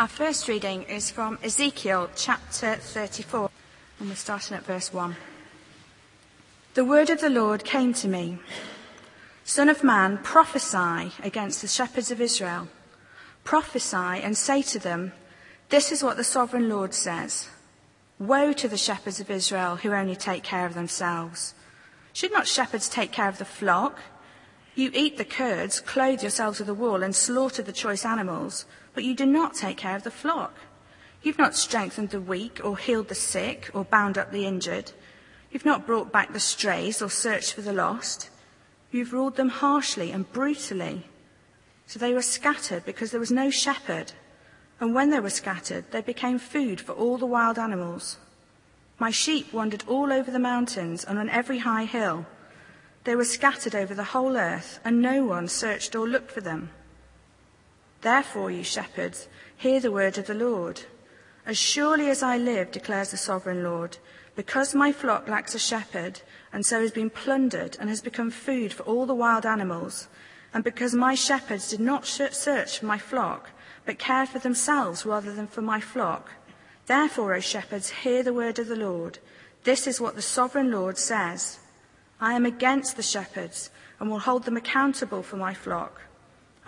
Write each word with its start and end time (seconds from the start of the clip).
Our 0.00 0.08
first 0.08 0.48
reading 0.48 0.84
is 0.84 1.10
from 1.10 1.38
Ezekiel 1.42 2.08
chapter 2.16 2.76
34, 2.76 3.50
and 3.98 4.08
we're 4.08 4.14
starting 4.14 4.56
at 4.56 4.64
verse 4.64 4.94
1. 4.94 5.14
The 6.72 6.86
word 6.86 7.10
of 7.10 7.20
the 7.20 7.28
Lord 7.28 7.64
came 7.64 7.92
to 7.92 8.08
me 8.08 8.38
Son 9.44 9.68
of 9.68 9.84
man, 9.84 10.16
prophesy 10.16 11.12
against 11.22 11.60
the 11.60 11.68
shepherds 11.68 12.10
of 12.10 12.18
Israel. 12.18 12.68
Prophesy 13.44 14.22
and 14.24 14.38
say 14.38 14.62
to 14.62 14.78
them, 14.78 15.12
This 15.68 15.92
is 15.92 16.02
what 16.02 16.16
the 16.16 16.24
sovereign 16.24 16.70
Lord 16.70 16.94
says 16.94 17.50
Woe 18.18 18.54
to 18.54 18.68
the 18.68 18.78
shepherds 18.78 19.20
of 19.20 19.30
Israel 19.30 19.76
who 19.76 19.92
only 19.92 20.16
take 20.16 20.42
care 20.42 20.64
of 20.64 20.72
themselves. 20.72 21.52
Should 22.14 22.32
not 22.32 22.46
shepherds 22.46 22.88
take 22.88 23.12
care 23.12 23.28
of 23.28 23.36
the 23.36 23.44
flock? 23.44 23.98
You 24.74 24.90
eat 24.94 25.18
the 25.18 25.26
curds, 25.26 25.78
clothe 25.78 26.22
yourselves 26.22 26.58
with 26.58 26.68
the 26.68 26.72
wool, 26.74 27.02
and 27.02 27.14
slaughter 27.14 27.60
the 27.60 27.70
choice 27.70 28.06
animals, 28.06 28.64
but 28.94 29.04
you 29.04 29.14
do 29.14 29.26
not 29.26 29.54
take 29.54 29.76
care 29.76 29.96
of 29.96 30.02
the 30.02 30.10
flock. 30.10 30.54
You've 31.22 31.38
not 31.38 31.54
strengthened 31.54 32.10
the 32.10 32.20
weak, 32.20 32.60
or 32.64 32.78
healed 32.78 33.08
the 33.08 33.14
sick, 33.14 33.70
or 33.74 33.84
bound 33.84 34.16
up 34.16 34.32
the 34.32 34.46
injured. 34.46 34.92
You've 35.50 35.64
not 35.66 35.86
brought 35.86 36.12
back 36.12 36.32
the 36.32 36.40
strays, 36.40 37.02
or 37.02 37.10
searched 37.10 37.52
for 37.52 37.62
the 37.62 37.72
lost. 37.72 38.30
You've 38.90 39.12
ruled 39.12 39.36
them 39.36 39.50
harshly 39.50 40.10
and 40.10 40.30
brutally. 40.32 41.06
So 41.86 41.98
they 41.98 42.14
were 42.14 42.22
scattered 42.22 42.84
because 42.84 43.10
there 43.10 43.20
was 43.20 43.30
no 43.30 43.50
shepherd. 43.50 44.12
And 44.80 44.94
when 44.94 45.10
they 45.10 45.20
were 45.20 45.30
scattered, 45.30 45.90
they 45.90 46.00
became 46.00 46.38
food 46.38 46.80
for 46.80 46.92
all 46.92 47.18
the 47.18 47.26
wild 47.26 47.58
animals. 47.58 48.16
My 48.98 49.10
sheep 49.10 49.52
wandered 49.52 49.84
all 49.86 50.12
over 50.12 50.30
the 50.30 50.38
mountains 50.38 51.04
and 51.04 51.18
on 51.18 51.28
every 51.28 51.58
high 51.58 51.84
hill. 51.84 52.26
They 53.04 53.16
were 53.16 53.24
scattered 53.24 53.74
over 53.74 53.94
the 53.94 54.04
whole 54.04 54.36
earth, 54.36 54.78
and 54.84 55.02
no 55.02 55.24
one 55.24 55.48
searched 55.48 55.94
or 55.94 56.08
looked 56.08 56.30
for 56.30 56.40
them. 56.40 56.70
Therefore, 58.02 58.50
you 58.50 58.62
shepherds, 58.62 59.28
hear 59.56 59.80
the 59.80 59.92
word 59.92 60.16
of 60.16 60.26
the 60.26 60.34
Lord. 60.34 60.82
As 61.44 61.58
surely 61.58 62.08
as 62.08 62.22
I 62.22 62.36
live, 62.36 62.70
declares 62.70 63.10
the 63.10 63.16
sovereign 63.16 63.62
Lord, 63.62 63.98
because 64.36 64.74
my 64.74 64.92
flock 64.92 65.28
lacks 65.28 65.54
a 65.54 65.58
shepherd, 65.58 66.22
and 66.52 66.64
so 66.64 66.80
has 66.80 66.92
been 66.92 67.10
plundered 67.10 67.76
and 67.78 67.88
has 67.88 68.00
become 68.00 68.30
food 68.30 68.72
for 68.72 68.84
all 68.84 69.04
the 69.04 69.14
wild 69.14 69.44
animals, 69.44 70.08
and 70.54 70.64
because 70.64 70.94
my 70.94 71.14
shepherds 71.14 71.68
did 71.70 71.80
not 71.80 72.06
search 72.06 72.78
for 72.78 72.86
my 72.86 72.98
flock, 72.98 73.50
but 73.84 73.98
cared 73.98 74.28
for 74.28 74.38
themselves 74.38 75.04
rather 75.04 75.32
than 75.32 75.46
for 75.46 75.62
my 75.62 75.80
flock, 75.80 76.30
therefore, 76.86 77.34
O 77.34 77.40
shepherds, 77.40 77.90
hear 77.90 78.22
the 78.22 78.32
word 78.32 78.58
of 78.58 78.68
the 78.68 78.76
Lord. 78.76 79.18
This 79.64 79.86
is 79.86 80.00
what 80.00 80.16
the 80.16 80.22
sovereign 80.22 80.70
Lord 80.70 80.96
says 80.96 81.58
I 82.20 82.34
am 82.34 82.46
against 82.46 82.96
the 82.96 83.02
shepherds 83.02 83.70
and 83.98 84.10
will 84.10 84.20
hold 84.20 84.44
them 84.44 84.56
accountable 84.56 85.22
for 85.22 85.36
my 85.36 85.54
flock. 85.54 86.00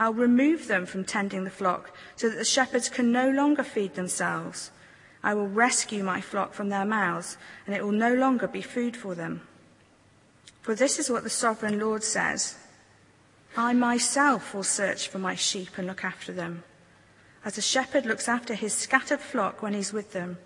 I'll 0.03 0.12
remove 0.12 0.67
them 0.67 0.84
from 0.84 1.05
tending 1.05 1.45
the 1.45 1.50
flock 1.50 1.95
so 2.17 2.28
that 2.28 2.34
the 2.34 2.45
shepherds 2.45 2.89
can 2.89 3.12
no 3.12 3.31
longer 3.31 3.62
feed 3.62 3.95
themselves. 3.95 4.72
I 5.22 5.33
will 5.34 5.47
rescue 5.47 6.03
my 6.03 6.20
flock 6.20 6.55
from 6.55 6.70
their 6.70 6.84
mouths, 6.84 7.36
and 7.67 7.77
it 7.77 7.84
will 7.84 7.92
no 7.92 8.12
longer 8.12 8.48
be 8.48 8.62
food 8.62 8.97
for 8.97 9.14
them. 9.14 9.42
For 10.61 10.75
this 10.75 10.98
is 10.98 11.08
what 11.08 11.23
the 11.23 11.30
sovereign 11.30 11.78
Lord 11.78 12.03
says 12.03 12.56
I 13.56 13.75
myself 13.75 14.53
will 14.53 14.64
search 14.64 15.06
for 15.06 15.20
my 15.20 15.36
sheep 15.36 15.78
and 15.78 15.86
look 15.86 16.05
after 16.05 16.33
them. 16.33 16.64
As 17.45 17.56
a 17.56 17.62
shepherd 17.62 18.05
looks 18.05 18.28
after 18.28 18.55
his 18.55 18.75
scattered 18.75 19.20
flock 19.20 19.62
when 19.62 19.73
he's 19.73 19.92
with 19.92 20.12
them, 20.12 20.39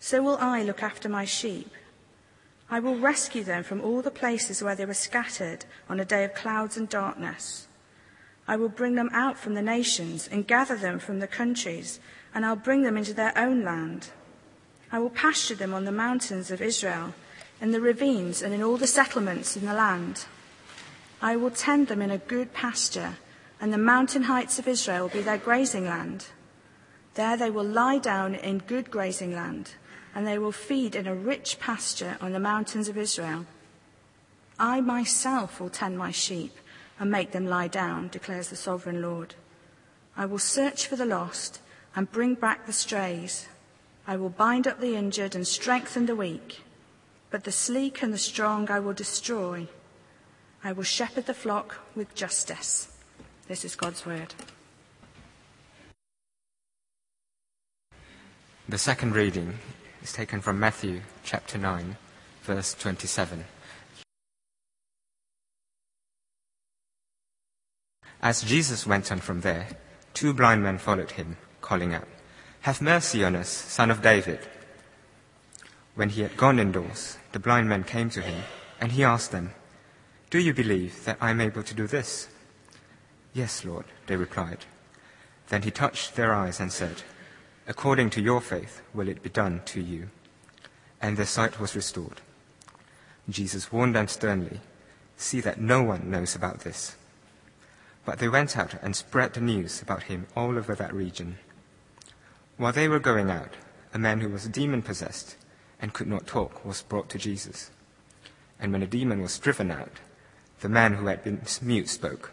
so 0.00 0.22
will 0.22 0.38
I 0.38 0.62
look 0.62 0.82
after 0.82 1.10
my 1.10 1.26
sheep. 1.26 1.70
I 2.70 2.80
will 2.80 2.98
rescue 2.98 3.44
them 3.44 3.62
from 3.62 3.82
all 3.82 4.00
the 4.00 4.10
places 4.10 4.62
where 4.62 4.74
they 4.74 4.86
were 4.86 4.94
scattered 4.94 5.66
on 5.86 6.00
a 6.00 6.06
day 6.06 6.24
of 6.24 6.32
clouds 6.32 6.78
and 6.78 6.88
darkness. 6.88 7.68
I 8.46 8.56
will 8.56 8.68
bring 8.68 8.96
them 8.96 9.10
out 9.12 9.38
from 9.38 9.54
the 9.54 9.62
nations 9.62 10.28
and 10.30 10.46
gather 10.46 10.76
them 10.76 10.98
from 10.98 11.20
the 11.20 11.26
countries, 11.26 12.00
and 12.34 12.44
I'll 12.44 12.56
bring 12.56 12.82
them 12.82 12.96
into 12.96 13.14
their 13.14 13.36
own 13.38 13.62
land. 13.62 14.08
I 14.90 14.98
will 14.98 15.10
pasture 15.10 15.54
them 15.54 15.72
on 15.72 15.84
the 15.84 15.92
mountains 15.92 16.50
of 16.50 16.60
Israel 16.60 17.14
in 17.60 17.70
the 17.70 17.80
ravines 17.80 18.42
and 18.42 18.52
in 18.52 18.62
all 18.62 18.76
the 18.76 18.86
settlements 18.86 19.56
in 19.56 19.64
the 19.64 19.74
land. 19.74 20.26
I 21.20 21.36
will 21.36 21.50
tend 21.50 21.86
them 21.86 22.02
in 22.02 22.10
a 22.10 22.18
good 22.18 22.52
pasture, 22.52 23.16
and 23.60 23.72
the 23.72 23.78
mountain 23.78 24.24
heights 24.24 24.58
of 24.58 24.66
Israel 24.66 25.02
will 25.02 25.14
be 25.14 25.22
their 25.22 25.38
grazing 25.38 25.84
land. 25.84 26.26
There 27.14 27.36
they 27.36 27.50
will 27.50 27.64
lie 27.64 27.98
down 27.98 28.34
in 28.34 28.58
good 28.58 28.90
grazing 28.90 29.34
land, 29.34 29.76
and 30.14 30.26
they 30.26 30.38
will 30.38 30.52
feed 30.52 30.96
in 30.96 31.06
a 31.06 31.14
rich 31.14 31.60
pasture 31.60 32.16
on 32.20 32.32
the 32.32 32.40
mountains 32.40 32.88
of 32.88 32.98
Israel. 32.98 33.46
I 34.58 34.80
myself 34.80 35.60
will 35.60 35.70
tend 35.70 35.96
my 35.96 36.10
sheep 36.10 36.52
and 37.02 37.10
make 37.10 37.32
them 37.32 37.48
lie 37.48 37.66
down, 37.66 38.06
declares 38.06 38.48
the 38.48 38.54
sovereign 38.54 39.02
Lord. 39.02 39.34
I 40.16 40.24
will 40.24 40.38
search 40.38 40.86
for 40.86 40.94
the 40.94 41.04
lost 41.04 41.60
and 41.96 42.12
bring 42.12 42.36
back 42.36 42.64
the 42.64 42.72
strays. 42.72 43.48
I 44.06 44.16
will 44.16 44.28
bind 44.28 44.68
up 44.68 44.78
the 44.78 44.94
injured 44.94 45.34
and 45.34 45.44
strengthen 45.44 46.06
the 46.06 46.14
weak. 46.14 46.62
But 47.28 47.42
the 47.42 47.50
sleek 47.50 48.04
and 48.04 48.14
the 48.14 48.18
strong 48.18 48.70
I 48.70 48.78
will 48.78 48.92
destroy. 48.92 49.66
I 50.62 50.70
will 50.70 50.84
shepherd 50.84 51.26
the 51.26 51.34
flock 51.34 51.78
with 51.96 52.14
justice. 52.14 52.96
This 53.48 53.64
is 53.64 53.74
God's 53.74 54.06
word. 54.06 54.34
The 58.68 58.78
second 58.78 59.16
reading 59.16 59.58
is 60.04 60.12
taken 60.12 60.40
from 60.40 60.60
Matthew 60.60 61.00
chapter 61.24 61.58
9, 61.58 61.96
verse 62.44 62.74
27. 62.74 63.44
As 68.22 68.42
Jesus 68.42 68.86
went 68.86 69.10
on 69.10 69.18
from 69.18 69.40
there, 69.40 69.66
two 70.14 70.32
blind 70.32 70.62
men 70.62 70.78
followed 70.78 71.12
him, 71.12 71.36
calling 71.60 71.92
out, 71.92 72.06
Have 72.60 72.80
mercy 72.80 73.24
on 73.24 73.34
us, 73.34 73.48
son 73.48 73.90
of 73.90 74.00
David. 74.00 74.38
When 75.96 76.10
he 76.10 76.22
had 76.22 76.36
gone 76.36 76.60
indoors, 76.60 77.18
the 77.32 77.40
blind 77.40 77.68
men 77.68 77.82
came 77.82 78.10
to 78.10 78.22
him, 78.22 78.44
and 78.80 78.92
he 78.92 79.02
asked 79.02 79.32
them, 79.32 79.50
Do 80.30 80.38
you 80.38 80.54
believe 80.54 81.04
that 81.04 81.18
I 81.20 81.30
am 81.30 81.40
able 81.40 81.64
to 81.64 81.74
do 81.74 81.88
this? 81.88 82.28
Yes, 83.34 83.64
Lord, 83.64 83.86
they 84.06 84.14
replied. 84.14 84.66
Then 85.48 85.62
he 85.62 85.72
touched 85.72 86.14
their 86.14 86.32
eyes 86.32 86.60
and 86.60 86.72
said, 86.72 87.02
According 87.66 88.10
to 88.10 88.22
your 88.22 88.40
faith 88.40 88.82
will 88.94 89.08
it 89.08 89.22
be 89.22 89.30
done 89.30 89.62
to 89.66 89.80
you. 89.80 90.10
And 91.00 91.16
their 91.16 91.26
sight 91.26 91.58
was 91.58 91.74
restored. 91.74 92.20
Jesus 93.28 93.72
warned 93.72 93.96
them 93.96 94.06
sternly, 94.06 94.60
See 95.16 95.40
that 95.40 95.60
no 95.60 95.82
one 95.82 96.08
knows 96.08 96.36
about 96.36 96.60
this. 96.60 96.96
But 98.04 98.18
they 98.18 98.28
went 98.28 98.56
out 98.56 98.74
and 98.82 98.96
spread 98.96 99.34
the 99.34 99.40
news 99.40 99.80
about 99.80 100.04
him 100.04 100.26
all 100.36 100.58
over 100.58 100.74
that 100.74 100.94
region. 100.94 101.38
While 102.56 102.72
they 102.72 102.88
were 102.88 102.98
going 102.98 103.30
out, 103.30 103.54
a 103.94 103.98
man 103.98 104.20
who 104.20 104.28
was 104.28 104.48
demon 104.48 104.82
possessed 104.82 105.36
and 105.80 105.92
could 105.92 106.06
not 106.06 106.26
talk 106.26 106.64
was 106.64 106.82
brought 106.82 107.08
to 107.10 107.18
Jesus. 107.18 107.70
And 108.58 108.72
when 108.72 108.80
the 108.80 108.86
demon 108.86 109.20
was 109.20 109.38
driven 109.38 109.70
out, 109.70 110.00
the 110.60 110.68
man 110.68 110.94
who 110.94 111.06
had 111.06 111.24
been 111.24 111.42
mute 111.60 111.88
spoke. 111.88 112.32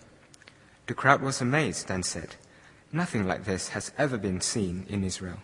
The 0.85 0.93
crowd 0.93 1.21
was 1.21 1.41
amazed 1.41 1.89
and 1.89 2.05
said, 2.05 2.35
Nothing 2.91 3.27
like 3.27 3.45
this 3.45 3.69
has 3.69 3.91
ever 3.97 4.17
been 4.17 4.41
seen 4.41 4.85
in 4.87 5.03
Israel. 5.03 5.39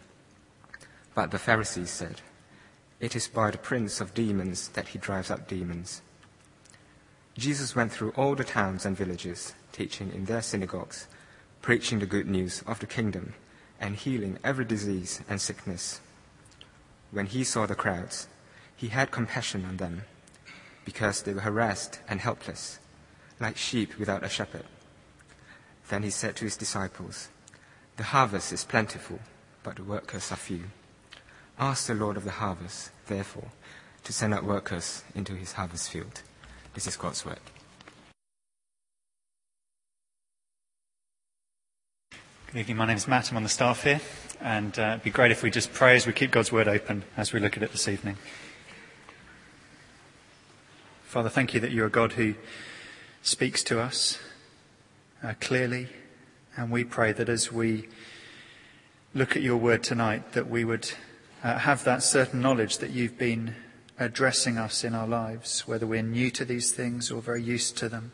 But 1.13 1.31
the 1.31 1.39
Pharisees 1.39 1.89
said, 1.89 2.21
It 2.99 3.15
is 3.15 3.27
by 3.27 3.51
the 3.51 3.57
prince 3.57 4.01
of 4.01 4.13
demons 4.13 4.69
that 4.69 4.89
he 4.89 4.99
drives 4.99 5.31
out 5.31 5.47
demons. 5.47 6.01
Jesus 7.37 7.75
went 7.75 7.91
through 7.91 8.11
all 8.11 8.35
the 8.35 8.43
towns 8.43 8.85
and 8.85 8.95
villages, 8.95 9.53
teaching 9.75 10.09
in 10.13 10.23
their 10.23 10.41
synagogues, 10.41 11.07
preaching 11.61 11.99
the 11.99 12.05
good 12.05 12.27
news 12.27 12.63
of 12.65 12.79
the 12.79 12.87
kingdom, 12.87 13.33
and 13.79 13.97
healing 13.97 14.39
every 14.41 14.63
disease 14.63 15.21
and 15.27 15.41
sickness. 15.41 15.99
When 17.11 17.25
he 17.25 17.43
saw 17.43 17.65
the 17.65 17.75
crowds, 17.75 18.27
he 18.73 18.87
had 18.87 19.11
compassion 19.11 19.65
on 19.65 19.77
them, 19.77 20.03
because 20.85 21.21
they 21.21 21.33
were 21.33 21.41
harassed 21.41 21.99
and 22.07 22.21
helpless, 22.21 22.79
like 23.39 23.57
sheep 23.57 23.99
without 23.99 24.23
a 24.23 24.29
shepherd. 24.29 24.65
Then 25.89 26.03
he 26.03 26.09
said 26.09 26.37
to 26.37 26.45
his 26.45 26.55
disciples, 26.55 27.27
The 27.97 28.03
harvest 28.03 28.53
is 28.53 28.63
plentiful, 28.63 29.19
but 29.61 29.75
the 29.75 29.83
workers 29.83 30.31
are 30.31 30.37
few. 30.37 30.63
Ask 31.59 31.87
the 31.87 31.95
Lord 31.95 32.15
of 32.15 32.23
the 32.23 32.31
harvest, 32.31 32.91
therefore, 33.07 33.49
to 34.05 34.13
send 34.13 34.33
out 34.33 34.45
workers 34.45 35.03
into 35.13 35.33
his 35.33 35.53
harvest 35.53 35.89
field. 35.89 36.21
This 36.73 36.87
is 36.87 36.95
God's 36.95 37.25
word. 37.25 37.39
Good 42.47 42.59
evening. 42.59 42.77
My 42.77 42.85
name 42.85 42.95
is 42.95 43.07
Matt. 43.07 43.31
I'm 43.31 43.37
on 43.37 43.43
the 43.43 43.49
staff 43.49 43.83
here. 43.83 43.99
And 44.39 44.77
uh, 44.79 44.91
it'd 44.91 45.03
be 45.03 45.09
great 45.09 45.31
if 45.31 45.41
we 45.43 45.49
just 45.49 45.73
pray 45.73 45.95
as 45.95 46.05
we 46.05 46.13
keep 46.13 46.31
God's 46.31 46.51
word 46.51 46.67
open 46.67 47.03
as 47.17 47.33
we 47.33 47.39
look 47.39 47.57
at 47.57 47.63
it 47.63 47.71
this 47.71 47.87
evening. 47.87 48.17
Father, 51.03 51.27
thank 51.27 51.53
you 51.53 51.59
that 51.59 51.71
you're 51.71 51.87
a 51.87 51.89
God 51.89 52.13
who 52.13 52.35
speaks 53.23 53.61
to 53.63 53.81
us 53.81 54.19
uh, 55.21 55.33
clearly. 55.41 55.89
And 56.55 56.71
we 56.71 56.85
pray 56.85 57.11
that 57.13 57.27
as 57.27 57.51
we 57.51 57.89
look 59.13 59.35
at 59.35 59.41
your 59.41 59.57
word 59.57 59.83
tonight, 59.83 60.33
that 60.33 60.47
we 60.47 60.63
would 60.63 60.91
uh, 61.43 61.57
have 61.57 61.83
that 61.83 62.03
certain 62.03 62.41
knowledge 62.41 62.77
that 62.77 62.91
you've 62.91 63.17
been 63.17 63.55
addressing 63.99 64.57
us 64.57 64.83
in 64.83 64.93
our 64.93 65.07
lives, 65.07 65.67
whether 65.67 65.87
we're 65.87 66.03
new 66.03 66.29
to 66.31 66.45
these 66.45 66.71
things 66.71 67.11
or 67.11 67.21
very 67.21 67.43
used 67.43 67.75
to 67.79 67.89
them. 67.89 68.13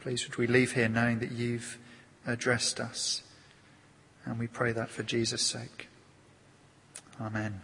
Please 0.00 0.28
would 0.28 0.36
we 0.36 0.46
leave 0.46 0.72
here 0.72 0.88
knowing 0.88 1.18
that 1.20 1.32
you've 1.32 1.78
addressed 2.24 2.78
us 2.78 3.23
And 4.26 4.38
we 4.38 4.46
pray 4.46 4.72
that 4.72 4.88
for 4.88 5.02
Jesus' 5.02 5.42
sake. 5.42 5.88
Amen. 7.20 7.60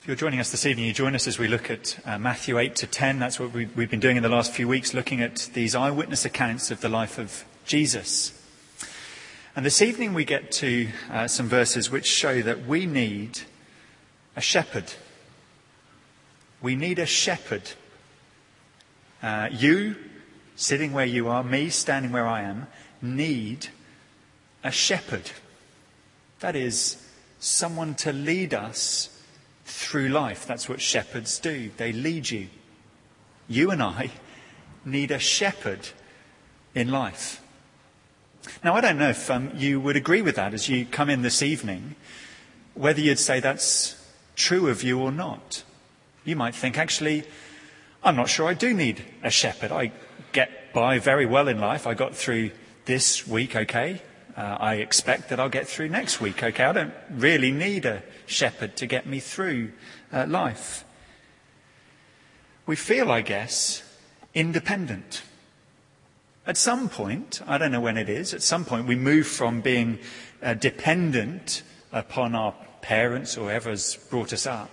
If 0.00 0.08
you're 0.08 0.16
joining 0.16 0.40
us 0.40 0.50
this 0.50 0.66
evening, 0.66 0.86
you 0.86 0.92
join 0.92 1.14
us 1.14 1.26
as 1.28 1.38
we 1.38 1.46
look 1.46 1.70
at 1.70 1.98
uh, 2.04 2.18
Matthew 2.18 2.58
8 2.58 2.74
to 2.76 2.86
10. 2.86 3.20
That's 3.20 3.38
what 3.38 3.52
we, 3.52 3.66
we've 3.66 3.90
been 3.90 4.00
doing 4.00 4.16
in 4.16 4.22
the 4.22 4.28
last 4.28 4.52
few 4.52 4.66
weeks, 4.66 4.92
looking 4.92 5.22
at 5.22 5.48
these 5.54 5.74
eyewitness 5.74 6.24
accounts 6.24 6.70
of 6.70 6.80
the 6.80 6.88
life 6.88 7.18
of 7.18 7.44
Jesus. 7.64 8.38
And 9.54 9.64
this 9.64 9.80
evening 9.80 10.12
we 10.12 10.24
get 10.24 10.50
to 10.52 10.88
uh, 11.10 11.28
some 11.28 11.48
verses 11.48 11.90
which 11.90 12.06
show 12.06 12.42
that 12.42 12.66
we 12.66 12.84
need 12.84 13.42
a 14.34 14.40
shepherd. 14.40 14.92
We 16.60 16.74
need 16.74 16.98
a 16.98 17.06
shepherd. 17.06 17.70
Uh, 19.22 19.50
you, 19.52 19.94
sitting 20.56 20.92
where 20.92 21.06
you 21.06 21.28
are, 21.28 21.44
me, 21.44 21.68
standing 21.68 22.12
where 22.12 22.26
I 22.26 22.42
am, 22.42 22.66
need 23.02 23.68
a 24.64 24.70
shepherd. 24.70 25.30
That 26.40 26.56
is, 26.56 26.96
someone 27.42 27.96
to 27.96 28.12
lead 28.12 28.54
us 28.54 29.20
through 29.64 30.08
life. 30.08 30.46
That's 30.46 30.68
what 30.68 30.80
shepherds 30.80 31.38
do, 31.40 31.70
they 31.76 31.92
lead 31.92 32.30
you. 32.30 32.48
You 33.48 33.70
and 33.70 33.82
I 33.82 34.12
need 34.84 35.10
a 35.10 35.18
shepherd 35.18 35.88
in 36.74 36.90
life. 36.90 37.42
Now, 38.64 38.74
I 38.74 38.80
don't 38.80 38.98
know 38.98 39.10
if 39.10 39.30
um, 39.30 39.50
you 39.54 39.80
would 39.80 39.96
agree 39.96 40.22
with 40.22 40.36
that 40.36 40.54
as 40.54 40.68
you 40.68 40.86
come 40.86 41.10
in 41.10 41.22
this 41.22 41.42
evening, 41.42 41.96
whether 42.74 43.00
you'd 43.00 43.18
say 43.18 43.40
that's 43.40 43.96
true 44.36 44.68
of 44.68 44.82
you 44.82 44.98
or 45.00 45.12
not. 45.12 45.64
You 46.24 46.36
might 46.36 46.54
think, 46.54 46.78
actually, 46.78 47.24
I'm 48.02 48.16
not 48.16 48.28
sure 48.28 48.46
I 48.48 48.54
do 48.54 48.72
need 48.72 49.04
a 49.22 49.30
shepherd. 49.30 49.72
I 49.72 49.92
get 50.32 50.72
by 50.72 50.98
very 50.98 51.26
well 51.26 51.48
in 51.48 51.60
life. 51.60 51.86
I 51.86 51.94
got 51.94 52.14
through 52.14 52.50
this 52.84 53.26
week 53.26 53.54
okay. 53.54 54.02
Uh, 54.36 54.56
I 54.58 54.74
expect 54.76 55.28
that 55.28 55.38
I'll 55.38 55.48
get 55.48 55.68
through 55.68 55.88
next 55.88 56.20
week 56.20 56.42
okay. 56.42 56.64
I 56.64 56.72
don't 56.72 56.94
really 57.10 57.50
need 57.50 57.84
a 57.84 58.02
shepherd 58.26 58.76
to 58.76 58.86
get 58.86 59.06
me 59.06 59.20
through 59.20 59.72
uh, 60.12 60.26
life. 60.26 60.84
We 62.66 62.76
feel, 62.76 63.10
I 63.10 63.22
guess, 63.22 63.82
independent. 64.34 65.22
At 66.46 66.56
some 66.56 66.88
point, 66.88 67.40
I 67.46 67.58
don't 67.58 67.72
know 67.72 67.80
when 67.80 67.96
it 67.96 68.08
is, 68.08 68.34
at 68.34 68.42
some 68.42 68.64
point 68.64 68.86
we 68.86 68.96
move 68.96 69.26
from 69.26 69.60
being 69.60 69.98
uh, 70.42 70.54
dependent 70.54 71.62
upon 71.92 72.34
our 72.34 72.54
parents 72.80 73.36
or 73.36 73.44
whoever's 73.44 73.96
brought 74.10 74.32
us 74.32 74.46
up. 74.46 74.70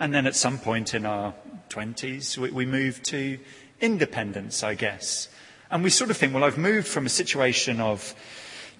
And 0.00 0.14
then 0.14 0.26
at 0.26 0.36
some 0.36 0.58
point 0.58 0.94
in 0.94 1.04
our 1.04 1.34
20s, 1.70 2.38
we, 2.38 2.50
we 2.50 2.66
move 2.66 3.02
to 3.04 3.38
independence, 3.80 4.62
I 4.62 4.74
guess. 4.74 5.28
And 5.70 5.84
we 5.84 5.90
sort 5.90 6.10
of 6.10 6.16
think, 6.16 6.32
well, 6.32 6.44
I've 6.44 6.58
moved 6.58 6.86
from 6.86 7.06
a 7.06 7.10
situation 7.10 7.80
of 7.80 8.14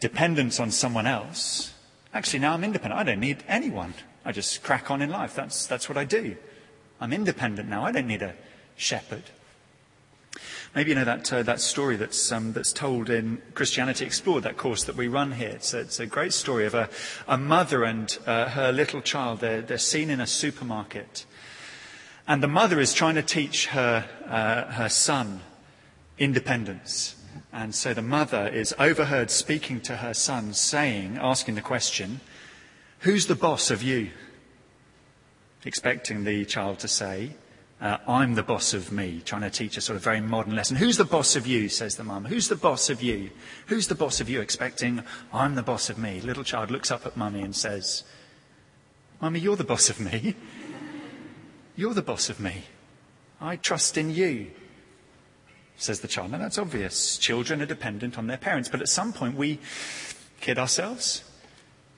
dependence 0.00 0.58
on 0.58 0.70
someone 0.70 1.06
else. 1.06 1.74
Actually, 2.14 2.38
now 2.40 2.54
I'm 2.54 2.64
independent. 2.64 2.98
I 2.98 3.04
don't 3.04 3.20
need 3.20 3.44
anyone. 3.46 3.94
I 4.24 4.32
just 4.32 4.62
crack 4.62 4.90
on 4.90 5.02
in 5.02 5.10
life. 5.10 5.34
That's, 5.34 5.66
that's 5.66 5.88
what 5.88 5.98
I 5.98 6.04
do. 6.04 6.36
I'm 7.00 7.12
independent 7.12 7.68
now. 7.68 7.84
I 7.84 7.92
don't 7.92 8.06
need 8.06 8.22
a 8.22 8.34
shepherd. 8.76 9.24
Maybe 10.74 10.90
you 10.90 10.94
know 10.94 11.04
that, 11.04 11.32
uh, 11.32 11.42
that 11.42 11.60
story 11.60 11.96
that's, 11.96 12.30
um, 12.30 12.52
that's 12.52 12.72
told 12.72 13.10
in 13.10 13.40
Christianity 13.54 14.04
Explored, 14.04 14.44
that 14.44 14.56
course 14.56 14.84
that 14.84 14.96
we 14.96 15.08
run 15.08 15.32
here. 15.32 15.48
It's 15.48 15.72
a, 15.74 15.80
it's 15.80 16.00
a 16.00 16.06
great 16.06 16.32
story 16.32 16.66
of 16.66 16.74
a, 16.74 16.88
a 17.26 17.38
mother 17.38 17.84
and 17.84 18.16
uh, 18.26 18.50
her 18.50 18.72
little 18.72 19.00
child. 19.00 19.40
They're, 19.40 19.62
they're 19.62 19.78
seen 19.78 20.10
in 20.10 20.20
a 20.20 20.26
supermarket. 20.26 21.24
And 22.26 22.42
the 22.42 22.48
mother 22.48 22.78
is 22.80 22.92
trying 22.92 23.14
to 23.14 23.22
teach 23.22 23.68
her, 23.68 24.06
uh, 24.26 24.72
her 24.72 24.88
son 24.88 25.40
independence. 26.18 27.16
And 27.52 27.74
so 27.74 27.94
the 27.94 28.02
mother 28.02 28.48
is 28.48 28.74
overheard 28.78 29.30
speaking 29.30 29.80
to 29.82 29.96
her 29.96 30.14
son, 30.14 30.52
saying, 30.52 31.18
asking 31.20 31.54
the 31.54 31.62
question, 31.62 32.20
Who's 33.00 33.26
the 33.26 33.34
boss 33.34 33.70
of 33.70 33.82
you? 33.82 34.10
Expecting 35.64 36.24
the 36.24 36.44
child 36.44 36.80
to 36.80 36.88
say, 36.88 37.32
uh, 37.80 37.98
I'm 38.08 38.34
the 38.34 38.42
boss 38.42 38.74
of 38.74 38.90
me, 38.90 39.22
trying 39.24 39.42
to 39.42 39.50
teach 39.50 39.76
a 39.76 39.80
sort 39.80 39.96
of 39.96 40.02
very 40.02 40.20
modern 40.20 40.56
lesson. 40.56 40.76
Who's 40.76 40.96
the 40.96 41.04
boss 41.04 41.36
of 41.36 41.46
you? 41.46 41.68
says 41.68 41.94
the 41.94 42.02
mum. 42.02 42.24
Who's 42.24 42.48
the 42.48 42.56
boss 42.56 42.90
of 42.90 43.02
you? 43.02 43.30
Who's 43.66 43.86
the 43.86 43.94
boss 43.94 44.20
of 44.20 44.28
you? 44.28 44.40
Expecting, 44.40 45.02
I'm 45.32 45.54
the 45.54 45.62
boss 45.62 45.88
of 45.88 45.96
me. 45.96 46.20
Little 46.20 46.42
child 46.42 46.72
looks 46.72 46.90
up 46.90 47.06
at 47.06 47.16
mummy 47.16 47.42
and 47.42 47.54
says, 47.54 48.02
Mummy, 49.20 49.38
you're 49.38 49.56
the 49.56 49.64
boss 49.64 49.90
of 49.90 50.00
me. 50.00 50.34
You're 51.76 51.94
the 51.94 52.02
boss 52.02 52.28
of 52.28 52.40
me. 52.40 52.64
I 53.40 53.54
trust 53.54 53.96
in 53.96 54.10
you, 54.10 54.50
says 55.78 56.00
the 56.00 56.08
child. 56.08 56.30
Now 56.30 56.38
that's 56.38 56.58
obvious. 56.58 57.16
Children 57.18 57.62
are 57.62 57.66
dependent 57.66 58.18
on 58.18 58.26
their 58.26 58.36
parents, 58.36 58.68
but 58.68 58.80
at 58.80 58.88
some 58.88 59.12
point 59.12 59.36
we 59.36 59.60
kid 60.40 60.58
ourselves 60.58 61.24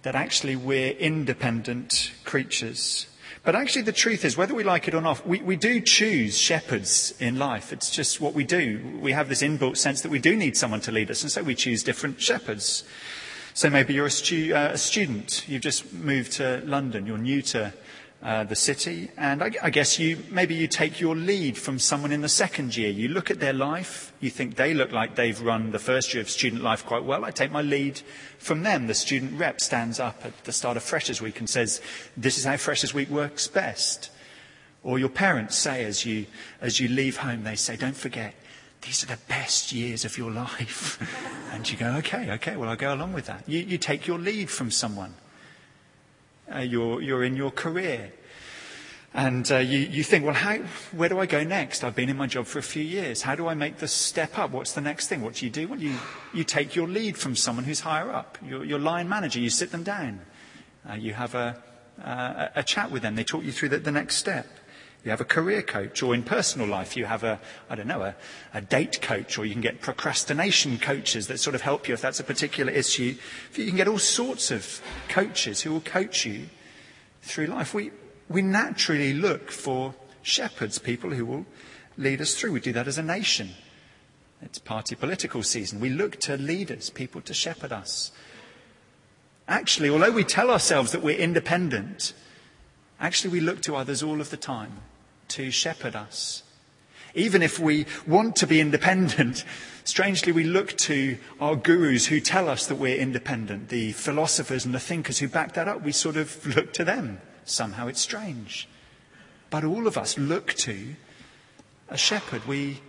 that 0.03 0.15
actually 0.15 0.56
we're 0.56 0.93
independent 0.93 2.12
creatures. 2.25 3.06
But 3.43 3.55
actually, 3.55 3.82
the 3.82 3.93
truth 3.93 4.25
is, 4.25 4.37
whether 4.37 4.55
we 4.55 4.65
like 4.65 4.87
it 4.87 4.94
or 4.94 5.00
not, 5.00 5.27
we, 5.27 5.41
we 5.41 5.56
do 5.56 5.81
choose 5.81 6.37
shepherds 6.37 7.15
in 7.19 7.38
life. 7.38 7.73
It's 7.73 7.91
just 7.91 8.21
what 8.21 8.35
we 8.35 8.44
do. 8.44 8.99
We 9.00 9.12
have 9.12 9.31
this 9.31 9.43
inbuilt 9.43 9.79
sense 9.79 10.03
that 10.03 10.11
we 10.11 10.19
do 10.19 10.37
need 10.37 10.59
someone 10.59 10.81
to 10.82 10.93
lead 10.93 11.11
us, 11.11 11.23
and 11.23 11.32
so 11.32 11.43
we 11.43 11.55
choose 11.55 11.82
different 11.82 12.21
shepherds. 12.21 12.85
So 13.55 13.71
maybe 13.71 13.94
you're 13.94 14.06
a, 14.06 14.11
stu- 14.11 14.55
uh, 14.55 14.71
a 14.73 14.79
student, 14.79 15.49
you've 15.49 15.62
just 15.62 15.91
moved 15.93 16.32
to 16.32 16.62
London, 16.67 17.06
you're 17.06 17.19
new 17.19 17.41
to 17.43 17.73
uh, 18.22 18.44
the 18.44 18.56
city, 18.56 19.11
and 19.17 19.43
I, 19.43 19.50
I, 19.62 19.70
guess 19.70 19.99
you 19.99 20.22
maybe 20.31 20.55
you 20.55 20.69
take 20.69 21.00
your 21.00 21.17
lead 21.17 21.56
from 21.56 21.78
someone 21.78 22.12
in 22.12 22.20
the 22.20 22.28
second 22.28 22.76
year. 22.76 22.90
You 22.90 23.08
look 23.08 23.31
at 23.31 23.40
their 23.40 23.55
life, 23.55 24.12
you 24.20 24.28
think 24.28 24.56
they 24.56 24.75
look 24.75 24.93
like 24.93 25.14
they've 25.14 25.40
run 25.40 25.72
the 25.72 25.78
first 25.78 26.12
year 26.12 26.20
of 26.20 26.28
student 26.28 26.62
life 26.62 26.84
quite 26.84 27.05
well. 27.05 27.25
I 27.25 27.31
take 27.31 27.50
my 27.50 27.62
lead 27.62 28.02
from 28.38 28.62
them. 28.62 28.88
The 28.88 28.94
student 28.94 29.40
rep 29.40 29.58
stands 29.58 29.99
up 29.99 30.20
at 30.22 30.44
the 30.44 30.52
start 30.52 30.76
of 30.76 30.82
Freshers 30.82 31.22
Week 31.22 31.38
and 31.38 31.49
says, 31.49 31.81
"This 32.14 32.37
is 32.37 32.44
how 32.44 32.58
Freshers 32.58 32.93
Week 32.93 33.08
works 33.08 33.46
best." 33.46 34.11
Or 34.82 34.99
your 34.99 35.08
parents 35.08 35.56
say 35.56 35.84
as 35.87 36.05
you 36.05 36.26
as 36.61 36.78
you 36.78 36.88
leave 36.88 37.17
home, 37.19 37.44
they 37.44 37.56
say, 37.56 37.76
"Don't 37.76 37.96
forget." 37.96 38.34
These 38.82 39.02
are 39.05 39.08
the 39.08 39.19
best 39.28 39.72
years 39.72 40.05
of 40.05 40.17
your 40.17 40.31
life. 40.44 40.99
and 41.52 41.70
you 41.70 41.76
go, 41.76 41.96
okay, 41.96 42.31
okay, 42.32 42.56
well, 42.56 42.70
I'll 42.70 42.76
go 42.76 42.94
along 42.94 43.12
with 43.12 43.26
that. 43.26 43.46
You, 43.46 43.61
you 43.61 43.76
take 43.76 44.06
your 44.06 44.19
lead 44.19 44.49
from 44.49 44.70
someone. 44.70 45.14
Uh, 46.52 46.61
you're, 46.61 47.00
you're 47.00 47.25
in 47.25 47.37
your 47.37 47.50
career. 47.50 48.12
And 49.12 49.50
uh, 49.50 49.58
you, 49.58 49.79
you 49.79 50.05
think, 50.05 50.25
well, 50.25 50.35
how, 50.35 50.58
where 50.93 51.08
do 51.08 51.19
I 51.19 51.26
go 51.26 51.43
next? 51.43 51.82
I've 51.82 51.97
been 51.97 52.08
in 52.08 52.17
my 52.17 52.29
job 52.29 52.47
for 52.47 52.61
a 52.61 52.62
few 52.62 52.82
years. 52.82 53.23
How 53.23 53.35
do 53.35 53.49
I 53.49 53.55
make 53.55 53.79
the 53.79 53.88
step 53.88 54.38
up? 54.38 54.52
What's 54.52 54.73
the 54.73 54.81
next 54.81 55.08
thing? 55.08 55.23
What 55.23 55.35
do 55.35 55.47
you 55.47 55.50
do? 55.50 55.67
Well, 55.67 55.81
you, 55.81 55.97
you 56.32 56.44
take 56.44 56.76
your 56.76 56.87
lead 56.87 57.17
from 57.17 57.35
someone 57.35 57.64
who's 57.64 57.81
higher 57.81 58.11
up. 58.11 58.38
Your, 58.47 58.64
your 58.64 58.79
line 58.79 59.08
manager, 59.08 59.41
you 59.41 59.51
sit 59.51 59.72
them 59.72 59.82
down. 59.82 60.20
Uh, 60.89 60.94
you 60.94 61.13
have 61.13 61.34
a, 61.34 61.60
uh, 62.03 62.48
a 62.55 62.63
chat 62.63 62.93
with 62.93 63.03
them. 63.03 63.17
They 63.17 63.24
talk 63.24 63.43
you 63.43 63.51
through 63.51 63.70
the, 63.70 63.79
the 63.79 63.93
next 63.93 64.17
step. 64.17 64.46
You 65.02 65.10
have 65.10 65.20
a 65.20 65.24
career 65.24 65.62
coach, 65.62 66.02
or 66.02 66.14
in 66.14 66.22
personal 66.22 66.66
life, 66.66 66.94
you 66.94 67.06
have 67.06 67.24
a, 67.24 67.40
I 67.70 67.74
don't 67.74 67.86
know, 67.86 68.02
a, 68.02 68.14
a, 68.52 68.60
date 68.60 69.00
coach, 69.00 69.38
or 69.38 69.46
you 69.46 69.52
can 69.52 69.62
get 69.62 69.80
procrastination 69.80 70.78
coaches 70.78 71.26
that 71.28 71.38
sort 71.38 71.54
of 71.54 71.62
help 71.62 71.88
you 71.88 71.94
if 71.94 72.02
that's 72.02 72.20
a 72.20 72.24
particular 72.24 72.70
issue. 72.70 73.16
You 73.54 73.66
can 73.66 73.76
get 73.76 73.88
all 73.88 73.98
sorts 73.98 74.50
of 74.50 74.82
coaches 75.08 75.62
who 75.62 75.72
will 75.72 75.80
coach 75.80 76.26
you 76.26 76.48
through 77.22 77.46
life. 77.46 77.72
We, 77.72 77.92
we 78.28 78.42
naturally 78.42 79.14
look 79.14 79.50
for 79.50 79.94
shepherds, 80.20 80.78
people 80.78 81.10
who 81.10 81.24
will 81.24 81.46
lead 81.96 82.20
us 82.20 82.34
through. 82.34 82.52
We 82.52 82.60
do 82.60 82.74
that 82.74 82.86
as 82.86 82.98
a 82.98 83.02
nation. 83.02 83.50
It's 84.42 84.58
party 84.58 84.96
political 84.96 85.42
season. 85.42 85.80
We 85.80 85.88
look 85.88 86.20
to 86.20 86.36
leaders, 86.36 86.90
people 86.90 87.22
to 87.22 87.32
shepherd 87.32 87.72
us. 87.72 88.12
Actually, 89.48 89.88
although 89.88 90.12
we 90.12 90.24
tell 90.24 90.50
ourselves 90.50 90.92
that 90.92 91.02
we're 91.02 91.19
independent, 91.19 92.12
actually 93.00 93.30
we 93.30 93.40
look 93.40 93.62
to 93.62 93.76
others 93.76 94.02
all 94.02 94.20
of 94.20 94.28
the 94.28 94.36
time 94.36 94.82
to 95.31 95.51
shepherd 95.51 95.96
us. 95.96 96.43
Even 97.15 97.43
if 97.43 97.58
we 97.58 97.87
want 98.06 98.37
to 98.37 98.46
be 98.46 98.60
independent, 98.60 99.44
strangely 99.84 100.32
we 100.32 100.44
look 100.44 100.77
to 100.79 101.19
our 101.41 101.56
gurus 101.56 102.06
who 102.06 102.20
tell 102.20 102.49
us 102.49 102.67
that 102.67 102.77
we're 102.77 102.96
independent, 102.96 103.69
the 103.69 103.93
philosophers 103.93 104.65
and 104.65 104.75
the 104.75 104.81
thinkers 104.81 105.19
who 105.19 105.29
back 105.29 105.55
that 105.55 105.69
up, 105.69 105.82
we 105.82 105.93
sort 105.93 106.17
of 106.17 106.46
look 106.56 106.72
to 106.75 106.84
them. 106.84 107.20
Somehow 107.44 107.89
it's 107.89 108.01
strange. 108.01 108.69
But 109.51 109.65
all 109.65 109.87
of 109.87 109.99
us 109.99 110.17
look 110.17 110.53
to 110.55 110.94
a 111.89 111.96
shepherd. 111.96 112.46
We 112.46 112.81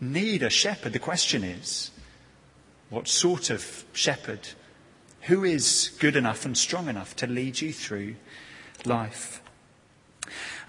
need 0.00 0.42
a 0.42 0.50
shepherd. 0.50 0.94
The 0.94 0.98
question 0.98 1.44
is, 1.44 1.90
what 2.88 3.08
sort 3.08 3.50
of 3.50 3.84
shepherd? 3.92 4.48
Who 5.22 5.44
is 5.44 5.90
good 5.98 6.16
enough 6.16 6.46
and 6.46 6.56
strong 6.56 6.88
enough 6.88 7.16
to 7.16 7.26
lead 7.26 7.60
you 7.60 7.72
through 7.72 8.16
life? 8.84 9.42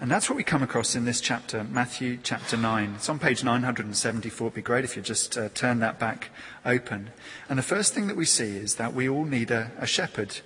And 0.00 0.10
that's 0.10 0.28
what 0.28 0.36
we 0.36 0.44
come 0.44 0.62
across 0.62 0.94
in 0.94 1.04
this 1.04 1.20
chapter, 1.20 1.64
Matthew 1.64 2.18
chapter 2.22 2.56
9. 2.56 2.94
It's 2.96 3.08
on 3.08 3.18
page 3.18 3.44
974. 3.44 4.46
It'd 4.46 4.54
be 4.54 4.62
great 4.62 4.84
if 4.84 4.96
you 4.96 5.02
just 5.02 5.36
uh, 5.36 5.48
turn 5.54 5.80
that 5.80 5.98
back 5.98 6.30
open. 6.64 7.10
And 7.48 7.58
the 7.58 7.62
first 7.62 7.94
thing 7.94 8.06
that 8.06 8.16
we 8.16 8.24
see 8.24 8.56
is 8.56 8.76
that 8.76 8.94
we 8.94 9.08
all 9.08 9.24
need 9.24 9.50
a, 9.50 9.70
a 9.78 9.86
shepherd. 9.86 10.40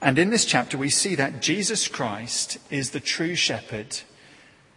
And 0.00 0.18
in 0.18 0.30
this 0.30 0.44
chapter, 0.44 0.76
we 0.76 0.90
see 0.90 1.14
that 1.14 1.40
Jesus 1.40 1.88
Christ 1.88 2.58
is 2.70 2.90
the 2.90 3.00
true 3.00 3.34
shepherd 3.34 4.00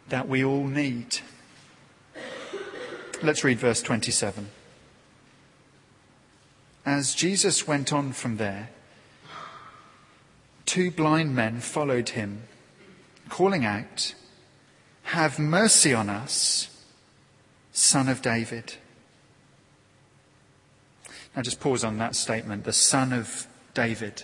that 0.10 0.27
we 0.27 0.44
all 0.44 0.65
need. 0.65 1.20
Let's 3.22 3.44
read 3.44 3.60
verse 3.60 3.82
27. 3.82 4.50
as 6.86 7.13
Jesus 7.13 7.68
went 7.68 7.94
on 7.94 8.13
from 8.13 8.38
there, 8.38 8.70
two 10.65 10.89
blind 10.89 11.36
men 11.36 11.60
followed 11.60 12.10
him, 12.10 12.44
calling 13.30 13.66
out, 13.66 14.14
Have 15.04 15.40
mercy 15.40 15.94
on 15.94 16.10
us, 16.10 16.70
son 17.72 18.10
of 18.10 18.22
David. 18.22 18.76
Now 21.36 21.44
just 21.44 21.60
pause 21.60 21.84
on 21.84 21.98
that 22.00 22.16
statement, 22.16 22.64
the 22.64 22.74
son 22.74 23.14
of 23.14 23.48
David. 23.74 24.24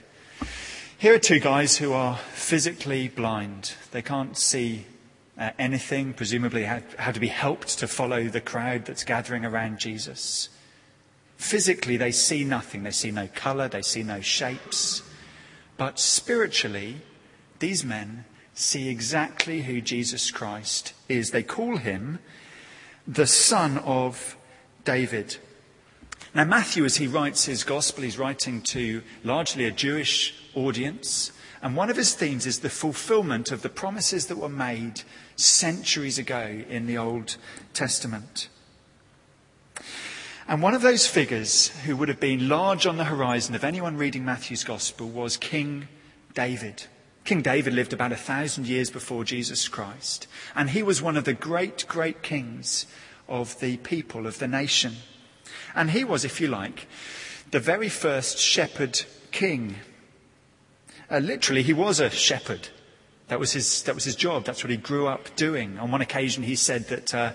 Here 0.98 1.14
are 1.14 1.20
two 1.20 1.40
guys 1.40 1.78
who 1.78 1.94
are 1.94 2.18
physically 2.18 3.08
blind. 3.08 3.74
They 3.92 4.02
can't 4.02 4.38
see 4.38 4.86
uh, 5.38 5.52
anything, 5.60 6.14
presumably 6.14 6.64
have 6.64 7.14
to 7.14 7.20
be 7.20 7.28
helped 7.28 7.80
to 7.80 7.88
follow 7.88 8.24
the 8.26 8.42
crowd 8.42 8.86
that's 8.86 9.04
gathering 9.04 9.46
around 9.46 9.80
Jesus. 9.80 10.50
Physically, 11.38 11.98
they 11.98 12.12
see 12.12 12.44
nothing. 12.44 12.84
They 12.84 12.92
see 12.92 13.12
no 13.12 13.28
colour, 13.28 13.68
they 13.68 13.82
see 13.82 14.04
no 14.04 14.22
shapes. 14.22 15.04
But 15.78 16.00
spiritually, 16.00 17.02
these 17.60 17.84
men 17.84 18.26
see 18.56 18.90
exactly 18.90 19.64
who 19.64 19.82
Jesus 19.82 20.32
Christ 20.32 20.94
is. 21.08 21.32
They 21.32 21.44
call 21.44 21.78
him 21.78 22.20
the 23.06 23.28
Son 23.28 23.78
of 23.80 24.38
David. 24.86 25.38
Now, 26.34 26.46
Matthew, 26.46 26.86
as 26.86 26.98
he 26.98 27.08
writes 27.08 27.46
his 27.46 27.64
gospel, 27.64 28.04
he's 28.04 28.18
writing 28.18 28.62
to 28.64 29.04
largely 29.24 29.66
a 29.66 29.72
Jewish 29.72 30.34
audience. 30.56 31.32
And 31.62 31.76
one 31.76 31.90
of 31.90 31.98
his 31.98 32.14
themes 32.16 32.46
is 32.46 32.60
the 32.60 32.70
fulfillment 32.70 33.52
of 33.52 33.62
the 33.62 33.70
promises 33.70 34.28
that 34.28 34.38
were 34.38 34.50
made 34.50 35.02
centuries 35.36 36.18
ago 36.18 36.64
in 36.70 36.88
the 36.88 36.98
Old 36.98 37.38
Testament. 37.74 38.50
And 40.48 40.62
one 40.62 40.74
of 40.74 40.82
those 40.82 41.08
figures 41.08 41.70
who 41.86 41.96
would 41.98 42.08
have 42.08 42.20
been 42.20 42.48
large 42.48 42.86
on 42.86 42.98
the 42.98 43.06
horizon 43.06 43.56
of 43.56 43.64
anyone 43.64 43.98
reading 43.98 44.24
Matthew's 44.24 44.64
Gospel 44.64 45.10
was 45.10 45.38
King 45.38 45.88
David. 46.34 46.84
King 47.26 47.42
David 47.42 47.74
lived 47.74 47.92
about 47.92 48.12
a 48.12 48.16
thousand 48.16 48.68
years 48.68 48.92
before 48.92 49.24
Jesus 49.24 49.68
Christ, 49.68 50.28
and 50.56 50.70
he 50.70 50.84
was 50.84 51.02
one 51.02 51.18
of 51.18 51.24
the 51.24 51.34
great, 51.34 51.86
great 51.88 52.22
kings 52.22 52.86
of 53.28 53.60
the 53.60 53.78
people, 53.78 54.28
of 54.28 54.38
the 54.38 54.48
nation. 54.48 54.98
And 55.74 55.90
he 55.90 56.04
was, 56.04 56.24
if 56.24 56.40
you 56.40 56.48
like, 56.48 56.88
the 57.50 57.60
very 57.60 57.90
first 57.90 58.38
shepherd 58.38 59.02
king. 59.32 59.78
Uh, 61.10 61.18
literally, 61.18 61.64
he 61.64 61.74
was 61.74 62.00
a 62.00 62.12
shepherd. 62.12 62.70
That 63.28 63.40
was, 63.40 63.54
his, 63.54 63.82
that 63.84 63.96
was 63.96 64.04
his 64.04 64.16
job. 64.16 64.46
That's 64.46 64.64
what 64.64 64.70
he 64.70 64.78
grew 64.78 65.08
up 65.08 65.36
doing. 65.36 65.80
On 65.80 65.90
one 65.90 66.02
occasion, 66.02 66.44
he 66.44 66.56
said 66.56 66.90
that 66.90 67.16
uh, 67.16 67.32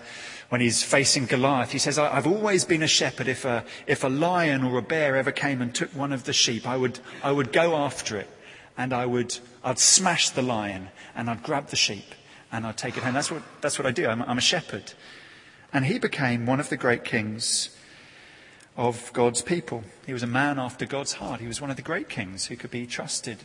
when 0.51 0.61
he's 0.61 0.85
facing 0.85 1.27
Goliath. 1.27 1.73
He 1.73 1.79
says, 1.79 1.99
I've 1.99 2.29
always 2.29 2.65
been 2.65 2.85
a 2.85 2.89
shepherd. 2.89 3.27
If 3.27 3.45
a, 3.45 3.65
if 3.89 4.05
a 4.05 4.09
lion 4.09 4.63
or 4.63 4.79
a 4.79 4.83
bear 4.83 5.17
ever 5.17 5.33
came 5.33 5.61
and 5.61 5.75
took 5.75 5.91
one 5.97 6.13
of 6.13 6.25
the 6.25 6.33
sheep, 6.33 6.65
I 6.69 6.77
would, 6.77 7.01
I 7.25 7.33
would 7.33 7.53
go 7.53 7.75
after 7.75 8.17
it 8.17 8.29
and 8.77 8.93
I 8.93 9.07
would, 9.07 9.39
I'd 9.63 9.79
smash 9.79 10.31
the 10.31 10.43
lion 10.43 10.89
and 11.15 11.29
I'd 11.29 11.43
grab 11.43 11.69
the 11.69 11.77
sheep 11.77 12.15
and 12.53 12.67
I'd 12.67 12.77
take 12.77 12.97
it 12.97 13.03
home. 13.03 13.15
That's 13.15 13.31
what, 13.31 13.43
that's 13.61 13.79
what 13.79 13.87
I 13.87 13.91
do. 13.91 14.07
I'm, 14.07 14.23
I'm 14.23 14.39
a 14.39 14.43
shepherd. 14.43 14.93
And 15.73 15.85
he 15.85 15.99
became 15.99 16.47
one 16.47 16.61
of 16.61 16.69
the 16.69 16.77
great 16.77 17.05
kings 17.05 17.77
of 18.77 19.13
God's 19.13 19.43
people. 19.43 19.85
He 20.07 20.13
was 20.13 20.23
a 20.23 20.27
man 20.27 20.59
after 20.59 20.87
God's 20.87 21.15
heart. 21.15 21.41
He 21.41 21.47
was 21.47 21.61
one 21.61 21.71
of 21.71 21.77
the 21.77 21.83
great 21.83 22.09
kings 22.09 22.47
who 22.47 22.57
could 22.57 22.71
be 22.71 22.87
trusted. 22.87 23.39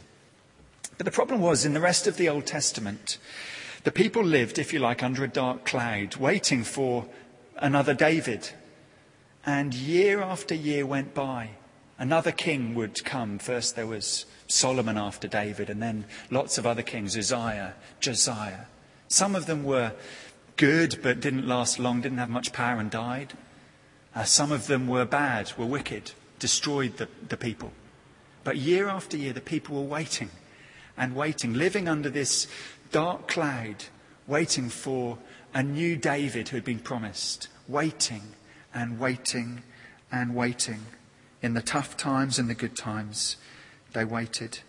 But 0.98 1.06
the 1.06 1.12
problem 1.12 1.42
was 1.42 1.66
in 1.66 1.74
the 1.74 1.82
rest 1.82 2.08
of 2.08 2.18
the 2.18 2.30
Old 2.30 2.46
Testament, 2.46 3.18
the 3.84 3.92
people 3.92 4.24
lived, 4.24 4.58
if 4.58 4.74
you 4.74 4.80
like, 4.80 5.04
under 5.04 5.24
a 5.24 5.28
dark 5.28 5.66
cloud, 5.66 6.16
waiting 6.16 6.64
for 6.64 7.06
another 7.58 7.94
David. 7.94 8.52
And 9.46 9.74
year 9.74 10.22
after 10.22 10.56
year 10.56 10.86
went 10.86 11.14
by. 11.14 11.52
Another 12.00 12.32
king 12.32 12.74
would 12.76 13.04
come. 13.06 13.38
First 13.38 13.76
there 13.76 13.88
was 13.88 14.26
Solomon 14.48 14.98
after 14.98 15.28
David, 15.28 15.70
and 15.70 15.82
then 15.82 16.06
lots 16.30 16.58
of 16.58 16.66
other 16.66 16.84
kings 16.84 17.18
Uzziah, 17.18 17.74
Josiah. 18.00 18.66
Some 19.08 19.36
of 19.36 19.46
them 19.46 19.64
were 19.64 19.94
good 20.58 21.00
but 21.02 21.20
didn't 21.20 21.48
last 21.48 21.80
long, 21.80 22.02
didn't 22.02 22.18
have 22.18 22.30
much 22.30 22.54
power, 22.54 22.80
and 22.80 22.90
died. 22.90 23.34
Uh, 24.16 24.24
some 24.24 24.52
of 24.52 24.68
them 24.68 24.88
were 24.88 25.06
bad, 25.06 25.52
were 25.58 25.66
wicked, 25.66 26.12
destroyed 26.40 26.98
the, 26.98 27.08
the 27.28 27.38
people. 27.38 27.72
But 28.44 28.58
year 28.58 28.88
after 28.88 29.18
year, 29.18 29.34
the 29.34 29.42
people 29.42 29.76
were 29.76 29.90
waiting 29.90 30.30
and 30.98 31.16
waiting, 31.16 31.54
living 31.54 31.88
under 31.88 32.10
this 32.10 32.48
dark 32.92 33.28
cloud, 33.28 33.86
waiting 34.28 34.70
for 34.70 35.18
a 35.54 35.62
new 35.64 35.98
David 35.98 36.50
who 36.50 36.58
had 36.58 36.64
been 36.64 36.80
promised, 36.80 37.50
waiting 37.68 38.22
and 38.74 39.00
waiting 39.00 39.64
and 40.12 40.36
waiting. 40.36 40.86
In 41.42 41.54
the 41.54 41.62
tough 41.62 41.98
times 41.98 42.40
and 42.40 42.50
the 42.50 42.56
good 42.56 42.76
times, 42.76 43.38
they 43.96 44.06
waited. 44.06 44.60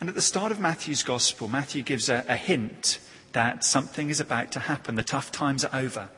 And 0.00 0.08
at 0.08 0.14
the 0.14 0.22
start 0.22 0.50
of 0.50 0.58
Matthew's 0.58 1.02
gospel, 1.02 1.46
Matthew 1.48 1.82
gives 1.82 2.08
a, 2.08 2.24
a 2.28 2.36
hint 2.36 2.98
that 3.32 3.64
something 3.64 4.10
is 4.10 4.18
about 4.18 4.50
to 4.52 4.60
happen. 4.60 4.96
The 4.96 5.02
tough 5.02 5.30
times 5.30 5.64
are 5.64 5.78
over 5.78 6.08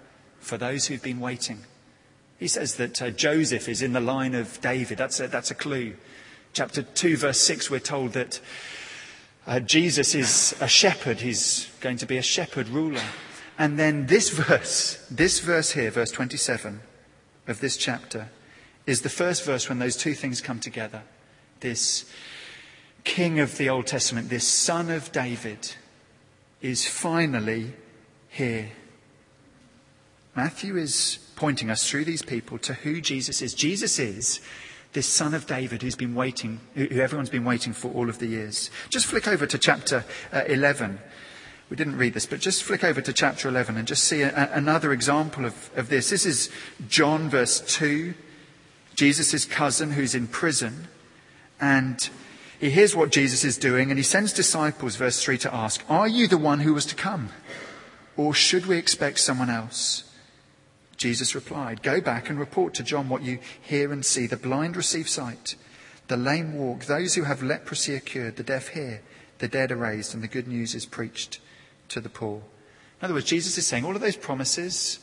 for 0.40 0.56
those 0.56 0.86
who've 0.86 1.02
been 1.02 1.20
waiting. 1.20 1.64
He 2.38 2.48
says 2.48 2.76
that 2.76 3.02
uh, 3.02 3.10
Joseph 3.10 3.68
is 3.68 3.82
in 3.82 3.92
the 3.92 4.00
line 4.00 4.34
of 4.34 4.60
David. 4.60 4.98
That's 4.98 5.20
a, 5.20 5.28
that's 5.28 5.50
a 5.50 5.54
clue. 5.54 5.94
Chapter 6.52 6.82
2, 6.82 7.16
verse 7.16 7.40
6, 7.40 7.70
we're 7.70 7.80
told 7.80 8.12
that 8.12 8.40
uh, 9.46 9.60
Jesus 9.60 10.14
is 10.14 10.56
a 10.60 10.68
shepherd. 10.68 11.20
He's 11.20 11.68
going 11.80 11.96
to 11.98 12.06
be 12.06 12.16
a 12.16 12.22
shepherd 12.22 12.68
ruler. 12.68 13.02
And 13.58 13.78
then 13.78 14.06
this 14.06 14.30
verse, 14.46 15.04
this 15.10 15.40
verse 15.40 15.72
here, 15.72 15.90
verse 15.90 16.10
27 16.10 16.80
of 17.46 17.60
this 17.60 17.76
chapter, 17.76 18.28
is 18.86 19.02
the 19.02 19.08
first 19.08 19.44
verse 19.44 19.68
when 19.68 19.78
those 19.80 19.96
two 19.96 20.14
things 20.14 20.40
come 20.40 20.60
together. 20.60 21.02
This 21.60 22.04
king 23.04 23.40
of 23.40 23.56
the 23.56 23.68
Old 23.68 23.86
Testament, 23.86 24.28
this 24.28 24.46
son 24.46 24.90
of 24.90 25.10
David, 25.12 25.74
is 26.60 26.86
finally 26.86 27.72
here. 28.28 28.70
Matthew 30.34 30.76
is 30.76 31.18
pointing 31.36 31.70
us 31.70 31.88
through 31.88 32.04
these 32.04 32.22
people 32.22 32.58
to 32.58 32.74
who 32.74 33.00
Jesus 33.00 33.42
is. 33.42 33.54
Jesus 33.54 33.98
is 33.98 34.40
this 34.92 35.06
son 35.06 35.34
of 35.34 35.46
David 35.46 35.82
who's 35.82 35.96
been 35.96 36.14
waiting, 36.14 36.60
who 36.74 37.00
everyone's 37.00 37.30
been 37.30 37.44
waiting 37.44 37.72
for 37.72 37.92
all 37.92 38.08
of 38.08 38.18
the 38.18 38.26
years. 38.26 38.70
Just 38.88 39.06
flick 39.06 39.28
over 39.28 39.46
to 39.46 39.58
chapter 39.58 40.04
uh, 40.32 40.44
11. 40.46 40.98
We 41.70 41.76
didn't 41.76 41.96
read 41.96 42.14
this, 42.14 42.24
but 42.26 42.40
just 42.40 42.62
flick 42.62 42.82
over 42.82 43.00
to 43.00 43.12
chapter 43.12 43.48
11 43.48 43.76
and 43.76 43.86
just 43.86 44.04
see 44.04 44.22
a, 44.22 44.50
another 44.52 44.92
example 44.92 45.44
of, 45.44 45.70
of 45.76 45.88
this. 45.88 46.10
This 46.10 46.24
is 46.24 46.50
John, 46.88 47.28
verse 47.28 47.60
2, 47.60 48.14
Jesus' 48.94 49.44
cousin 49.44 49.92
who's 49.92 50.14
in 50.14 50.26
prison. 50.26 50.88
And 51.60 52.08
he 52.58 52.70
hears 52.70 52.96
what 52.96 53.10
Jesus 53.10 53.44
is 53.44 53.56
doing 53.56 53.90
and 53.90 53.98
he 53.98 54.04
sends 54.04 54.32
disciples, 54.32 54.96
verse 54.96 55.22
3, 55.22 55.38
to 55.38 55.54
ask, 55.54 55.82
Are 55.88 56.08
you 56.08 56.26
the 56.26 56.38
one 56.38 56.60
who 56.60 56.74
was 56.74 56.86
to 56.86 56.94
come? 56.94 57.30
Or 58.16 58.34
should 58.34 58.66
we 58.66 58.76
expect 58.76 59.20
someone 59.20 59.50
else? 59.50 60.04
Jesus 60.96 61.34
replied, 61.34 61.82
Go 61.82 62.00
back 62.00 62.28
and 62.28 62.38
report 62.38 62.74
to 62.74 62.82
John 62.82 63.08
what 63.08 63.22
you 63.22 63.38
hear 63.60 63.92
and 63.92 64.04
see. 64.04 64.26
The 64.26 64.36
blind 64.36 64.76
receive 64.76 65.08
sight, 65.08 65.54
the 66.08 66.16
lame 66.16 66.54
walk, 66.54 66.86
those 66.86 67.14
who 67.14 67.22
have 67.22 67.42
leprosy 67.42 67.94
are 67.94 68.00
cured, 68.00 68.36
the 68.36 68.42
deaf 68.42 68.68
hear, 68.68 69.02
the 69.38 69.46
dead 69.46 69.70
are 69.70 69.76
raised, 69.76 70.12
and 70.14 70.22
the 70.22 70.28
good 70.28 70.48
news 70.48 70.74
is 70.74 70.84
preached 70.84 71.38
to 71.90 72.00
the 72.00 72.08
poor. 72.08 72.42
In 73.00 73.04
other 73.04 73.14
words, 73.14 73.26
Jesus 73.26 73.56
is 73.56 73.66
saying 73.66 73.84
all 73.84 73.94
of 73.94 74.02
those 74.02 74.16
promises 74.16 74.98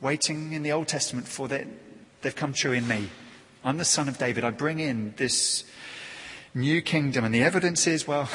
waiting 0.00 0.52
in 0.52 0.62
the 0.62 0.70
Old 0.70 0.86
Testament 0.86 1.26
for 1.26 1.48
that 1.48 1.66
they've 2.22 2.34
come 2.34 2.52
true 2.52 2.72
in 2.72 2.86
me. 2.86 3.08
I'm 3.68 3.78
the 3.78 3.84
son 3.84 4.08
of 4.08 4.18
David. 4.18 4.44
I 4.44 4.50
bring 4.50 4.80
in 4.80 5.14
this 5.16 5.64
new 6.54 6.82
kingdom, 6.82 7.24
and 7.24 7.34
the 7.34 7.42
evidence 7.42 7.86
is, 7.86 8.08
well, 8.08 8.28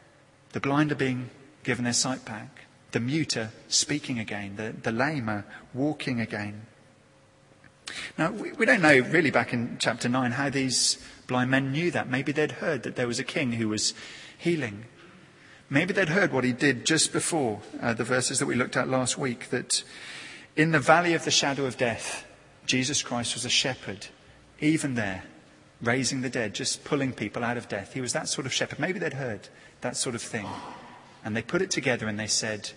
the 0.52 0.60
blind 0.60 0.92
are 0.92 0.96
being 0.96 1.30
given 1.64 1.84
their 1.84 1.92
sight 1.92 2.24
back 2.24 2.66
the 2.96 3.00
mute 3.00 3.36
are 3.36 3.50
speaking 3.68 4.18
again, 4.18 4.56
the, 4.56 4.74
the 4.82 4.90
lame 4.90 5.28
are 5.28 5.44
walking 5.74 6.18
again. 6.18 6.62
Now, 8.16 8.30
we, 8.30 8.52
we 8.52 8.64
don't 8.64 8.80
know 8.80 9.00
really 9.00 9.30
back 9.30 9.52
in 9.52 9.76
chapter 9.78 10.08
9 10.08 10.32
how 10.32 10.48
these 10.48 10.96
blind 11.26 11.50
men 11.50 11.72
knew 11.72 11.90
that. 11.90 12.08
Maybe 12.08 12.32
they'd 12.32 12.52
heard 12.52 12.84
that 12.84 12.96
there 12.96 13.06
was 13.06 13.18
a 13.18 13.24
king 13.24 13.52
who 13.52 13.68
was 13.68 13.92
healing. 14.38 14.86
Maybe 15.68 15.92
they'd 15.92 16.08
heard 16.08 16.32
what 16.32 16.44
he 16.44 16.54
did 16.54 16.86
just 16.86 17.12
before 17.12 17.60
uh, 17.82 17.92
the 17.92 18.02
verses 18.02 18.38
that 18.38 18.46
we 18.46 18.54
looked 18.54 18.78
at 18.78 18.88
last 18.88 19.18
week 19.18 19.50
that 19.50 19.84
in 20.56 20.72
the 20.72 20.80
valley 20.80 21.12
of 21.12 21.26
the 21.26 21.30
shadow 21.30 21.66
of 21.66 21.76
death, 21.76 22.24
Jesus 22.64 23.02
Christ 23.02 23.34
was 23.34 23.44
a 23.44 23.50
shepherd, 23.50 24.06
even 24.60 24.94
there, 24.94 25.24
raising 25.80 26.22
the 26.22 26.30
dead, 26.30 26.54
just 26.54 26.84
pulling 26.84 27.12
people 27.12 27.44
out 27.44 27.56
of 27.56 27.68
death. 27.68 27.92
He 27.94 28.00
was 28.00 28.12
that 28.12 28.28
sort 28.28 28.46
of 28.46 28.52
shepherd. 28.52 28.78
Maybe 28.78 28.98
they'd 28.98 29.14
heard 29.14 29.48
that 29.80 29.96
sort 29.96 30.14
of 30.14 30.22
thing. 30.22 30.46
And 31.24 31.36
they 31.36 31.42
put 31.42 31.62
it 31.62 31.70
together 31.70 32.06
and 32.06 32.18
they 32.18 32.26
said, 32.26 32.70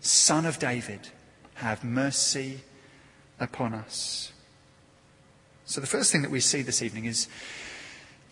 Son 0.00 0.46
of 0.46 0.58
David, 0.58 1.08
have 1.54 1.84
mercy 1.84 2.60
upon 3.38 3.74
us. 3.74 4.32
So, 5.64 5.80
the 5.80 5.86
first 5.86 6.12
thing 6.12 6.22
that 6.22 6.30
we 6.30 6.40
see 6.40 6.62
this 6.62 6.82
evening 6.82 7.04
is 7.04 7.28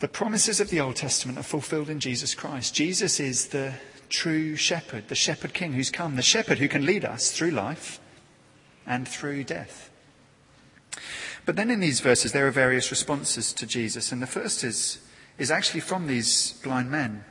the 0.00 0.08
promises 0.08 0.60
of 0.60 0.70
the 0.70 0.80
Old 0.80 0.96
Testament 0.96 1.38
are 1.38 1.42
fulfilled 1.42 1.90
in 1.90 2.00
Jesus 2.00 2.34
Christ. 2.34 2.74
Jesus 2.74 3.20
is 3.20 3.48
the 3.48 3.74
true 4.08 4.56
shepherd, 4.56 5.08
the 5.08 5.14
shepherd 5.14 5.54
king 5.54 5.72
who's 5.72 5.90
come, 5.90 6.16
the 6.16 6.22
shepherd 6.22 6.58
who 6.58 6.68
can 6.68 6.84
lead 6.84 7.04
us 7.04 7.30
through 7.30 7.50
life 7.50 8.00
and 8.86 9.06
through 9.06 9.44
death. 9.44 9.89
But 11.50 11.56
then 11.56 11.72
in 11.72 11.80
these 11.80 11.98
verses, 11.98 12.30
there 12.30 12.46
are 12.46 12.52
various 12.52 12.92
responses 12.92 13.52
to 13.54 13.66
Jesus, 13.66 14.12
and 14.12 14.22
the 14.22 14.28
first 14.28 14.62
is, 14.62 15.00
is 15.36 15.50
actually 15.50 15.80
from 15.80 16.06
these 16.06 16.52
blind 16.62 16.92
men. 16.92 17.24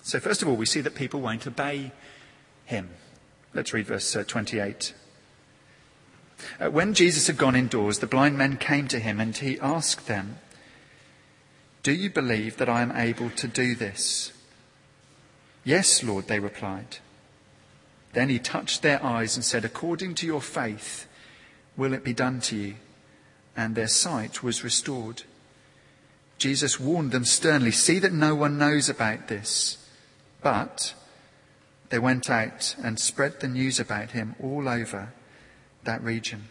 So, 0.00 0.18
first 0.18 0.40
of 0.40 0.48
all, 0.48 0.56
we 0.56 0.64
see 0.64 0.80
that 0.80 0.94
people 0.94 1.20
won't 1.20 1.46
obey 1.46 1.92
him. 2.64 2.88
Let's 3.52 3.74
read 3.74 3.86
verse 3.86 4.16
uh, 4.16 4.24
28. 4.26 4.94
Uh, 6.58 6.70
when 6.70 6.94
Jesus 6.94 7.26
had 7.26 7.36
gone 7.36 7.54
indoors, 7.54 7.98
the 7.98 8.06
blind 8.06 8.38
men 8.38 8.56
came 8.56 8.88
to 8.88 8.98
him, 8.98 9.20
and 9.20 9.36
he 9.36 9.60
asked 9.60 10.06
them, 10.06 10.38
Do 11.82 11.92
you 11.92 12.08
believe 12.08 12.56
that 12.56 12.70
I 12.70 12.80
am 12.80 12.92
able 12.96 13.28
to 13.28 13.46
do 13.46 13.74
this? 13.74 14.32
Yes, 15.64 16.02
Lord, 16.02 16.28
they 16.28 16.40
replied. 16.40 16.96
Then 18.14 18.30
he 18.30 18.38
touched 18.38 18.80
their 18.80 19.04
eyes 19.04 19.36
and 19.36 19.44
said, 19.44 19.66
According 19.66 20.14
to 20.14 20.26
your 20.26 20.40
faith, 20.40 21.06
will 21.76 21.92
it 21.92 22.02
be 22.02 22.14
done 22.14 22.40
to 22.40 22.56
you? 22.56 22.74
And 23.56 23.74
their 23.74 23.88
sight 23.88 24.42
was 24.42 24.62
restored. 24.62 25.22
Jesus 26.38 26.78
warned 26.78 27.12
them 27.12 27.24
sternly, 27.24 27.70
See 27.70 27.98
that 27.98 28.12
no 28.12 28.34
one 28.34 28.58
knows 28.58 28.88
about 28.88 29.28
this. 29.28 29.78
But 30.42 30.94
they 31.88 31.98
went 31.98 32.28
out 32.28 32.76
and 32.82 33.00
spread 33.00 33.40
the 33.40 33.48
news 33.48 33.80
about 33.80 34.10
him 34.10 34.34
all 34.42 34.68
over 34.68 35.12
that 35.84 36.02
region. 36.02 36.48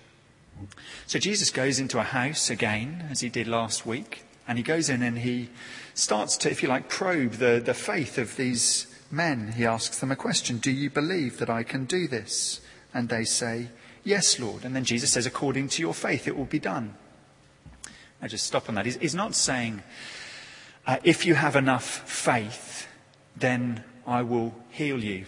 So 1.06 1.20
Jesus 1.20 1.52
goes 1.52 1.80
into 1.80 2.00
a 2.00 2.04
house 2.04 2.50
again, 2.50 3.08
as 3.12 3.20
he 3.20 3.30
did 3.30 3.48
last 3.48 3.86
week, 3.86 4.24
and 4.48 4.58
he 4.58 4.64
goes 4.64 4.90
in 4.90 5.02
and 5.02 5.20
he 5.20 5.50
starts 5.94 6.38
to, 6.38 6.52
if 6.52 6.64
you 6.64 6.70
like, 6.70 6.90
probe 6.90 7.34
the, 7.34 7.62
the 7.64 7.74
faith 7.74 8.18
of 8.18 8.38
these 8.38 8.88
men. 9.12 9.54
He 9.54 9.66
asks 9.66 10.00
them 10.00 10.12
a 10.12 10.16
question 10.16 10.58
Do 10.58 10.72
you 10.72 10.90
believe 10.90 11.38
that 11.38 11.50
I 11.50 11.64
can 11.64 11.86
do 11.86 12.08
this? 12.08 12.62
And 12.94 13.10
they 13.10 13.26
say, 13.26 13.68
Yes, 14.06 14.40
Lord. 14.40 14.64
And 14.64 14.76
then 14.76 14.86
Jesus 14.86 15.12
says, 15.12 15.26
According 15.26 15.68
to 15.70 15.82
your 15.82 15.94
faith, 15.94 16.28
it 16.28 16.38
will 16.38 16.46
be 16.46 16.60
done. 16.60 16.96
I 18.22 18.28
just 18.28 18.46
stop 18.46 18.70
on 18.70 18.76
that. 18.76 18.86
He's, 18.86 18.98
he's 18.98 19.16
not 19.16 19.36
saying, 19.36 19.82
uh, 20.88 20.98
If 21.04 21.26
you 21.26 21.34
have 21.34 21.56
enough 21.56 21.84
faith, 21.84 22.88
then 23.36 23.84
I 24.08 24.22
will 24.22 24.54
heal 24.70 25.04
you. 25.04 25.26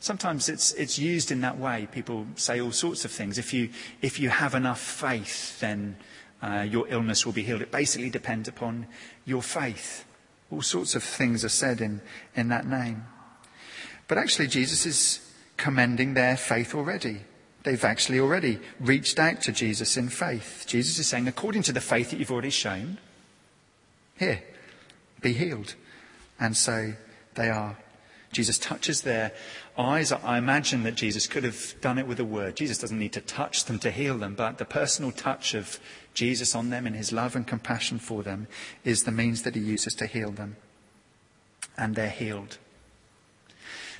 Sometimes 0.00 0.50
it's, 0.50 0.72
it's 0.74 0.98
used 0.98 1.30
in 1.30 1.40
that 1.40 1.58
way. 1.58 1.88
People 1.90 2.26
say 2.36 2.60
all 2.60 2.72
sorts 2.72 3.06
of 3.06 3.10
things. 3.10 3.38
If 3.38 3.54
you, 3.54 3.70
if 4.02 4.20
you 4.20 4.28
have 4.28 4.54
enough 4.54 4.80
faith, 4.80 5.58
then 5.60 5.96
uh, 6.42 6.66
your 6.68 6.86
illness 6.88 7.24
will 7.24 7.32
be 7.32 7.42
healed. 7.42 7.62
It 7.62 7.72
basically 7.72 8.10
depends 8.10 8.46
upon 8.46 8.86
your 9.24 9.40
faith. 9.40 10.04
All 10.50 10.60
sorts 10.60 10.94
of 10.94 11.02
things 11.02 11.42
are 11.42 11.48
said 11.48 11.80
in, 11.80 12.02
in 12.36 12.48
that 12.48 12.66
name. 12.66 13.06
But 14.08 14.18
actually, 14.18 14.48
Jesus 14.48 14.84
is 14.84 15.32
commending 15.56 16.12
their 16.12 16.36
faith 16.36 16.74
already. 16.74 17.22
They've 17.64 17.84
actually 17.84 18.20
already 18.20 18.60
reached 18.78 19.18
out 19.18 19.40
to 19.42 19.52
Jesus 19.52 19.96
in 19.96 20.10
faith. 20.10 20.64
Jesus 20.68 20.98
is 20.98 21.06
saying, 21.08 21.26
according 21.26 21.62
to 21.62 21.72
the 21.72 21.80
faith 21.80 22.10
that 22.10 22.18
you've 22.18 22.30
already 22.30 22.50
shown, 22.50 22.98
here, 24.16 24.42
be 25.20 25.32
healed. 25.32 25.74
And 26.38 26.56
so 26.56 26.92
they 27.34 27.48
are. 27.48 27.78
Jesus 28.32 28.58
touches 28.58 29.02
their 29.02 29.32
eyes. 29.78 30.12
I 30.12 30.36
imagine 30.36 30.82
that 30.82 30.96
Jesus 30.96 31.26
could 31.26 31.44
have 31.44 31.74
done 31.80 31.98
it 31.98 32.06
with 32.06 32.20
a 32.20 32.24
word. 32.24 32.56
Jesus 32.56 32.78
doesn't 32.78 32.98
need 32.98 33.12
to 33.14 33.20
touch 33.20 33.64
them 33.64 33.78
to 33.78 33.90
heal 33.90 34.18
them, 34.18 34.34
but 34.34 34.58
the 34.58 34.64
personal 34.64 35.10
touch 35.10 35.54
of 35.54 35.80
Jesus 36.12 36.54
on 36.54 36.68
them 36.68 36.86
in 36.86 36.92
his 36.94 37.12
love 37.12 37.34
and 37.34 37.46
compassion 37.46 37.98
for 37.98 38.22
them 38.22 38.46
is 38.84 39.04
the 39.04 39.12
means 39.12 39.42
that 39.42 39.54
he 39.54 39.60
uses 39.60 39.94
to 39.94 40.06
heal 40.06 40.30
them. 40.30 40.56
And 41.78 41.94
they're 41.94 42.10
healed. 42.10 42.58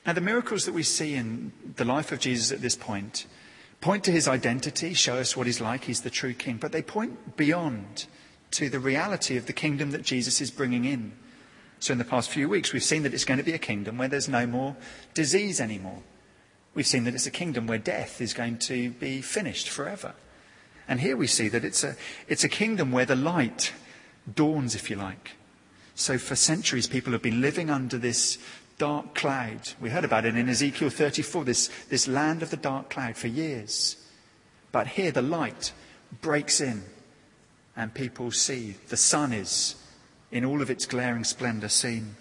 Now, 0.04 0.12
the 0.12 0.21
miracles 0.21 0.66
that 0.66 0.75
we 0.75 0.83
see 0.83 1.14
in 1.14 1.52
the 1.76 1.85
life 1.85 2.12
of 2.12 2.18
Jesus 2.18 2.52
at 2.52 2.61
this 2.61 2.76
point 2.76 3.26
point 3.85 4.03
to 4.03 4.11
his 4.11 4.26
identity, 4.26 4.95
show 4.95 5.17
us 5.17 5.37
what 5.37 5.47
he's 5.47 5.61
like, 5.61 5.85
he's 5.85 6.00
the 6.00 6.09
true 6.09 6.33
king, 6.33 6.57
but 6.57 6.73
they 6.73 6.81
point 6.81 7.37
beyond 7.37 8.07
to 8.50 8.71
the 8.71 8.79
reality 8.79 9.37
of 9.37 9.45
the 9.45 9.53
kingdom 9.53 9.91
that 9.91 10.03
Jesus 10.03 10.41
is 10.41 10.50
bringing 10.50 10.87
in. 10.87 11.12
So, 11.81 11.93
in 11.93 11.99
the 11.99 12.05
past 12.05 12.31
few 12.31 12.49
weeks, 12.49 12.73
we've 12.73 12.83
seen 12.83 13.03
that 13.03 13.12
it's 13.12 13.27
going 13.27 13.37
to 13.37 13.44
be 13.44 13.53
a 13.53 13.59
kingdom 13.59 13.99
where 13.99 14.09
there's 14.09 14.27
no 14.27 14.47
more 14.47 14.75
disease 15.12 15.61
anymore. 15.61 16.03
We've 16.73 16.87
seen 16.87 17.05
that 17.05 17.12
it's 17.12 17.27
a 17.27 17.31
kingdom 17.31 17.66
where 17.66 17.77
death 17.77 18.23
is 18.23 18.33
going 18.33 18.57
to 18.61 18.88
be 18.92 19.20
finished 19.20 19.68
forever. 19.68 20.14
And 20.88 21.01
here 21.01 21.18
we 21.18 21.27
see 21.27 21.51
that 21.51 21.62
it's 21.62 21.85
a, 21.85 21.94
it's 22.27 22.42
a 22.42 22.49
kingdom 22.49 22.90
where 22.90 23.05
the 23.05 23.16
light 23.16 23.75
dawns, 24.35 24.75
if 24.75 24.88
you 24.88 24.97
like. 24.97 25.33
So, 25.94 26.16
for 26.16 26.37
centuries, 26.37 26.87
people 26.87 27.12
have 27.12 27.20
been 27.20 27.42
living 27.42 27.68
under 27.68 27.99
this 27.99 28.38
dark 28.78 29.14
cloud. 29.14 29.72
We 29.80 29.90
heard 29.90 30.04
about 30.04 30.24
it 30.24 30.37
in 30.37 30.48
Ezekiel 30.48 30.90
34, 30.90 31.44
this, 31.44 31.70
this 31.88 32.08
land 32.08 32.42
of 32.42 32.50
the 32.50 32.56
dark 32.56 32.90
cloud 32.90 33.16
for 33.16 33.28
years. 33.28 33.96
But 34.72 34.88
here, 34.88 35.12
the 35.12 35.22
light 35.22 35.72
breaks 36.20 36.60
in, 36.60 36.82
and 37.76 37.94
people 37.94 38.30
see 38.30 38.74
the 38.88 38.96
sun 38.96 39.32
is 39.32 39.76
in 40.30 40.44
all 40.44 40.60
of 40.60 40.70
its 40.70 40.87
glaring 40.87 41.24
splendour 41.24 41.68
seen. 41.68 42.16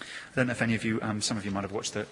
I 0.00 0.04
don't 0.36 0.46
know 0.46 0.52
if 0.52 0.62
any 0.62 0.74
of 0.74 0.84
you, 0.84 1.00
um, 1.02 1.20
some 1.20 1.36
of 1.36 1.44
you 1.44 1.50
might 1.50 1.62
have 1.62 1.72
watched 1.72 1.94
the, 1.94 2.06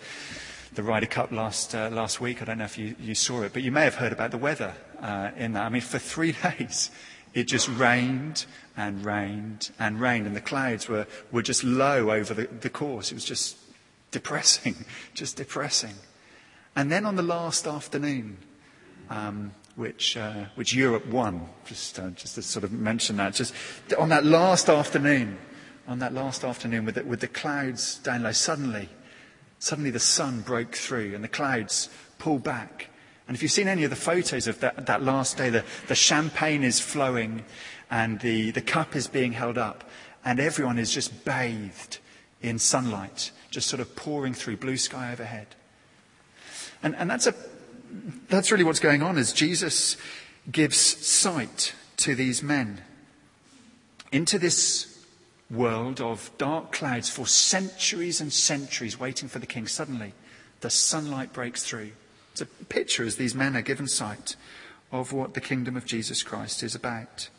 the 0.74 0.82
Ryder 0.82 1.06
Cup 1.06 1.30
last, 1.30 1.74
uh, 1.74 1.90
last 1.92 2.20
week. 2.20 2.42
I 2.42 2.46
don't 2.46 2.58
know 2.58 2.64
if 2.64 2.78
you, 2.78 2.96
you 2.98 3.14
saw 3.14 3.42
it, 3.42 3.52
but 3.52 3.62
you 3.62 3.70
may 3.70 3.84
have 3.84 3.94
heard 3.96 4.12
about 4.12 4.30
the 4.30 4.38
weather 4.38 4.74
uh, 5.00 5.30
in 5.36 5.52
that. 5.52 5.64
I 5.64 5.68
mean, 5.68 5.82
for 5.82 5.98
three 5.98 6.32
days, 6.58 6.90
it 7.34 7.44
just 7.44 7.68
rained 7.68 8.46
and 8.76 9.04
rained 9.04 9.70
and 9.78 10.00
rained, 10.00 10.26
and 10.26 10.36
the 10.36 10.40
clouds 10.40 10.88
were, 10.88 11.06
were 11.32 11.42
just 11.42 11.64
low 11.64 12.10
over 12.10 12.34
the, 12.34 12.46
the 12.46 12.70
course. 12.70 13.10
It 13.12 13.14
was 13.14 13.24
just 13.24 13.56
depressing, 14.10 14.84
just 15.14 15.36
depressing. 15.36 15.94
And 16.76 16.90
then 16.92 17.04
on 17.06 17.16
the 17.16 17.22
last 17.22 17.66
afternoon, 17.66 18.38
um, 19.10 19.52
which, 19.78 20.16
uh, 20.16 20.46
which 20.56 20.74
Europe 20.74 21.06
won. 21.06 21.48
Just, 21.64 21.98
uh, 22.00 22.10
just 22.10 22.34
to 22.34 22.42
sort 22.42 22.64
of 22.64 22.72
mention 22.72 23.16
that. 23.16 23.34
Just 23.34 23.54
on 23.96 24.08
that 24.08 24.24
last 24.24 24.68
afternoon, 24.68 25.38
on 25.86 26.00
that 26.00 26.12
last 26.12 26.44
afternoon 26.44 26.84
with 26.84 26.96
the, 26.96 27.04
with 27.04 27.20
the 27.20 27.28
clouds 27.28 27.98
down 27.98 28.24
low, 28.24 28.32
suddenly, 28.32 28.88
suddenly 29.60 29.90
the 29.90 30.00
sun 30.00 30.40
broke 30.40 30.74
through 30.74 31.14
and 31.14 31.22
the 31.22 31.28
clouds 31.28 31.88
pulled 32.18 32.42
back. 32.42 32.90
And 33.28 33.36
if 33.36 33.42
you've 33.42 33.52
seen 33.52 33.68
any 33.68 33.84
of 33.84 33.90
the 33.90 33.96
photos 33.96 34.48
of 34.48 34.58
that, 34.60 34.86
that 34.86 35.02
last 35.02 35.36
day, 35.36 35.50
the, 35.50 35.64
the 35.86 35.94
champagne 35.94 36.64
is 36.64 36.80
flowing 36.80 37.44
and 37.90 38.18
the, 38.20 38.50
the 38.50 38.62
cup 38.62 38.96
is 38.96 39.06
being 39.06 39.32
held 39.32 39.58
up 39.58 39.88
and 40.24 40.40
everyone 40.40 40.78
is 40.78 40.92
just 40.92 41.24
bathed 41.24 41.98
in 42.40 42.58
sunlight, 42.58 43.30
just 43.50 43.68
sort 43.68 43.80
of 43.80 43.94
pouring 43.94 44.34
through 44.34 44.56
blue 44.56 44.78
sky 44.78 45.12
overhead. 45.12 45.48
And, 46.82 46.96
and 46.96 47.10
that's 47.10 47.26
a 47.26 47.34
that's 48.28 48.52
really 48.52 48.64
what's 48.64 48.80
going 48.80 49.02
on 49.02 49.16
as 49.16 49.32
Jesus 49.32 49.96
gives 50.50 50.76
sight 50.76 51.74
to 51.98 52.14
these 52.14 52.42
men 52.42 52.82
into 54.12 54.38
this 54.38 55.06
world 55.50 56.00
of 56.00 56.30
dark 56.38 56.72
clouds 56.72 57.08
for 57.08 57.26
centuries 57.26 58.20
and 58.20 58.32
centuries 58.32 59.00
waiting 59.00 59.28
for 59.28 59.38
the 59.38 59.46
king. 59.46 59.66
Suddenly, 59.66 60.12
the 60.60 60.70
sunlight 60.70 61.32
breaks 61.32 61.64
through. 61.64 61.92
It's 62.40 62.48
a 62.48 62.64
picture 62.66 63.05
as 63.05 63.16
these 63.16 63.35
men 63.35 63.57
are 63.57 63.62
given 63.62 63.88
sight 63.88 64.37
of 64.92 65.12
what 65.12 65.35
the 65.35 65.40
kingdom 65.40 65.77
of 65.77 65.85
Jesus 65.85 66.22
Christ 66.22 66.62
is 66.62 66.77
about. 66.77 67.31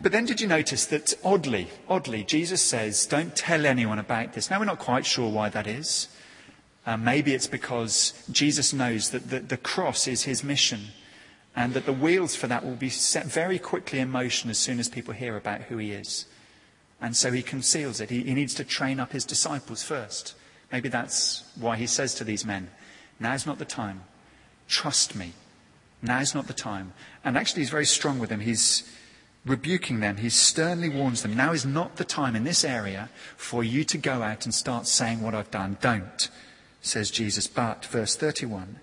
But 0.00 0.10
then 0.10 0.24
did 0.24 0.40
you 0.40 0.46
notice 0.46 0.86
that 0.86 1.12
oddly, 1.22 1.68
oddly, 1.86 2.24
Jesus 2.24 2.62
says, 2.62 3.04
don't 3.04 3.36
tell 3.36 3.66
anyone 3.66 3.98
about 3.98 4.32
this. 4.32 4.50
Now 4.50 4.58
we're 4.58 4.64
not 4.64 4.78
quite 4.78 5.04
sure 5.04 5.30
why 5.30 5.50
that 5.50 5.66
is. 5.66 6.08
Uh, 6.86 6.96
maybe 6.96 7.34
it's 7.34 7.46
because 7.46 8.14
Jesus 8.32 8.72
knows 8.72 9.10
that 9.10 9.28
the, 9.28 9.40
the 9.40 9.58
cross 9.58 10.08
is 10.08 10.22
his 10.22 10.42
mission 10.42 10.80
and 11.54 11.74
that 11.74 11.84
the 11.84 11.92
wheels 11.92 12.34
for 12.34 12.46
that 12.46 12.64
will 12.64 12.76
be 12.76 12.88
set 12.88 13.26
very 13.26 13.58
quickly 13.58 13.98
in 13.98 14.08
motion 14.08 14.48
as 14.48 14.56
soon 14.56 14.80
as 14.80 14.88
people 14.88 15.12
hear 15.12 15.36
about 15.36 15.62
who 15.62 15.76
he 15.76 15.92
is. 15.92 16.24
And 17.02 17.14
so 17.14 17.32
he 17.32 17.42
conceals 17.42 18.00
it. 18.00 18.08
He, 18.08 18.22
he 18.22 18.32
needs 18.32 18.54
to 18.54 18.64
train 18.64 18.98
up 18.98 19.12
his 19.12 19.26
disciples 19.26 19.82
first. 19.82 20.34
Maybe 20.72 20.88
that's 20.88 21.44
why 21.56 21.76
he 21.76 21.86
says 21.86 22.14
to 22.14 22.24
these 22.24 22.46
men, 22.46 22.70
Now's 23.20 23.46
not 23.46 23.58
the 23.58 23.64
time. 23.64 24.02
Trust 24.66 25.14
me. 25.14 25.34
Now's 26.02 26.34
not 26.34 26.46
the 26.46 26.54
time. 26.54 26.94
And 27.22 27.36
actually, 27.36 27.62
he's 27.62 27.70
very 27.70 27.84
strong 27.84 28.18
with 28.18 28.30
them. 28.30 28.40
He's 28.40 28.90
rebuking 29.44 30.00
them. 30.00 30.16
He 30.16 30.30
sternly 30.30 30.88
warns 30.88 31.22
them. 31.22 31.36
Now 31.36 31.52
is 31.52 31.66
not 31.66 31.96
the 31.96 32.04
time 32.04 32.34
in 32.34 32.44
this 32.44 32.64
area 32.64 33.10
for 33.36 33.62
you 33.62 33.84
to 33.84 33.98
go 33.98 34.22
out 34.22 34.44
and 34.44 34.54
start 34.54 34.86
saying 34.86 35.20
what 35.20 35.34
I've 35.34 35.50
done. 35.50 35.76
Don't 35.80 36.28
says 36.80 37.10
Jesus. 37.10 37.46
But, 37.46 37.84
verse 37.84 38.16
31, 38.16 38.80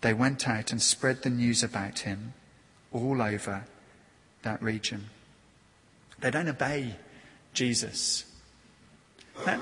they 0.00 0.12
went 0.12 0.48
out 0.48 0.72
and 0.72 0.82
spread 0.82 1.22
the 1.22 1.30
news 1.30 1.62
about 1.62 2.00
him 2.00 2.34
all 2.92 3.22
over 3.22 3.64
that 4.42 4.62
region. 4.62 5.10
They 6.20 6.30
don't 6.30 6.48
obey 6.48 6.96
Jesus. 7.52 8.24
Now, 9.46 9.60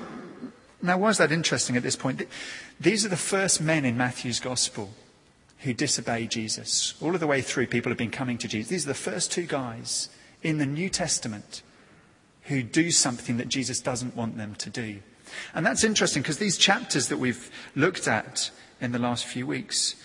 now, 0.81 0.97
why 0.97 1.09
is 1.09 1.17
that 1.17 1.31
interesting 1.31 1.77
at 1.77 1.83
this 1.83 1.95
point? 1.95 2.27
These 2.83 3.05
are 3.05 3.09
the 3.09 3.15
first 3.15 3.61
men 3.61 3.85
in 3.85 3.95
Matthew's 3.95 4.41
gospel 4.41 4.91
who 5.59 5.73
disobey 5.73 6.27
Jesus. 6.27 6.95
All 7.01 7.13
of 7.13 7.21
the 7.21 7.27
way 7.27 7.41
through, 7.41 7.67
people 7.67 7.89
have 7.89 7.97
been 7.97 8.11
coming 8.11 8.37
to 8.39 8.47
Jesus. 8.49 8.69
These 8.69 8.85
are 8.85 8.89
the 8.89 8.93
first 8.93 9.31
two 9.31 9.45
guys 9.45 10.09
in 10.41 10.57
the 10.57 10.65
New 10.65 10.89
Testament 10.89 11.61
who 12.43 12.61
do 12.61 12.91
something 12.91 13.37
that 13.37 13.47
Jesus 13.47 13.79
doesn't 13.79 14.17
want 14.17 14.37
them 14.37 14.55
to 14.55 14.69
do. 14.69 14.99
And 15.55 15.65
that's 15.65 15.85
interesting 15.85 16.23
because 16.23 16.39
these 16.39 16.57
chapters 16.57 17.07
that 17.07 17.19
we've 17.19 17.49
looked 17.73 18.05
at 18.05 18.51
in 18.81 18.91
the 18.91 18.99
last 18.99 19.25
few 19.25 19.47
weeks, 19.47 19.95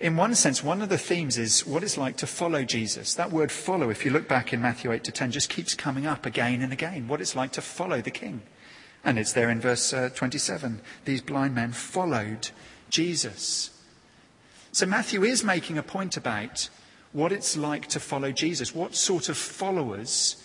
In 0.00 0.16
one 0.16 0.34
sense, 0.34 0.64
one 0.64 0.80
of 0.80 0.88
the 0.88 0.96
themes 0.96 1.36
is 1.36 1.66
what 1.66 1.84
it's 1.84 1.98
like 1.98 2.16
to 2.16 2.26
follow 2.26 2.64
Jesus. 2.64 3.12
That 3.14 3.30
word 3.30 3.52
follow, 3.52 3.90
if 3.90 4.06
you 4.06 4.10
look 4.10 4.26
back 4.26 4.50
in 4.50 4.62
Matthew 4.62 4.90
8 4.90 5.04
to 5.04 5.12
10, 5.12 5.30
just 5.30 5.50
keeps 5.50 5.74
coming 5.74 6.06
up 6.06 6.24
again 6.24 6.62
and 6.62 6.72
again. 6.72 7.06
What 7.06 7.20
it's 7.20 7.36
like 7.36 7.52
to 7.52 7.60
follow 7.60 8.00
the 8.00 8.10
king. 8.10 8.40
And 9.04 9.18
it's 9.18 9.32
there 9.32 9.50
in 9.50 9.60
verse 9.60 9.92
uh, 9.92 10.10
27. 10.14 10.80
These 11.04 11.22
blind 11.22 11.54
men 11.54 11.72
followed 11.72 12.50
Jesus. 12.90 13.70
So 14.72 14.86
Matthew 14.86 15.24
is 15.24 15.42
making 15.42 15.78
a 15.78 15.82
point 15.82 16.16
about 16.16 16.68
what 17.12 17.32
it's 17.32 17.56
like 17.56 17.88
to 17.88 18.00
follow 18.00 18.30
Jesus, 18.30 18.74
what 18.74 18.94
sort 18.94 19.28
of 19.28 19.36
followers 19.36 20.36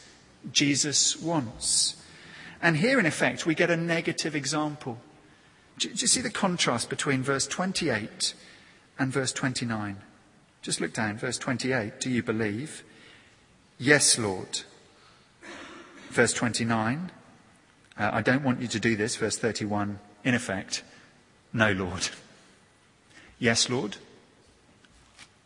Jesus 0.51 1.19
wants. 1.21 2.01
And 2.61 2.77
here, 2.77 2.99
in 2.99 3.05
effect, 3.05 3.45
we 3.45 3.53
get 3.53 3.69
a 3.69 3.77
negative 3.77 4.35
example. 4.35 4.99
Do 5.77 5.89
you 5.89 6.07
see 6.07 6.21
the 6.21 6.29
contrast 6.29 6.89
between 6.89 7.21
verse 7.21 7.45
28 7.45 8.33
and 8.97 9.11
verse 9.11 9.33
29? 9.33 9.97
Just 10.61 10.81
look 10.81 10.93
down, 10.93 11.17
verse 11.17 11.37
28. 11.37 11.99
Do 11.99 12.09
you 12.09 12.23
believe? 12.23 12.83
Yes, 13.77 14.17
Lord. 14.17 14.61
Verse 16.09 16.33
29. 16.33 17.11
Uh, 17.97 18.09
I 18.13 18.21
don't 18.21 18.43
want 18.43 18.61
you 18.61 18.67
to 18.67 18.79
do 18.79 18.95
this. 18.95 19.15
Verse 19.15 19.37
31. 19.37 19.99
In 20.23 20.33
effect, 20.33 20.83
no, 21.53 21.71
Lord. 21.71 22.09
Yes, 23.39 23.69
Lord. 23.69 23.97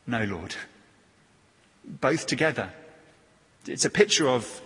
No, 0.07 0.23
Lord. 0.23 0.55
Both 1.83 2.27
together. 2.27 2.71
It's 3.67 3.85
a 3.85 3.89
picture 3.89 4.27
of 4.27 4.61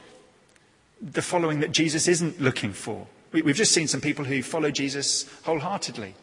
the 1.01 1.21
following 1.21 1.59
that 1.59 1.71
Jesus 1.71 2.07
isn't 2.07 2.39
looking 2.39 2.71
for. 2.71 3.07
We, 3.31 3.41
have 3.41 3.57
just 3.57 3.71
seen 3.71 3.87
some 3.87 4.01
people 4.01 4.25
who 4.25 4.43
follow 4.43 4.69
Jesus 4.71 5.27
wholeheartedly, 5.43 6.15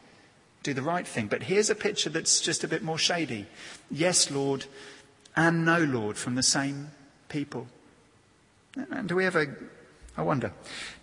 do 0.62 0.73
the 0.73 0.83
right 0.83 1.07
thing. 1.07 1.27
But 1.27 1.44
here's 1.44 1.68
a 1.68 1.75
picture 1.75 2.09
that's 2.09 2.40
just 2.40 2.64
a 2.64 2.68
bit 2.68 2.83
more 2.83 2.99
shady. 2.99 3.46
Yes, 3.90 4.31
Lord, 4.31 4.66
and 5.37 5.64
no, 5.64 5.79
Lord, 5.81 6.16
from 6.16 6.37
the 6.37 6.42
same 6.42 6.92
people. 7.29 7.66
And 8.77 9.09
do 9.09 9.16
we 9.16 9.27
ever, 9.27 9.70
I 10.20 10.22
wonder, 10.22 10.52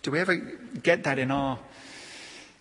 do 0.02 0.12
we 0.12 0.20
ever 0.20 0.36
get 0.36 1.02
that 1.02 1.18
in 1.18 1.32
our 1.32 1.58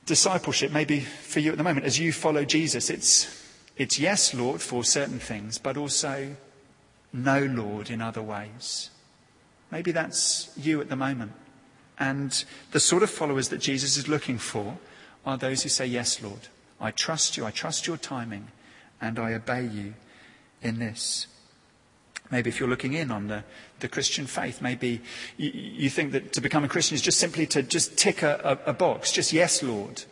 discipleship? 0.07 0.71
Maybe 0.71 1.01
for 1.01 1.39
you 1.39 1.51
at 1.51 1.57
the 1.57 1.63
moment, 1.63 1.85
as 1.85 1.99
you 1.99 2.11
follow 2.11 2.45
Jesus, 2.45 2.89
it's, 2.89 3.45
it's 3.77 3.99
yes, 3.99 4.33
Lord, 4.33 4.59
for 4.59 4.83
certain 4.83 5.19
things, 5.19 5.59
but 5.59 5.77
also 5.77 6.35
no, 7.13 7.45
Lord, 7.45 7.91
in 7.91 8.01
other 8.01 8.23
ways. 8.23 8.89
Maybe 9.69 9.91
that's 9.91 10.49
you 10.57 10.81
at 10.81 10.89
the 10.89 10.95
moment. 10.95 11.33
And 11.99 12.43
the 12.71 12.79
sort 12.79 13.03
of 13.03 13.11
followers 13.11 13.49
that 13.49 13.59
Jesus 13.59 13.95
is 13.95 14.07
looking 14.07 14.39
for 14.39 14.79
are 15.25 15.37
those 15.37 15.61
who 15.61 15.69
say, 15.69 15.85
Yes, 15.85 16.23
Lord, 16.23 16.47
I 16.81 16.89
trust 16.89 17.37
you, 17.37 17.45
I 17.45 17.51
trust 17.51 17.85
your 17.85 17.97
timing, 17.97 18.47
and 18.99 19.19
I 19.19 19.33
obey 19.33 19.63
you 19.63 19.93
in 20.63 20.79
this. 20.79 21.27
Maybe 22.31 22.49
if 22.49 22.59
you're 22.59 22.69
looking 22.69 22.93
in 22.93 23.11
on 23.11 23.27
the, 23.27 23.43
the 23.79 23.87
Christian 23.87 24.25
faith, 24.25 24.61
maybe 24.61 25.01
you, 25.37 25.51
you, 25.53 25.89
think 25.89 26.11
that 26.11 26.33
to 26.33 26.41
become 26.41 26.63
a 26.63 26.67
Christian 26.67 26.95
is 26.95 27.01
just 27.01 27.19
simply 27.19 27.45
to 27.47 27.61
just 27.61 27.97
tick 27.97 28.23
a, 28.23 28.59
a, 28.65 28.71
a 28.71 28.73
box, 28.73 29.11
just 29.11 29.33
yes, 29.33 29.61
Lord. 29.61 30.03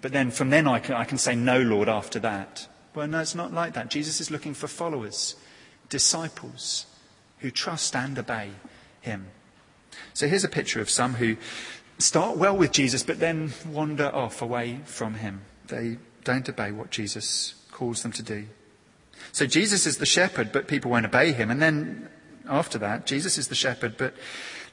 But 0.00 0.12
then 0.12 0.30
from 0.30 0.50
then 0.50 0.66
I 0.66 0.78
can, 0.78 0.94
I 0.94 1.04
can 1.04 1.18
say 1.18 1.34
no, 1.34 1.60
Lord, 1.60 1.88
after 1.88 2.18
that. 2.20 2.68
Well, 2.94 3.06
no, 3.06 3.20
it's 3.20 3.34
not 3.34 3.52
like 3.52 3.74
that. 3.74 3.90
Jesus 3.90 4.20
is 4.20 4.30
looking 4.30 4.54
for 4.54 4.66
followers, 4.66 5.36
disciples 5.88 6.86
who 7.38 7.50
trust 7.50 7.94
and 7.96 8.18
obey 8.18 8.50
him. 9.00 9.28
So 10.14 10.28
here's 10.28 10.44
a 10.44 10.48
picture 10.48 10.80
of 10.80 10.90
some 10.90 11.14
who 11.14 11.36
start 11.98 12.36
well 12.36 12.56
with 12.56 12.72
Jesus 12.72 13.02
but 13.02 13.20
then 13.20 13.52
wander 13.68 14.10
off 14.14 14.42
away 14.42 14.80
from 14.84 15.14
him. 15.14 15.42
They 15.68 15.98
don't 16.24 16.48
obey 16.48 16.72
what 16.72 16.90
Jesus 16.90 17.54
calls 17.70 18.02
them 18.02 18.12
to 18.12 18.22
do. 18.22 18.46
So 19.32 19.46
Jesus 19.46 19.86
is 19.86 19.98
the 19.98 20.06
shepherd, 20.06 20.52
but 20.52 20.68
people 20.68 20.90
won't 20.90 21.06
obey 21.06 21.32
him. 21.32 21.50
And 21.50 21.60
then 21.62 22.08
after 22.50 22.76
that, 22.78 23.06
Jesus 23.06 23.38
is 23.38 23.48
the 23.48 23.54
shepherd, 23.54 23.96
but 23.96 24.14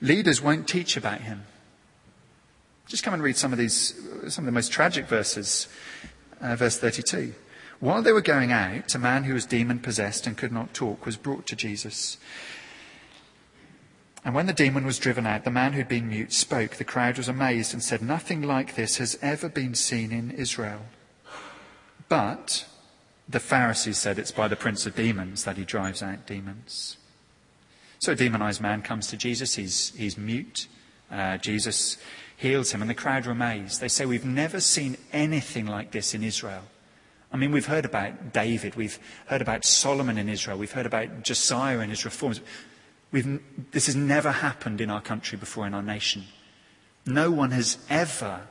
leaders 0.01 0.41
won't 0.41 0.67
teach 0.67 0.97
about 0.97 1.21
him. 1.21 1.43
Just 2.87 3.03
come 3.03 3.13
and 3.13 3.23
read 3.23 3.37
some 3.37 3.53
of 3.53 3.59
these, 3.59 3.93
some 4.29 4.43
of 4.43 4.45
the 4.47 4.51
most 4.51 4.71
tragic 4.71 5.07
verses. 5.07 5.67
Uh, 6.41 6.55
verse 6.55 6.77
32. 6.77 7.33
While 7.79 8.01
they 8.01 8.11
were 8.11 8.21
going 8.21 8.51
out, 8.51 8.93
a 8.95 8.99
man 8.99 9.23
who 9.23 9.33
was 9.33 9.45
demon 9.45 9.79
possessed 9.79 10.25
and 10.25 10.37
could 10.37 10.51
not 10.51 10.73
talk 10.73 11.05
was 11.05 11.17
brought 11.17 11.45
to 11.47 11.55
Jesus. 11.55 12.17
And 14.25 14.33
when 14.33 14.45
the 14.45 14.53
demon 14.53 14.85
was 14.85 14.99
driven 14.99 15.25
out, 15.25 15.43
the 15.43 15.51
man 15.51 15.73
who'd 15.73 15.87
been 15.87 16.09
mute 16.09 16.33
spoke. 16.33 16.71
The 16.71 16.83
crowd 16.83 17.17
was 17.17 17.27
amazed 17.27 17.73
and 17.73 17.83
said, 17.83 18.01
Nothing 18.01 18.41
like 18.41 18.75
this 18.75 18.97
has 18.97 19.17
ever 19.21 19.47
been 19.47 19.75
seen 19.75 20.11
in 20.11 20.31
Israel. 20.31 20.81
But 22.09 22.65
the 23.29 23.39
Pharisees 23.39 23.97
said 23.97 24.17
it's 24.17 24.31
by 24.31 24.47
the 24.47 24.55
prince 24.55 24.85
of 24.85 24.95
demons 24.95 25.43
that 25.43 25.57
he 25.57 25.65
drives 25.65 26.01
out 26.01 26.25
demons. 26.25 26.96
So 27.99 28.11
a 28.11 28.15
demonized 28.15 28.61
man 28.61 28.81
comes 28.81 29.07
to 29.07 29.17
Jesus. 29.17 29.55
He's, 29.55 29.93
he's 29.95 30.17
mute. 30.17 30.67
Uh, 31.11 31.37
Jesus 31.37 31.97
heals 32.35 32.71
him, 32.71 32.81
and 32.81 32.89
the 32.89 32.95
crowd 32.95 33.25
are 33.25 33.31
amazed. 33.31 33.81
They 33.81 33.87
say, 33.87 34.05
We've 34.05 34.25
never 34.25 34.59
seen 34.59 34.97
anything 35.11 35.65
like 35.65 35.91
this 35.91 36.13
in 36.13 36.23
Israel. 36.23 36.63
I 37.31 37.37
mean, 37.37 37.51
we've 37.51 37.65
heard 37.65 37.85
about 37.85 38.31
David, 38.31 38.75
we've 38.75 38.99
heard 39.25 39.41
about 39.41 39.65
Solomon 39.65 40.17
in 40.17 40.29
Israel, 40.29 40.57
we've 40.57 40.71
heard 40.71 40.85
about 40.85 41.23
Josiah 41.23 41.79
and 41.79 41.89
his 41.89 42.05
reforms. 42.05 42.39
We've, 43.11 43.41
this 43.71 43.87
has 43.87 43.95
never 43.95 44.31
happened 44.31 44.79
in 44.79 44.89
our 44.89 45.01
country 45.01 45.37
before, 45.37 45.65
in 45.67 45.73
our 45.73 45.81
nation. 45.81 46.25
No 47.05 47.31
one 47.31 47.51
has 47.51 47.77
ever 47.89 48.47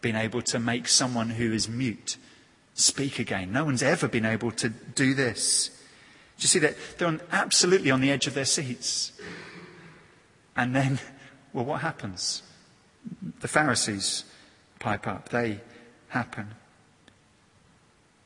been 0.00 0.16
able 0.16 0.42
to 0.42 0.58
make 0.58 0.88
someone 0.88 1.30
who 1.30 1.52
is 1.52 1.68
mute 1.68 2.16
speak 2.74 3.18
again. 3.18 3.52
No 3.52 3.64
one's 3.64 3.82
ever 3.82 4.08
been 4.08 4.24
able 4.24 4.50
to 4.52 4.68
do 4.68 5.14
this. 5.14 5.70
Do 6.42 6.46
you 6.46 6.48
see 6.48 6.58
that? 6.58 6.74
They're 6.98 7.06
on, 7.06 7.20
absolutely 7.30 7.92
on 7.92 8.00
the 8.00 8.10
edge 8.10 8.26
of 8.26 8.34
their 8.34 8.44
seats. 8.44 9.12
And 10.56 10.74
then, 10.74 10.98
well, 11.52 11.64
what 11.64 11.82
happens? 11.82 12.42
The 13.38 13.46
Pharisees 13.46 14.24
pipe 14.80 15.06
up. 15.06 15.28
They 15.28 15.60
happen. 16.08 16.56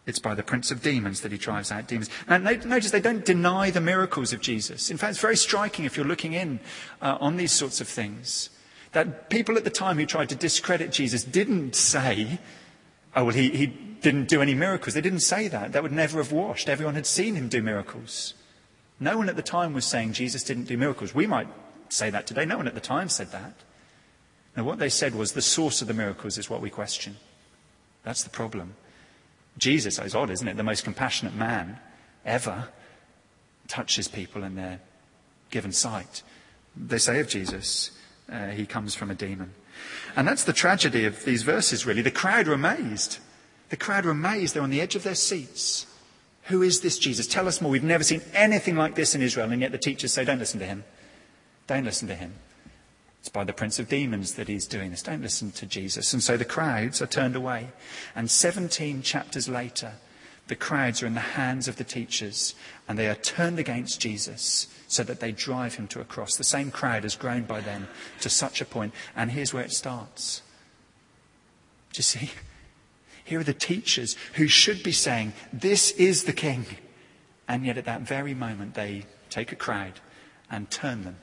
It's 0.07 0.19
by 0.19 0.35
the 0.35 0.43
prince 0.43 0.71
of 0.71 0.81
demons 0.81 1.21
that 1.21 1.31
he 1.31 1.37
drives 1.37 1.71
out 1.71 1.89
demons. 1.89 2.09
Now, 2.27 2.39
notice 2.39 2.91
they 2.91 3.03
don't 3.03 3.23
deny 3.23 3.69
the 3.69 3.83
miracles 3.83 4.33
of 4.33 4.41
Jesus. 4.41 4.91
In 4.91 4.97
fact, 4.97 5.11
it's 5.11 5.21
very 5.21 5.37
striking 5.37 5.85
if 5.85 5.95
you're 5.95 6.07
looking 6.07 6.33
in 6.33 6.61
uh, 7.03 7.19
on 7.21 7.37
these 7.37 7.53
sorts 7.53 7.83
of 7.83 7.87
things 7.89 8.49
that 8.93 9.29
people 9.29 9.59
at 9.59 9.65
the 9.65 9.71
time 9.71 9.99
who 9.99 10.07
tried 10.07 10.31
to 10.31 10.35
discredit 10.35 10.91
Jesus 10.91 11.23
didn't 11.23 11.75
say, 11.75 12.39
oh, 13.15 13.25
well, 13.25 13.35
he, 13.35 13.51
he 13.51 13.67
didn't 14.07 14.29
do 14.29 14.41
any 14.41 14.55
miracles. 14.55 14.95
They 14.95 15.01
didn't 15.01 15.21
say 15.21 15.49
that. 15.49 15.73
That 15.73 15.83
would 15.83 15.91
never 15.91 16.19
have 16.19 16.31
washed. 16.31 16.69
Everyone 16.69 16.95
had 16.95 17.07
seen 17.07 17.35
him 17.35 17.49
do 17.49 17.61
miracles. 17.61 18.35
No 19.01 19.19
one 19.19 19.29
at 19.29 19.35
the 19.35 19.43
time 19.43 19.73
was 19.73 19.85
saying 19.85 20.13
Jesus 20.13 20.45
didn't 20.45 20.69
do 20.69 20.77
miracles. 20.77 21.13
We 21.13 21.27
might 21.27 21.49
say 21.89 22.09
that 22.11 22.25
today. 22.25 22.45
No 22.45 22.57
one 22.57 22.69
at 22.69 22.75
the 22.75 22.81
time 22.81 23.09
said 23.09 23.33
that. 23.33 23.55
Now, 24.57 24.63
what 24.63 24.79
they 24.79 24.91
said 24.91 25.17
was 25.17 25.33
the 25.33 25.43
source 25.43 25.83
of 25.83 25.89
the 25.89 25.95
miracles 25.95 26.39
is 26.39 26.49
what 26.49 26.61
we 26.61 26.71
question. 26.71 27.17
That's 28.05 28.23
the 28.23 28.31
problem. 28.31 28.77
Jesus, 29.59 29.99
it's 29.99 30.15
odd, 30.15 30.31
isn't 30.31 30.47
it? 30.47 30.57
The 30.57 30.63
most 30.63 30.85
compassionate 30.85 31.35
man 31.35 31.81
ever 32.25 32.69
touches 33.67 34.07
people 34.07 34.45
in 34.45 34.55
their 34.55 34.79
given 35.51 35.73
sight. 35.73 36.23
They 36.77 36.99
say 36.99 37.19
of 37.19 37.29
Jesus, 37.29 37.91
uh, 38.31 38.51
he 38.51 38.67
comes 38.67 38.95
from 38.95 39.11
a 39.11 39.17
demon. 39.17 39.53
And 40.15 40.29
that's 40.29 40.45
the 40.45 40.53
tragedy 40.53 41.07
of 41.07 41.25
these 41.25 41.43
verses, 41.43 41.85
really. 41.85 42.03
The 42.03 42.13
crowd 42.13 42.47
are 42.47 42.53
amazed. 42.53 43.19
The 43.69 43.77
crowd 43.77 44.07
are 44.07 44.11
amazed. 44.11 44.55
They're 44.55 44.63
on 44.63 44.71
the 44.71 44.81
edge 44.81 44.95
of 44.95 45.03
their 45.03 45.15
seats. 45.15 45.87
Who 46.45 46.63
is 46.63 46.81
this 46.81 46.99
Jesus? 46.99 47.27
Tell 47.27 47.49
us 47.49 47.61
more. 47.61 47.71
We've 47.71 47.83
never 47.83 48.05
seen 48.05 48.23
anything 48.33 48.77
like 48.77 48.95
this 48.95 49.15
in 49.15 49.23
Israel. 49.23 49.51
And 49.51 49.61
yet 49.61 49.73
the 49.73 49.79
teachers 49.79 50.13
say, 50.13 50.25
don't 50.25 50.39
listen 50.39 50.61
to 50.61 50.67
him. 50.67 50.85
Don't 51.67 51.85
listen 51.85 52.07
to 52.09 52.15
him. 52.15 52.35
It's 53.19 53.29
by 53.29 53.43
the 53.43 53.53
prince 53.53 53.81
of 53.81 53.89
demons 53.89 54.35
that 54.35 54.47
he's 54.47 54.69
doing 54.69 54.93
this. 54.93 55.03
Don't 55.03 55.23
listen 55.23 55.51
to 55.53 55.67
Jesus. 55.67 56.13
And 56.13 56.23
so 56.23 56.37
the 56.37 56.45
crowds 56.45 57.03
are 57.03 57.09
turned 57.09 57.35
away. 57.35 57.71
And 58.15 58.31
17 58.31 59.03
chapters 59.03 59.49
later, 59.49 59.95
the 60.47 60.55
crowds 60.55 61.03
are 61.03 61.07
in 61.07 61.15
the 61.15 61.21
hands 61.21 61.67
of 61.67 61.75
the 61.75 61.83
teachers 61.83 62.55
and 62.89 62.97
they 62.97 63.09
are 63.09 63.17
turned 63.17 63.59
against 63.59 64.01
Jesus 64.01 64.69
so 64.87 65.03
that 65.03 65.19
they 65.19 65.33
drive 65.33 65.75
him 65.75 65.89
to 65.89 66.01
a 66.01 66.05
cross. 66.05 66.37
The 66.37 66.45
same 66.45 66.71
crowd 66.71 67.03
has 67.03 67.17
grown 67.17 67.43
by 67.43 67.61
then 67.61 67.89
to 68.21 68.29
such 68.29 68.61
a 68.61 68.65
point. 68.65 68.95
And 69.17 69.33
here's 69.33 69.53
where 69.53 69.65
it 69.65 69.73
starts. 69.73 70.43
Do 71.93 71.99
you 71.99 72.05
see? 72.05 72.31
Here 73.27 73.41
are 73.41 73.45
the 73.45 73.53
teachers 73.53 74.17
who 74.35 74.47
should 74.47 74.85
be 74.85 74.93
saying, 74.93 75.33
This 75.53 75.91
is 75.91 76.25
the 76.25 76.33
king. 76.33 76.65
And 77.49 77.67
yet 77.67 77.77
at 77.77 77.85
that 77.85 78.03
very 78.03 78.35
moment, 78.35 78.75
they 78.75 79.05
take 79.31 79.51
a 79.51 79.57
crowd 79.57 80.01
and 80.49 80.71
turn 80.71 81.03
them 81.03 81.17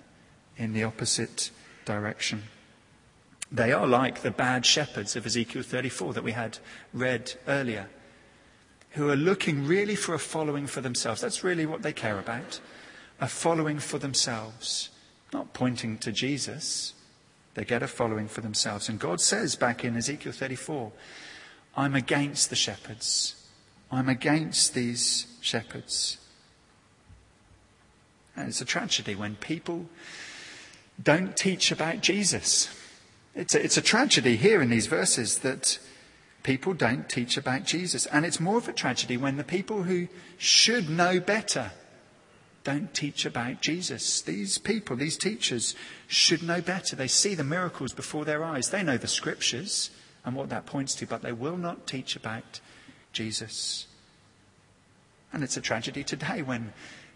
in 0.58 0.74
the 0.74 0.84
opposite 0.84 1.50
direction. 1.86 2.44
They 3.50 3.72
are 3.72 3.88
like 3.88 4.22
the 4.22 4.32
bad 4.32 4.66
shepherds 4.66 5.16
of 5.16 5.26
Ezekiel 5.26 5.63
34 5.63 6.13
that 6.13 6.24
we 6.26 6.34
had 6.34 6.58
read 6.92 7.34
earlier, 7.48 7.88
who 8.92 9.10
are 9.10 9.16
looking 9.16 9.66
really 9.66 9.96
for 9.96 10.13
a 10.13 10.20
following 10.20 10.68
for 10.68 10.82
themselves. 10.82 11.22
That's 11.22 11.44
really 11.44 11.66
what 11.66 11.84
they 11.84 11.94
care 11.94 12.20
about 12.20 12.60
a 13.22 13.28
following 13.30 13.80
for 13.80 13.98
themselves, 13.98 14.89
not 15.32 15.54
pointing 15.54 15.98
to 16.00 16.12
Jesus. 16.12 16.94
They 17.54 17.63
get 17.63 17.82
a 17.82 17.88
following 17.88 18.28
for 18.28 18.42
themselves. 18.42 18.89
And 18.89 19.00
God 19.00 19.22
says 19.22 19.56
back 19.56 19.86
in 19.86 19.96
Ezekiel 19.96 20.34
34, 20.34 20.92
I'm 21.76 21.96
against 21.96 22.50
the 22.50 22.56
shepherds. 22.56 23.36
I'm 23.92 24.10
against 24.10 24.74
these 24.74 25.28
shepherds. 25.42 26.18
And 28.36 28.48
it's 28.48 28.62
a 28.62 28.66
tragedy 28.66 29.16
when 29.16 29.36
people 29.36 29.86
don't 31.02 31.36
teach 31.36 31.72
about 31.72 32.02
Jesus. 32.02 32.70
It's 33.36 33.56
a, 33.56 33.64
it's 33.64 33.78
a 33.78 33.82
tragedy 33.82 34.36
here 34.36 34.62
in 34.62 34.70
these 34.70 34.88
verses 34.88 35.40
that 35.40 35.80
people 36.44 36.74
don't 36.74 37.10
teach 37.10 37.38
about 37.38 37.66
Jesus. 37.66 38.06
And 38.08 38.26
it's 38.26 38.40
more 38.40 38.58
of 38.58 38.68
a 38.68 38.74
tragedy 38.74 39.18
when 39.18 39.38
the 39.38 39.44
people 39.44 39.84
who 39.84 40.08
should 40.38 40.90
know 40.90 41.20
better 41.20 41.72
don't 42.64 42.94
teach 42.94 43.26
about 43.26 43.62
Jesus. 43.62 44.22
These 44.22 44.58
people, 44.58 44.96
these 44.96 45.18
teachers, 45.18 45.76
should 46.08 46.44
know 46.44 46.62
better. 46.62 46.96
They 46.96 47.08
see 47.08 47.36
the 47.36 47.44
miracles 47.44 47.94
before 47.94 48.26
their 48.26 48.44
eyes. 48.44 48.70
They 48.70 48.84
know 48.84 48.98
the 48.98 49.08
scriptures 49.08 49.90
and 50.26 50.36
what 50.36 50.50
that 50.50 50.66
points 50.66 50.96
to, 50.96 51.06
but 51.06 51.22
they 51.22 51.32
will 51.32 51.58
not 51.58 51.88
teach 51.88 52.16
about 52.16 52.60
Jesus. 53.12 53.88
And 55.32 55.44
it's 55.44 55.58
a 55.58 55.62
tragedy 55.62 56.04
today 56.04 56.42
when 56.42 56.74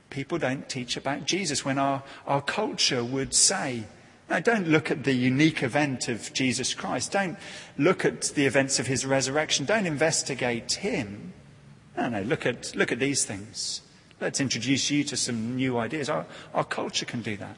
people 0.10 0.38
don't 0.38 0.68
teach 0.70 0.98
about 0.98 1.26
Jesus, 1.26 1.64
when 1.64 1.78
our, 1.78 2.04
our 2.26 2.42
culture 2.42 3.04
would 3.04 3.34
say, 3.34 3.86
no, 4.30 4.40
don't 4.42 4.68
look 4.68 4.92
at 4.92 5.06
the 5.06 5.14
unique 5.14 5.64
event 5.64 6.10
of 6.10 6.34
Jesus 6.34 6.74
Christ. 6.74 7.14
Don't 7.14 7.38
look 7.78 8.04
at 8.04 8.24
the 8.24 8.46
events 8.46 8.78
of 8.78 8.88
his 8.88 9.06
resurrection. 9.06 9.66
Don't 9.66 9.86
investigate 9.86 10.74
him. 10.74 11.34
No, 11.96 12.10
no, 12.10 12.22
look 12.22 12.46
at, 12.46 12.76
look 12.76 12.92
at 12.92 13.00
these 13.00 13.24
things. 13.24 13.82
Let's 14.20 14.42
introduce 14.42 14.92
you 14.92 15.04
to 15.06 15.16
some 15.16 15.56
new 15.56 15.78
ideas. 15.78 16.10
Our, 16.10 16.26
our 16.54 16.66
culture 16.66 17.06
can 17.06 17.22
do 17.22 17.38
that. 17.38 17.58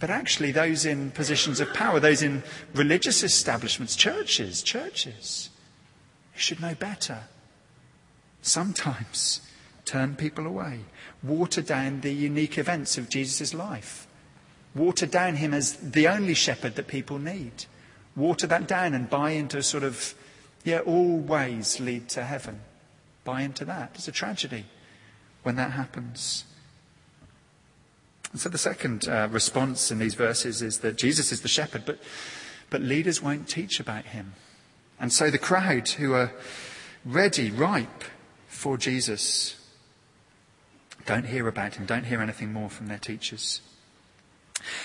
But 0.00 0.10
actually, 0.10 0.52
those 0.52 0.84
in 0.84 1.12
positions 1.12 1.60
of 1.60 1.72
power, 1.72 2.00
those 2.00 2.22
in 2.22 2.42
religious 2.74 3.22
establishments, 3.22 3.96
churches, 3.96 4.62
churches, 4.62 5.50
should 6.34 6.60
know 6.60 6.74
better. 6.74 7.24
Sometimes 8.42 9.40
turn 9.84 10.16
people 10.16 10.46
away, 10.46 10.80
water 11.22 11.62
down 11.62 12.00
the 12.00 12.12
unique 12.12 12.58
events 12.58 12.98
of 12.98 13.08
Jesus' 13.08 13.54
life, 13.54 14.06
water 14.74 15.06
down 15.06 15.36
him 15.36 15.54
as 15.54 15.76
the 15.76 16.08
only 16.08 16.34
shepherd 16.34 16.74
that 16.74 16.88
people 16.88 17.18
need, 17.18 17.66
water 18.16 18.46
that 18.46 18.66
down 18.66 18.94
and 18.94 19.08
buy 19.08 19.30
into 19.30 19.58
a 19.58 19.62
sort 19.62 19.84
of, 19.84 20.14
yeah, 20.64 20.80
all 20.80 21.18
ways 21.18 21.80
lead 21.80 22.08
to 22.10 22.24
heaven. 22.24 22.60
Buy 23.24 23.42
into 23.42 23.64
that. 23.64 23.92
It's 23.94 24.08
a 24.08 24.12
tragedy 24.12 24.66
when 25.42 25.56
that 25.56 25.72
happens. 25.72 26.44
And 28.34 28.40
so 28.40 28.48
the 28.48 28.58
second 28.58 29.08
uh, 29.08 29.28
response 29.30 29.92
in 29.92 30.00
these 30.00 30.16
verses 30.16 30.60
is 30.60 30.80
that 30.80 30.96
Jesus 30.96 31.30
is 31.30 31.42
the 31.42 31.48
shepherd, 31.48 31.84
but, 31.86 32.00
but 32.68 32.80
leaders 32.80 33.22
won't 33.22 33.48
teach 33.48 33.78
about 33.78 34.06
him. 34.06 34.32
And 34.98 35.12
so 35.12 35.30
the 35.30 35.38
crowd 35.38 35.88
who 35.90 36.14
are 36.14 36.32
ready, 37.04 37.52
ripe 37.52 38.02
for 38.48 38.76
Jesus, 38.76 39.54
don't 41.06 41.26
hear 41.26 41.46
about 41.46 41.76
him, 41.76 41.86
don't 41.86 42.06
hear 42.06 42.20
anything 42.20 42.52
more 42.52 42.68
from 42.68 42.88
their 42.88 42.98
teachers. 42.98 43.60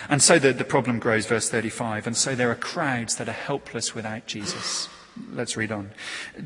And 0.08 0.22
so 0.22 0.38
the, 0.38 0.54
the 0.54 0.64
problem 0.64 1.00
grows, 1.00 1.26
verse 1.26 1.50
35. 1.50 2.06
And 2.06 2.16
so 2.16 2.36
there 2.36 2.52
are 2.52 2.56
crowds 2.56 3.16
that 3.16 3.28
are 3.28 3.32
helpless 3.32 3.96
without 3.96 4.28
Jesus. 4.28 4.90
Let's 5.34 5.58
read 5.58 5.72
on. 5.72 5.90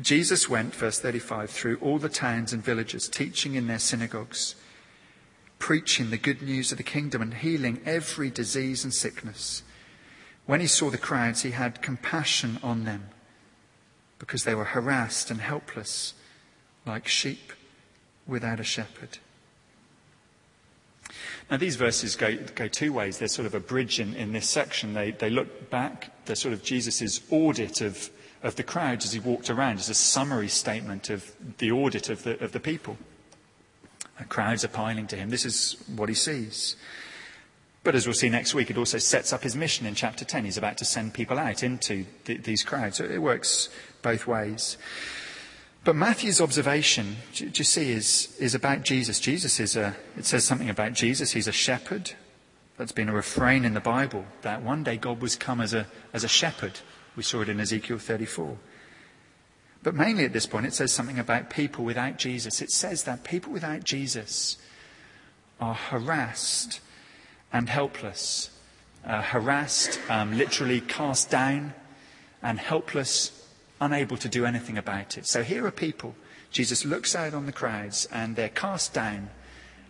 Jesus 0.00 0.48
went, 0.48 0.74
verse 0.74 1.00
35, 1.00 1.50
through 1.50 1.76
all 1.82 1.98
the 1.98 2.08
towns 2.08 2.54
and 2.54 2.64
villages, 2.64 3.08
teaching 3.08 3.56
in 3.56 3.66
their 3.66 3.78
synagogues, 3.78 4.54
preaching 5.64 6.10
the 6.10 6.18
good 6.18 6.42
news 6.42 6.72
of 6.72 6.76
the 6.76 6.84
kingdom 6.84 7.22
and 7.22 7.32
healing 7.32 7.80
every 7.86 8.28
disease 8.28 8.84
and 8.84 8.92
sickness. 8.92 9.62
When 10.44 10.60
he 10.60 10.66
saw 10.66 10.90
the 10.90 10.98
crowds, 10.98 11.40
he 11.40 11.52
had 11.52 11.80
compassion 11.80 12.58
on 12.62 12.84
them 12.84 13.08
because 14.18 14.44
they 14.44 14.54
were 14.54 14.64
harassed 14.76 15.30
and 15.30 15.40
helpless 15.40 16.12
like 16.84 17.08
sheep 17.08 17.50
without 18.26 18.60
a 18.60 18.62
shepherd. 18.62 19.16
Now, 21.50 21.56
these 21.56 21.76
verses 21.76 22.14
go, 22.14 22.36
go 22.54 22.68
two 22.68 22.92
ways. 22.92 23.16
There's 23.16 23.32
sort 23.32 23.46
of 23.46 23.54
a 23.54 23.60
bridge 23.60 23.98
in, 23.98 24.12
in 24.16 24.32
this 24.34 24.46
section. 24.46 24.92
They, 24.92 25.12
they 25.12 25.30
look 25.30 25.70
back, 25.70 26.26
they're 26.26 26.36
sort 26.36 26.52
of 26.52 26.62
Jesus' 26.62 27.22
audit 27.30 27.80
of, 27.80 28.10
of 28.42 28.56
the 28.56 28.64
crowds 28.64 29.06
as 29.06 29.14
he 29.14 29.18
walked 29.18 29.48
around, 29.48 29.78
as 29.78 29.88
a 29.88 29.94
summary 29.94 30.48
statement 30.48 31.08
of 31.08 31.32
the 31.56 31.72
audit 31.72 32.10
of 32.10 32.22
the, 32.22 32.38
of 32.44 32.52
the 32.52 32.60
people. 32.60 32.98
Crowds 34.28 34.64
are 34.64 34.68
piling 34.68 35.06
to 35.08 35.16
him. 35.16 35.30
This 35.30 35.44
is 35.44 35.76
what 35.94 36.08
he 36.08 36.14
sees. 36.14 36.76
But 37.82 37.94
as 37.94 38.06
we'll 38.06 38.14
see 38.14 38.30
next 38.30 38.54
week, 38.54 38.70
it 38.70 38.78
also 38.78 38.98
sets 38.98 39.32
up 39.32 39.42
his 39.42 39.54
mission 39.54 39.86
in 39.86 39.94
chapter 39.94 40.24
10. 40.24 40.44
He's 40.44 40.56
about 40.56 40.78
to 40.78 40.84
send 40.84 41.12
people 41.12 41.38
out 41.38 41.62
into 41.62 42.06
the, 42.24 42.38
these 42.38 42.62
crowds. 42.62 42.96
So 42.96 43.04
it 43.04 43.20
works 43.20 43.68
both 44.02 44.26
ways. 44.26 44.78
But 45.84 45.96
Matthew's 45.96 46.40
observation, 46.40 47.16
do 47.34 47.50
you 47.54 47.64
see, 47.64 47.92
is, 47.92 48.34
is 48.40 48.54
about 48.54 48.84
Jesus. 48.84 49.20
Jesus 49.20 49.60
is 49.60 49.76
a, 49.76 49.94
it 50.16 50.24
says 50.24 50.44
something 50.44 50.70
about 50.70 50.94
Jesus. 50.94 51.32
He's 51.32 51.46
a 51.46 51.52
shepherd. 51.52 52.12
That's 52.78 52.92
been 52.92 53.10
a 53.10 53.14
refrain 53.14 53.66
in 53.66 53.74
the 53.74 53.80
Bible, 53.80 54.24
that 54.42 54.62
one 54.62 54.82
day 54.82 54.96
God 54.96 55.20
was 55.20 55.36
come 55.36 55.60
as 55.60 55.74
a, 55.74 55.86
as 56.14 56.24
a 56.24 56.28
shepherd. 56.28 56.80
We 57.16 57.22
saw 57.22 57.42
it 57.42 57.50
in 57.50 57.60
Ezekiel 57.60 57.98
34. 57.98 58.56
But 59.84 59.94
mainly 59.94 60.24
at 60.24 60.32
this 60.32 60.46
point, 60.46 60.66
it 60.66 60.74
says 60.74 60.92
something 60.92 61.18
about 61.18 61.50
people 61.50 61.84
without 61.84 62.16
Jesus. 62.16 62.60
It 62.62 62.70
says 62.70 63.04
that 63.04 63.22
people 63.22 63.52
without 63.52 63.84
Jesus 63.84 64.56
are 65.60 65.74
harassed 65.74 66.80
and 67.52 67.68
helpless. 67.68 68.50
Uh, 69.06 69.20
harassed, 69.20 70.00
um, 70.08 70.36
literally 70.36 70.80
cast 70.80 71.30
down, 71.30 71.74
and 72.42 72.58
helpless 72.58 73.46
unable 73.80 74.16
to 74.16 74.28
do 74.28 74.46
anything 74.46 74.78
about 74.78 75.18
it. 75.18 75.26
So 75.26 75.42
here 75.42 75.66
are 75.66 75.70
people. 75.70 76.14
Jesus 76.50 76.84
looks 76.84 77.14
out 77.14 77.34
on 77.34 77.46
the 77.46 77.52
crowds 77.52 78.06
and 78.12 78.36
they're 78.36 78.48
cast 78.48 78.94
down 78.94 79.30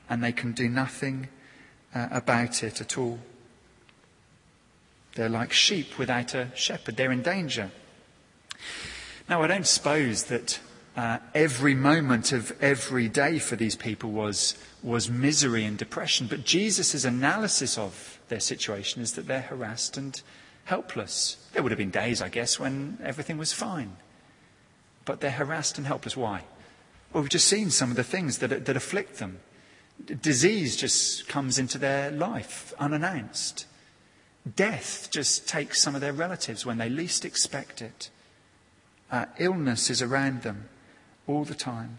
and 0.08 0.24
they 0.24 0.32
can 0.32 0.52
do 0.52 0.68
nothing 0.68 1.28
uh, 1.94 2.08
about 2.10 2.64
it 2.64 2.80
at 2.80 2.98
all. 2.98 3.18
They're 5.14 5.28
like 5.28 5.52
sheep 5.52 5.98
without 5.98 6.34
a 6.34 6.50
shepherd. 6.54 6.96
They're 6.96 7.12
in 7.12 7.22
danger. 7.22 7.70
Now, 9.28 9.42
I 9.42 9.46
don't 9.46 9.66
suppose 9.66 10.24
that 10.24 10.60
uh, 10.96 11.18
every 11.34 11.74
moment 11.74 12.32
of 12.32 12.52
every 12.60 13.08
day 13.08 13.38
for 13.38 13.56
these 13.56 13.74
people 13.74 14.10
was, 14.10 14.56
was 14.82 15.08
misery 15.08 15.64
and 15.64 15.78
depression, 15.78 16.26
but 16.26 16.44
Jesus' 16.44 17.04
analysis 17.04 17.78
of 17.78 18.20
their 18.28 18.40
situation 18.40 19.00
is 19.00 19.14
that 19.14 19.26
they're 19.26 19.40
harassed 19.40 19.96
and 19.96 20.20
helpless. 20.64 21.38
There 21.52 21.62
would 21.62 21.72
have 21.72 21.78
been 21.78 21.90
days, 21.90 22.20
I 22.20 22.28
guess, 22.28 22.60
when 22.60 22.98
everything 23.02 23.38
was 23.38 23.52
fine. 23.52 23.96
But 25.06 25.20
they're 25.20 25.30
harassed 25.30 25.78
and 25.78 25.86
helpless. 25.86 26.16
Why? 26.16 26.44
Well, 27.12 27.22
we've 27.22 27.30
just 27.30 27.48
seen 27.48 27.70
some 27.70 27.90
of 27.90 27.96
the 27.96 28.04
things 28.04 28.38
that, 28.38 28.66
that 28.66 28.76
afflict 28.76 29.18
them. 29.18 29.40
Disease 30.04 30.76
just 30.76 31.28
comes 31.28 31.58
into 31.58 31.78
their 31.78 32.10
life 32.10 32.74
unannounced. 32.78 33.66
Death 34.56 35.08
just 35.10 35.48
takes 35.48 35.80
some 35.80 35.94
of 35.94 36.02
their 36.02 36.12
relatives 36.12 36.66
when 36.66 36.76
they 36.76 36.90
least 36.90 37.24
expect 37.24 37.80
it. 37.80 38.10
Uh, 39.10 39.26
illness 39.38 39.90
is 39.90 40.02
around 40.02 40.42
them 40.42 40.68
all 41.26 41.44
the 41.44 41.54
time. 41.54 41.98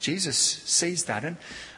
Jesus 0.00 0.36
sees 0.36 1.04
that. 1.04 1.24
And, 1.24 1.36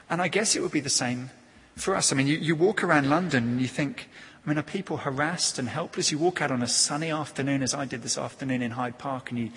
and 0.08 0.20
I 0.20 0.28
guess 0.28 0.56
it 0.56 0.62
would 0.62 0.72
be 0.72 0.80
the 0.80 0.90
same 0.90 1.30
for 1.76 1.94
us. 1.94 2.12
I 2.12 2.16
mean, 2.16 2.26
you, 2.26 2.36
you 2.36 2.54
walk 2.54 2.82
around 2.82 3.08
London 3.08 3.44
and 3.44 3.60
you 3.60 3.68
think, 3.68 4.08
I 4.44 4.48
mean, 4.48 4.58
are 4.58 4.62
people 4.62 4.98
harassed 4.98 5.58
and 5.58 5.68
helpless? 5.68 6.10
You 6.10 6.18
walk 6.18 6.40
out 6.42 6.50
on 6.50 6.62
a 6.62 6.66
sunny 6.66 7.10
afternoon, 7.10 7.62
as 7.62 7.74
I 7.74 7.84
did 7.84 8.02
this 8.02 8.18
afternoon 8.18 8.62
in 8.62 8.72
Hyde 8.72 8.98
Park, 8.98 9.30
and 9.30 9.38
you, 9.38 9.50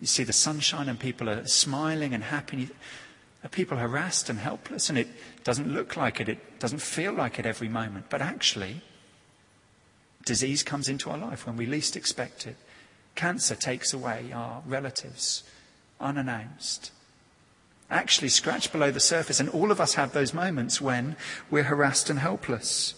you 0.00 0.06
see 0.06 0.24
the 0.24 0.32
sunshine 0.32 0.88
and 0.88 0.98
people 0.98 1.28
are 1.28 1.46
smiling 1.46 2.14
and 2.14 2.24
happy. 2.24 2.68
Are 3.42 3.48
people 3.48 3.78
harassed 3.78 4.28
and 4.28 4.38
helpless? 4.38 4.88
And 4.88 4.98
it 4.98 5.08
doesn't 5.44 5.68
look 5.68 5.96
like 5.96 6.20
it, 6.20 6.28
it 6.28 6.58
doesn't 6.58 6.82
feel 6.82 7.12
like 7.12 7.38
it 7.38 7.46
every 7.46 7.68
moment. 7.68 8.06
But 8.10 8.20
actually, 8.20 8.82
disease 10.24 10.62
comes 10.62 10.88
into 10.88 11.10
our 11.10 11.18
life 11.18 11.46
when 11.46 11.56
we 11.56 11.66
least 11.66 11.96
expect 11.96 12.46
it. 12.46 12.56
Cancer 13.18 13.56
takes 13.56 13.92
away 13.92 14.30
our 14.32 14.62
relatives 14.64 15.42
unannounced. 15.98 16.92
Actually, 17.90 18.28
scratch 18.28 18.70
below 18.70 18.92
the 18.92 19.00
surface, 19.00 19.40
and 19.40 19.48
all 19.48 19.72
of 19.72 19.80
us 19.80 19.94
have 19.94 20.12
those 20.12 20.32
moments 20.32 20.80
when 20.80 21.16
we're 21.50 21.64
harassed 21.64 22.08
and 22.10 22.20
helpless 22.20 22.94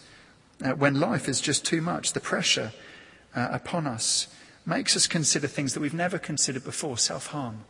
uh, 0.63 0.73
when 0.73 1.01
life 1.01 1.27
is 1.27 1.41
just 1.41 1.65
too 1.65 1.81
much, 1.81 2.13
the 2.13 2.21
pressure 2.21 2.71
uh, 3.35 3.49
upon 3.51 3.87
us 3.87 4.29
makes 4.67 4.95
us 4.95 5.07
consider 5.07 5.47
things 5.47 5.73
that 5.73 5.81
we've 5.81 5.95
never 5.95 6.19
considered 6.19 6.65
before 6.65 6.99
self 6.99 7.29
harm, 7.29 7.65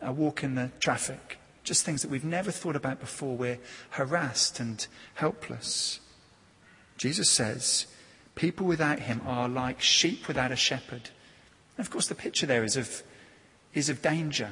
a 0.00 0.10
walk 0.10 0.42
in 0.42 0.54
the 0.54 0.70
traffic, 0.80 1.36
just 1.64 1.84
things 1.84 2.00
that 2.00 2.10
we've 2.10 2.24
never 2.24 2.50
thought 2.50 2.76
about 2.76 2.98
before. 2.98 3.36
We're 3.36 3.58
harassed 3.90 4.58
and 4.58 4.86
helpless. 5.16 6.00
Jesus 6.96 7.28
says, 7.28 7.86
people 8.36 8.66
without 8.66 9.00
him 9.00 9.20
are 9.26 9.50
like 9.50 9.82
sheep 9.82 10.28
without 10.28 10.50
a 10.50 10.56
shepherd. 10.56 11.10
And 11.78 11.86
of 11.86 11.90
course, 11.90 12.08
the 12.08 12.14
picture 12.14 12.44
there 12.44 12.64
is 12.64 12.76
of, 12.76 13.02
is 13.72 13.88
of 13.88 14.02
danger. 14.02 14.50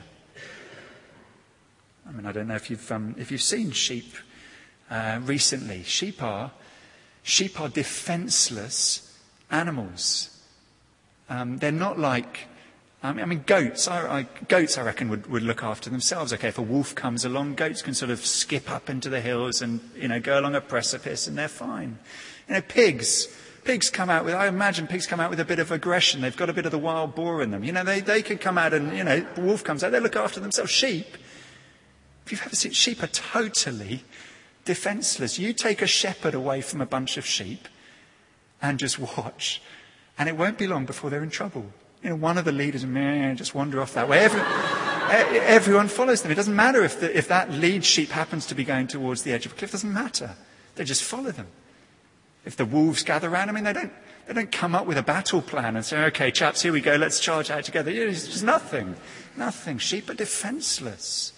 I 2.08 2.12
mean, 2.12 2.24
I 2.24 2.32
don't 2.32 2.48
know 2.48 2.54
if 2.54 2.70
you've, 2.70 2.90
um, 2.90 3.14
if 3.18 3.30
you've 3.30 3.42
seen 3.42 3.72
sheep 3.72 4.14
uh, 4.88 5.20
recently. 5.22 5.82
Sheep 5.82 6.22
are 6.22 6.52
Sheep 7.26 7.60
are 7.60 7.68
defenseless 7.68 9.12
animals. 9.50 10.30
Um, 11.28 11.58
they're 11.58 11.72
not 11.72 11.98
like 11.98 12.46
I 13.02 13.12
mean, 13.12 13.22
I 13.22 13.26
mean 13.26 13.42
goats, 13.44 13.88
I, 13.88 14.20
I, 14.20 14.22
goats, 14.46 14.78
I 14.78 14.82
reckon, 14.82 15.08
would, 15.08 15.26
would 15.26 15.42
look 15.42 15.64
after 15.64 15.90
themselves. 15.90 16.32
Okay, 16.32 16.48
if 16.48 16.58
a 16.58 16.62
wolf 16.62 16.94
comes 16.94 17.24
along, 17.24 17.56
goats 17.56 17.82
can 17.82 17.94
sort 17.94 18.12
of 18.12 18.24
skip 18.24 18.70
up 18.70 18.88
into 18.88 19.08
the 19.08 19.20
hills 19.20 19.60
and, 19.60 19.80
you 19.96 20.06
know, 20.06 20.20
go 20.20 20.38
along 20.38 20.54
a 20.54 20.60
precipice 20.60 21.26
and 21.26 21.36
they're 21.36 21.48
fine. 21.48 21.98
You 22.48 22.54
know, 22.54 22.60
pigs, 22.60 23.26
pigs 23.66 23.90
come 23.90 24.08
out 24.08 24.24
with, 24.24 24.34
I 24.34 24.46
imagine 24.46 24.86
pigs 24.86 25.06
come 25.06 25.20
out 25.20 25.28
with 25.28 25.40
a 25.40 25.44
bit 25.44 25.58
of 25.58 25.70
aggression. 25.70 26.22
They've 26.22 26.36
got 26.36 26.48
a 26.48 26.52
bit 26.52 26.64
of 26.64 26.72
the 26.72 26.78
wild 26.78 27.14
boar 27.14 27.42
in 27.42 27.50
them. 27.50 27.64
You 27.64 27.72
know, 27.72 27.84
they, 27.84 28.00
they 28.00 28.22
can 28.22 28.38
come 28.38 28.56
out 28.56 28.72
and, 28.72 28.96
you 28.96 29.04
know, 29.04 29.20
the 29.34 29.40
wolf 29.40 29.64
comes 29.64 29.84
out, 29.84 29.92
they 29.92 30.00
look 30.00 30.16
after 30.16 30.40
themselves. 30.40 30.70
Sheep, 30.70 31.06
if 32.24 32.32
you've 32.32 32.42
ever 32.42 32.56
seen, 32.56 32.72
sheep 32.72 33.02
are 33.02 33.08
totally 33.08 34.04
defenseless. 34.64 35.38
You 35.38 35.52
take 35.52 35.82
a 35.82 35.86
shepherd 35.86 36.34
away 36.34 36.60
from 36.62 36.80
a 36.80 36.86
bunch 36.86 37.16
of 37.16 37.26
sheep 37.26 37.68
and 38.62 38.78
just 38.78 38.98
watch, 38.98 39.60
and 40.18 40.28
it 40.28 40.36
won't 40.36 40.56
be 40.56 40.66
long 40.66 40.86
before 40.86 41.10
they're 41.10 41.22
in 41.22 41.30
trouble. 41.30 41.66
You 42.02 42.10
know, 42.10 42.16
one 42.16 42.38
of 42.38 42.44
the 42.44 42.52
leaders 42.52 42.86
may 42.86 43.34
just 43.34 43.54
wander 43.54 43.80
off 43.80 43.94
that 43.94 44.08
way. 44.08 44.20
Every, 44.20 44.40
everyone 45.40 45.88
follows 45.88 46.22
them. 46.22 46.32
It 46.32 46.36
doesn't 46.36 46.56
matter 46.56 46.82
if, 46.84 47.00
the, 47.00 47.16
if 47.16 47.28
that 47.28 47.50
lead 47.50 47.84
sheep 47.84 48.10
happens 48.10 48.46
to 48.46 48.54
be 48.54 48.64
going 48.64 48.86
towards 48.86 49.22
the 49.22 49.32
edge 49.32 49.46
of 49.46 49.52
a 49.52 49.54
cliff. 49.56 49.70
It 49.70 49.72
doesn't 49.72 49.92
matter. 49.92 50.36
They 50.76 50.84
just 50.84 51.02
follow 51.02 51.32
them. 51.32 51.46
If 52.46 52.56
the 52.56 52.64
wolves 52.64 53.02
gather 53.02 53.28
around, 53.28 53.50
I 53.50 53.52
mean, 53.52 53.64
they 53.64 53.72
don't, 53.72 53.92
they 54.26 54.32
don't 54.32 54.52
come 54.52 54.74
up 54.74 54.86
with 54.86 54.96
a 54.96 55.02
battle 55.02 55.42
plan 55.42 55.76
and 55.76 55.84
say, 55.84 56.04
okay, 56.04 56.30
chaps, 56.30 56.62
here 56.62 56.72
we 56.72 56.80
go, 56.80 56.94
let's 56.94 57.20
charge 57.20 57.50
out 57.50 57.64
together. 57.64 57.92
Just 57.92 58.44
nothing. 58.44 58.94
Nothing. 59.36 59.78
Sheep 59.78 60.08
are 60.08 60.14
defenseless. 60.14 61.32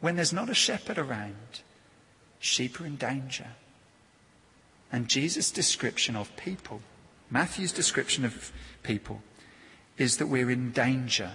When 0.00 0.16
there's 0.16 0.34
not 0.34 0.50
a 0.50 0.54
shepherd 0.54 0.98
around, 0.98 1.62
sheep 2.38 2.78
are 2.80 2.86
in 2.86 2.96
danger. 2.96 3.48
And 4.92 5.08
Jesus' 5.08 5.50
description 5.50 6.14
of 6.14 6.36
people, 6.36 6.82
Matthew's 7.30 7.72
description 7.72 8.26
of 8.26 8.52
people 8.82 9.22
is 9.96 10.18
that 10.18 10.26
we're 10.26 10.50
in 10.50 10.72
danger 10.72 11.32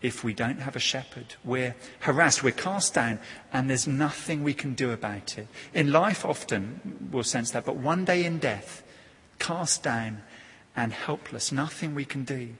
if 0.00 0.22
we 0.22 0.32
don't 0.32 0.60
have 0.60 0.76
a 0.76 0.80
shepherd. 0.80 1.34
We're 1.44 1.74
harassed, 2.00 2.42
we're 2.42 2.52
cast 2.52 2.94
down, 2.94 3.18
and 3.52 3.68
there's 3.68 3.86
nothing 3.86 4.42
we 4.42 4.54
can 4.54 4.74
do 4.74 4.90
about 4.92 5.38
it. 5.38 5.48
In 5.74 5.90
life, 5.90 6.24
often 6.24 7.08
we'll 7.10 7.24
sense 7.24 7.50
that, 7.50 7.64
but 7.64 7.76
one 7.76 8.04
day 8.04 8.24
in 8.24 8.38
death, 8.38 8.82
cast 9.38 9.82
down 9.82 10.22
and 10.76 10.92
helpless, 10.92 11.50
nothing 11.50 11.94
we 11.94 12.04
can 12.04 12.24
do. 12.24 12.50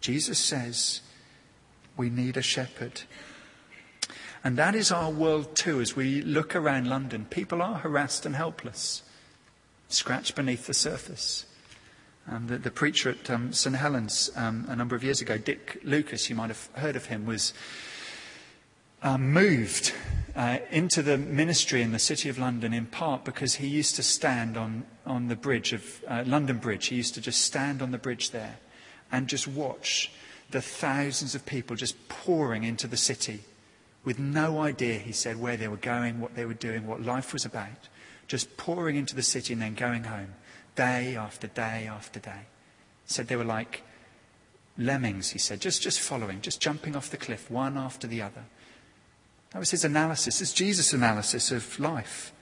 Jesus 0.00 0.38
says 0.38 1.00
we 1.96 2.10
need 2.10 2.36
a 2.36 2.42
shepherd. 2.42 3.02
And 4.44 4.56
that 4.56 4.74
is 4.74 4.92
our 4.92 5.10
world 5.10 5.56
too, 5.56 5.80
as 5.80 5.96
we 5.96 6.20
look 6.20 6.54
around 6.54 6.88
London. 6.88 7.26
People 7.28 7.60
are 7.60 7.78
harassed 7.78 8.24
and 8.24 8.36
helpless, 8.36 9.02
scratched 9.88 10.36
beneath 10.36 10.66
the 10.66 10.74
surface. 10.74 11.46
Um, 12.30 12.46
the, 12.46 12.58
the, 12.58 12.70
preacher 12.70 13.10
at 13.10 13.30
um, 13.30 13.52
St. 13.54 13.74
Helens 13.74 14.30
um, 14.36 14.66
a 14.68 14.76
number 14.76 14.94
of 14.94 15.02
years 15.02 15.22
ago, 15.22 15.38
Dick 15.38 15.80
Lucas, 15.82 16.28
you 16.28 16.36
might 16.36 16.48
have 16.48 16.68
heard 16.74 16.94
of 16.94 17.06
him, 17.06 17.24
was 17.24 17.54
uh, 19.02 19.16
moved 19.16 19.94
uh, 20.36 20.58
into 20.70 21.00
the 21.00 21.16
ministry 21.16 21.80
in 21.80 21.92
the 21.92 21.98
City 21.98 22.28
of 22.28 22.38
London 22.38 22.74
in 22.74 22.84
part 22.84 23.24
because 23.24 23.54
he 23.54 23.66
used 23.66 23.96
to 23.96 24.02
stand 24.02 24.58
on, 24.58 24.84
on 25.06 25.28
the 25.28 25.36
bridge 25.36 25.72
of 25.72 26.02
uh, 26.06 26.22
London 26.26 26.58
Bridge. 26.58 26.88
He 26.88 26.96
used 26.96 27.14
to 27.14 27.20
just 27.22 27.40
stand 27.40 27.80
on 27.80 27.92
the 27.92 27.98
bridge 27.98 28.30
there 28.30 28.58
and 29.10 29.26
just 29.26 29.48
watch 29.48 30.12
the 30.50 30.60
thousands 30.60 31.34
of 31.34 31.46
people 31.46 31.76
just 31.76 32.08
pouring 32.08 32.62
into 32.62 32.86
the 32.86 32.96
city 32.98 33.40
with 34.04 34.18
no 34.18 34.60
idea, 34.60 34.98
he 34.98 35.12
said, 35.12 35.40
where 35.40 35.56
they 35.56 35.68
were 35.68 35.76
going, 35.76 36.20
what 36.20 36.34
they 36.34 36.44
were 36.44 36.54
doing, 36.54 36.86
what 36.86 37.02
life 37.02 37.32
was 37.32 37.44
about. 37.44 37.88
Just 38.26 38.56
pouring 38.58 38.96
into 38.96 39.16
the 39.16 39.22
city 39.22 39.54
and 39.54 39.62
then 39.62 39.74
going 39.74 40.04
home 40.04 40.34
day 40.78 41.16
after 41.16 41.48
day 41.48 41.88
after 41.90 42.20
day. 42.20 42.46
He 43.04 43.12
said 43.12 43.26
they 43.26 43.34
were 43.34 43.42
like 43.42 43.82
lemmings, 44.78 45.30
he 45.30 45.38
said, 45.40 45.60
just, 45.60 45.82
just 45.82 46.00
following, 46.00 46.40
just 46.40 46.60
jumping 46.60 46.94
off 46.94 47.10
the 47.10 47.16
cliff, 47.16 47.50
one 47.50 47.76
after 47.76 48.06
the 48.06 48.22
other. 48.22 48.44
That 49.50 49.58
was 49.58 49.72
his 49.72 49.84
analysis. 49.84 50.40
It's 50.40 50.52
Jesus' 50.52 50.92
analysis 50.92 51.50
of 51.50 51.80
life 51.80 52.32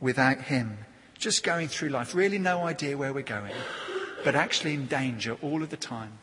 without 0.00 0.42
him. 0.42 0.78
Just 1.16 1.44
going 1.44 1.68
through 1.68 1.90
life, 1.90 2.12
really 2.12 2.38
no 2.38 2.64
idea 2.64 2.98
where 2.98 3.12
we're 3.12 3.22
going, 3.22 3.54
but 4.24 4.34
actually 4.34 4.74
in 4.74 4.86
danger 4.86 5.38
all 5.40 5.62
of 5.62 5.70
the 5.70 5.76
time. 5.76 6.18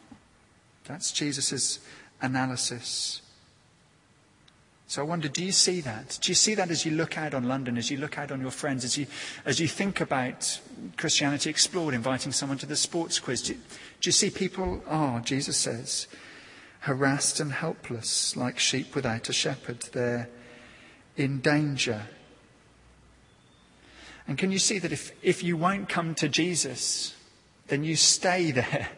That's 0.84 1.12
Jesus' 1.14 1.80
analysis. 2.22 3.22
So 4.94 5.02
I 5.02 5.06
wonder, 5.06 5.28
do 5.28 5.44
you 5.44 5.52
see 5.52 5.82
that? 5.82 6.20
Do 6.22 6.30
you 6.30 6.36
see 6.36 6.54
that 6.54 6.70
as 6.70 6.86
you 6.86 6.92
look 6.92 7.18
out 7.18 7.34
on 7.34 7.48
London, 7.48 7.80
as 7.80 7.90
you 7.90 7.98
look 7.98 8.20
out 8.20 8.32
on 8.32 8.40
your 8.40 8.52
friends, 8.52 8.86
as 8.86 8.96
you, 8.96 9.08
as 9.44 9.60
you 9.60 9.68
think 9.68 10.00
about 10.02 10.62
Christianity 10.98 11.50
Explored, 11.50 11.96
inviting 11.96 12.32
someone 12.32 12.60
to 12.60 12.68
the 12.68 12.76
sports 12.76 13.20
quiz? 13.20 13.42
Do, 13.42 13.56
do 13.56 13.60
you 14.04 14.12
see 14.12 14.30
people, 14.30 14.84
oh, 14.88 15.20
Jesus 15.26 15.58
says, 15.58 16.08
harassed 16.82 17.40
and 17.40 17.54
helpless, 17.54 18.38
like 18.38 18.60
sheep 18.60 18.94
without 18.94 19.28
a 19.30 19.34
shepherd? 19.34 19.82
They're 19.94 20.30
in 21.18 21.40
danger. 21.40 22.04
And 24.28 24.38
can 24.38 24.52
you 24.52 24.60
see 24.60 24.78
that 24.78 24.92
if, 24.92 25.12
if 25.24 25.42
you 25.42 25.58
won't 25.58 25.90
come 25.90 26.14
to 26.14 26.30
Jesus, 26.30 27.16
then 27.68 27.84
you 27.84 27.96
stay 27.96 28.52
there. 28.52 28.90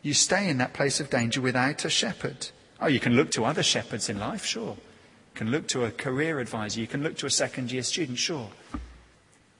You 0.00 0.14
stay 0.14 0.48
in 0.48 0.56
that 0.56 0.72
place 0.72 0.98
of 0.98 1.10
danger 1.10 1.42
without 1.42 1.84
a 1.84 1.90
shepherd. 1.90 2.48
Oh, 2.80 2.86
you 2.86 3.00
can 3.00 3.16
look 3.16 3.30
to 3.32 3.44
other 3.44 3.62
shepherds 3.62 4.08
in 4.08 4.18
life, 4.18 4.46
sure. 4.46 4.78
Can 5.34 5.50
look 5.50 5.66
to 5.68 5.84
a 5.84 5.90
career 5.90 6.40
advisor. 6.40 6.80
You 6.80 6.86
can 6.86 7.02
look 7.02 7.16
to 7.18 7.26
a 7.26 7.30
second 7.30 7.72
year 7.72 7.82
student, 7.82 8.18
sure. 8.18 8.50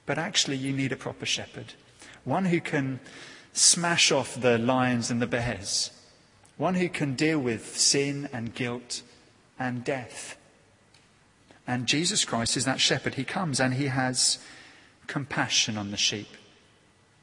But 0.05 0.17
actually, 0.17 0.57
you 0.57 0.71
need 0.71 0.91
a 0.91 0.97
proper 0.97 1.25
shepherd. 1.25 1.73
One 2.23 2.45
who 2.45 2.61
can 2.61 2.99
smash 3.53 4.11
off 4.11 4.39
the 4.39 4.57
lions 4.57 5.09
and 5.09 5.21
the 5.21 5.27
bears. 5.27 5.91
One 6.57 6.75
who 6.75 6.89
can 6.89 7.15
deal 7.15 7.39
with 7.39 7.77
sin 7.77 8.29
and 8.31 8.53
guilt 8.53 9.01
and 9.59 9.83
death. 9.83 10.37
And 11.65 11.87
Jesus 11.87 12.25
Christ 12.25 12.57
is 12.57 12.65
that 12.65 12.81
shepherd. 12.81 13.15
He 13.15 13.23
comes 13.23 13.59
and 13.59 13.75
he 13.75 13.87
has 13.87 14.39
compassion 15.07 15.77
on 15.77 15.91
the 15.91 15.97
sheep. 15.97 16.27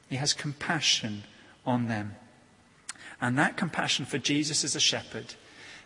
He 0.09 0.15
has 0.17 0.33
compassion 0.33 1.23
on 1.65 1.87
them. 1.87 2.15
And 3.21 3.37
that 3.37 3.55
compassion 3.55 4.05
for 4.05 4.17
Jesus 4.17 4.63
as 4.63 4.75
a 4.75 4.79
shepherd 4.79 5.35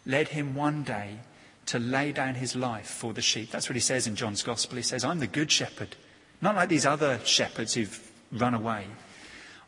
led 0.05 0.29
him 0.29 0.55
one 0.55 0.83
day 0.83 1.19
to 1.67 1.79
lay 1.79 2.11
down 2.11 2.35
his 2.35 2.55
life 2.55 2.87
for 2.87 3.13
the 3.13 3.21
sheep. 3.21 3.51
That's 3.51 3.69
what 3.69 3.75
he 3.75 3.81
says 3.81 4.07
in 4.07 4.15
John's 4.15 4.43
Gospel. 4.43 4.77
He 4.77 4.83
says, 4.83 5.03
I'm 5.03 5.19
the 5.19 5.27
good 5.27 5.51
shepherd. 5.51 5.95
Not 6.41 6.55
like 6.55 6.69
these 6.69 6.85
other 6.85 7.19
shepherds 7.23 7.73
who've 7.73 8.11
run 8.31 8.53
away. 8.53 8.85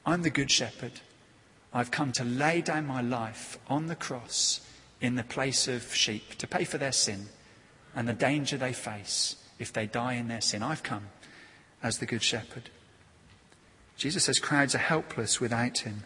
I'm 0.06 0.22
the 0.22 0.30
good 0.30 0.52
shepherd. 0.52 0.94
I've 1.74 1.92
come 1.92 2.12
to 2.14 2.24
lay 2.24 2.62
down 2.62 2.86
my 2.86 3.02
life 3.02 3.58
on 3.68 3.88
the 3.88 3.96
cross 3.96 4.62
in 5.02 5.16
the 5.16 5.24
place 5.24 5.68
of 5.68 5.94
sheep 5.94 6.36
to 6.36 6.48
pay 6.48 6.64
for 6.64 6.78
their 6.78 6.92
sin 6.92 7.28
and 7.96 8.08
the 8.08 8.14
danger 8.14 8.58
they 8.58 8.74
face 8.74 9.36
if 9.60 9.74
they 9.74 9.86
die 9.86 10.14
in 10.14 10.28
their 10.28 10.42
sin. 10.42 10.64
I've 10.64 10.84
come 10.84 11.08
as 11.84 11.98
the 11.98 12.06
good 12.06 12.24
shepherd. 12.24 12.70
Jesus 13.98 14.26
says 14.26 14.40
crowds 14.40 14.76
are 14.76 14.80
helpless 14.80 15.42
without 15.42 15.80
him. 15.80 16.04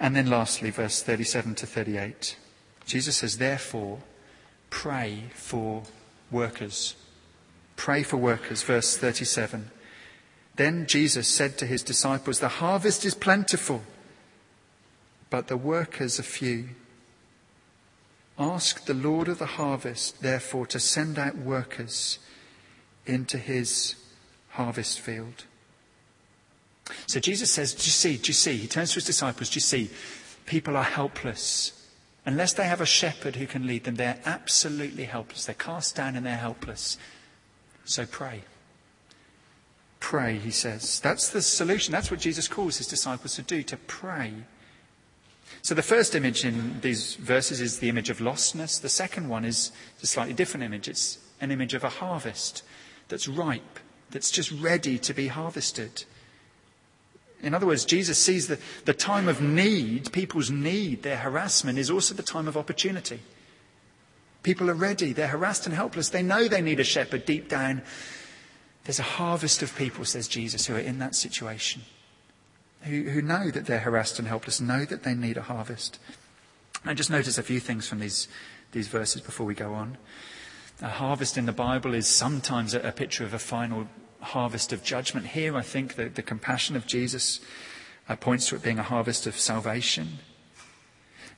And 0.00 0.16
then 0.16 0.28
lastly, 0.28 0.70
verse 0.70 1.02
37 1.02 1.54
to 1.56 1.66
38. 1.66 2.36
Jesus 2.84 3.18
says, 3.18 3.38
therefore, 3.38 4.00
pray 4.72 5.24
for 5.34 5.82
workers. 6.30 6.96
Pray 7.76 8.02
for 8.02 8.16
workers, 8.16 8.62
verse 8.62 8.96
37. 8.96 9.70
Then 10.56 10.86
Jesus 10.86 11.28
said 11.28 11.58
to 11.58 11.66
his 11.66 11.82
disciples, 11.82 12.40
The 12.40 12.48
harvest 12.48 13.04
is 13.04 13.14
plentiful, 13.14 13.82
but 15.30 15.46
the 15.46 15.58
workers 15.58 16.18
are 16.18 16.24
few. 16.24 16.70
Ask 18.38 18.86
the 18.86 18.94
Lord 18.94 19.28
of 19.28 19.38
the 19.38 19.46
harvest, 19.60 20.22
therefore, 20.22 20.66
to 20.68 20.80
send 20.80 21.18
out 21.18 21.36
workers 21.36 22.18
into 23.06 23.36
his 23.36 23.94
harvest 24.48 25.00
field. 25.00 25.44
So 27.06 27.20
Jesus 27.20 27.52
says, 27.52 27.74
Do 27.74 27.84
you 27.84 27.90
see? 27.90 28.16
Do 28.16 28.28
you 28.28 28.34
see? 28.34 28.56
He 28.56 28.66
turns 28.66 28.92
to 28.92 28.96
his 28.96 29.04
disciples, 29.04 29.50
Do 29.50 29.56
you 29.56 29.60
see? 29.60 29.90
People 30.46 30.76
are 30.78 30.82
helpless. 30.82 31.81
Unless 32.24 32.52
they 32.54 32.64
have 32.64 32.80
a 32.80 32.86
shepherd 32.86 33.36
who 33.36 33.46
can 33.46 33.66
lead 33.66 33.84
them, 33.84 33.96
they're 33.96 34.20
absolutely 34.24 35.04
helpless. 35.04 35.44
They're 35.44 35.54
cast 35.54 35.96
down 35.96 36.14
and 36.14 36.24
they're 36.24 36.36
helpless. 36.36 36.96
So 37.84 38.06
pray. 38.06 38.42
Pray, 39.98 40.38
he 40.38 40.50
says. 40.50 41.00
That's 41.00 41.28
the 41.30 41.42
solution. 41.42 41.92
That's 41.92 42.10
what 42.10 42.20
Jesus 42.20 42.48
calls 42.48 42.78
his 42.78 42.86
disciples 42.86 43.34
to 43.36 43.42
do, 43.42 43.62
to 43.64 43.76
pray. 43.76 44.32
So 45.62 45.74
the 45.74 45.82
first 45.82 46.14
image 46.14 46.44
in 46.44 46.80
these 46.80 47.14
verses 47.16 47.60
is 47.60 47.78
the 47.78 47.88
image 47.88 48.10
of 48.10 48.18
lostness. 48.18 48.80
The 48.80 48.88
second 48.88 49.28
one 49.28 49.44
is 49.44 49.72
a 50.02 50.06
slightly 50.06 50.34
different 50.34 50.64
image. 50.64 50.88
It's 50.88 51.18
an 51.40 51.50
image 51.50 51.74
of 51.74 51.84
a 51.84 51.88
harvest 51.88 52.62
that's 53.08 53.28
ripe, 53.28 53.78
that's 54.10 54.30
just 54.30 54.50
ready 54.52 54.98
to 54.98 55.12
be 55.12 55.28
harvested. 55.28 56.04
In 57.42 57.54
other 57.54 57.66
words, 57.66 57.84
Jesus 57.84 58.18
sees 58.18 58.46
that 58.46 58.60
the 58.84 58.94
time 58.94 59.28
of 59.28 59.40
need, 59.40 60.12
people's 60.12 60.50
need, 60.50 61.02
their 61.02 61.16
harassment, 61.16 61.76
is 61.76 61.90
also 61.90 62.14
the 62.14 62.22
time 62.22 62.46
of 62.46 62.56
opportunity. 62.56 63.20
People 64.44 64.70
are 64.70 64.74
ready, 64.74 65.12
they're 65.12 65.28
harassed 65.28 65.66
and 65.66 65.74
helpless. 65.74 66.08
They 66.08 66.22
know 66.22 66.46
they 66.46 66.62
need 66.62 66.80
a 66.80 66.84
shepherd 66.84 67.24
deep 67.24 67.48
down. 67.48 67.82
There's 68.84 69.00
a 69.00 69.04
harvest 69.04 69.62
of 69.62 69.76
people, 69.76 70.04
says 70.04 70.28
Jesus, 70.28 70.66
who 70.66 70.76
are 70.76 70.80
in 70.80 70.98
that 71.00 71.14
situation, 71.14 71.82
who, 72.82 73.02
who 73.02 73.22
know 73.22 73.50
that 73.50 73.66
they're 73.66 73.80
harassed 73.80 74.18
and 74.18 74.26
helpless, 74.26 74.60
know 74.60 74.84
that 74.84 75.02
they 75.02 75.14
need 75.14 75.36
a 75.36 75.42
harvest. 75.42 75.98
And 76.84 76.96
just 76.96 77.10
notice 77.10 77.38
a 77.38 77.42
few 77.44 77.60
things 77.60 77.88
from 77.88 78.00
these, 78.00 78.26
these 78.72 78.88
verses 78.88 79.20
before 79.20 79.46
we 79.46 79.54
go 79.54 79.74
on. 79.74 79.98
A 80.80 80.88
harvest 80.88 81.38
in 81.38 81.46
the 81.46 81.52
Bible 81.52 81.94
is 81.94 82.08
sometimes 82.08 82.74
a, 82.74 82.80
a 82.80 82.92
picture 82.92 83.24
of 83.24 83.34
a 83.34 83.38
final 83.38 83.86
harvest 84.22 84.72
of 84.72 84.82
judgment. 84.82 85.28
Here, 85.28 85.56
I 85.56 85.62
think 85.62 85.96
that 85.96 86.14
the 86.14 86.22
compassion 86.22 86.76
of 86.76 86.86
Jesus 86.86 87.40
uh, 88.08 88.16
points 88.16 88.48
to 88.48 88.56
it 88.56 88.62
being 88.62 88.78
a 88.78 88.84
harvest 88.84 89.26
of 89.26 89.38
salvation. 89.38 90.18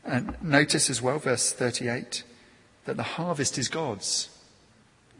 And 0.04 0.36
notice 0.42 0.90
as 0.90 1.00
well, 1.00 1.18
verse 1.18 1.52
38, 1.52 2.24
that 2.84 2.96
the 2.96 3.02
harvest 3.02 3.58
is 3.58 3.68
God's, 3.68 4.28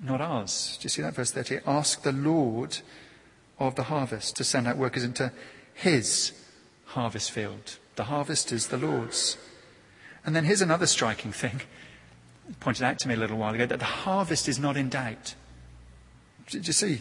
not 0.03 0.21
ours. 0.21 0.77
Do 0.81 0.85
you 0.85 0.91
see 0.91 1.03
that? 1.03 1.15
Verse 1.15 1.31
38. 1.31 1.63
Ask 1.67 2.03
the 2.03 2.13
Lord 2.13 2.79
of 3.59 3.75
the 3.77 3.85
harvest 3.85 4.37
to 4.37 4.45
send 4.45 4.67
out 4.67 4.77
workers 4.77 5.05
into 5.05 5.33
his 5.73 6.33
harvest 6.87 7.31
field. 7.31 7.79
The 7.97 8.05
harvest 8.05 8.53
is 8.53 8.69
the 8.69 8.77
Lord's. 8.77 9.39
And 10.27 10.35
then 10.35 10.45
here's 10.45 10.63
another 10.63 10.87
striking 10.87 11.33
thing, 11.33 11.63
pointed 12.61 12.83
out 12.83 12.99
to 13.01 13.09
me 13.09 13.15
a 13.15 13.19
little 13.19 13.39
while 13.39 13.55
ago, 13.55 13.67
that 13.67 13.79
the 13.79 13.85
harvest 13.85 14.49
is 14.49 14.59
not 14.59 14.77
in 14.77 14.89
doubt. 14.89 15.35
Did 16.49 16.67
you 16.67 16.73
see? 16.73 17.01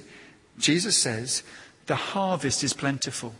Jesus 0.58 0.97
says, 0.97 1.43
the 1.86 1.95
harvest 1.95 2.64
is 2.64 2.74
plentiful. 2.74 3.34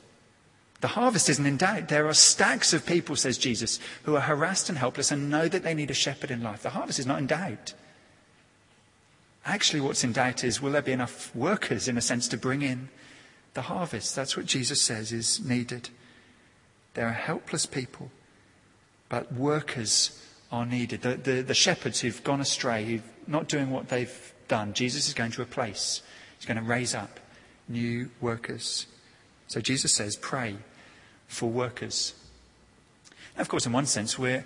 The 0.82 0.88
harvest 0.89 1.30
isn't 1.30 1.45
in 1.45 1.55
doubt. 1.55 1.88
There 1.88 2.07
are 2.07 2.14
stacks 2.14 2.74
of 2.74 2.86
people, 2.86 3.16
says 3.16 3.38
Jesus, 3.38 3.80
who 4.03 4.16
are 4.16 4.22
harassed 4.22 4.68
and 4.68 4.78
helpless 4.78 5.11
and 5.11 5.30
know 5.30 5.47
that 5.47 5.64
they 5.64 5.74
need 5.74 5.91
a 5.91 5.93
shepherd 5.93 6.30
in 6.30 6.43
life. 6.43 6.61
The 6.61 6.72
harvest 6.72 6.99
is 6.99 7.05
not 7.05 7.20
in 7.20 7.28
doubt. 7.28 7.74
Actually, 9.45 9.82
what's 9.82 10.03
in 10.03 10.11
doubt 10.11 10.43
is 10.43 10.61
will 10.61 10.72
there 10.72 10.82
be 10.82 10.91
enough 10.91 11.34
workers, 11.36 11.88
in 11.88 11.97
a 11.97 12.01
sense, 12.01 12.28
to 12.30 12.38
bring 12.38 12.61
in 12.61 12.89
the 13.53 13.64
harvest? 13.64 14.16
That's 14.16 14.36
what 14.36 14.45
Jesus 14.45 14.82
says 14.82 15.11
is 15.14 15.39
needed. 15.45 15.89
There 16.95 17.07
are 17.07 17.14
helpless 17.14 17.66
people, 17.66 18.11
but 19.07 19.32
workers 19.34 20.22
are 20.51 20.66
needed. 20.66 21.01
The, 21.01 21.16
the, 21.16 21.41
the 21.41 21.53
shepherds 21.53 22.01
who've 22.01 22.24
gone 22.24 22.41
astray, 22.41 22.84
who've 22.86 23.03
not 23.26 23.47
doing 23.47 23.70
what 23.72 23.89
they've 23.89 24.34
done, 24.47 24.74
Jesus 24.74 25.07
is 25.07 25.14
going 25.14 25.32
to 25.32 25.41
replace. 25.41 26.01
He's 26.44 26.48
going 26.54 26.62
to 26.62 26.70
raise 26.70 26.94
up 26.94 27.22
new 27.70 28.10
workers. 28.20 28.86
So 29.48 29.62
Jesus 29.62 29.94
says, 29.94 30.18
pray 30.18 30.58
for 31.26 31.50
workers. 31.50 32.14
Now, 33.38 33.44
of 33.44 33.48
course, 33.48 33.66
in 33.66 33.72
one 33.72 33.86
sense, 33.86 34.20
we're, 34.20 34.44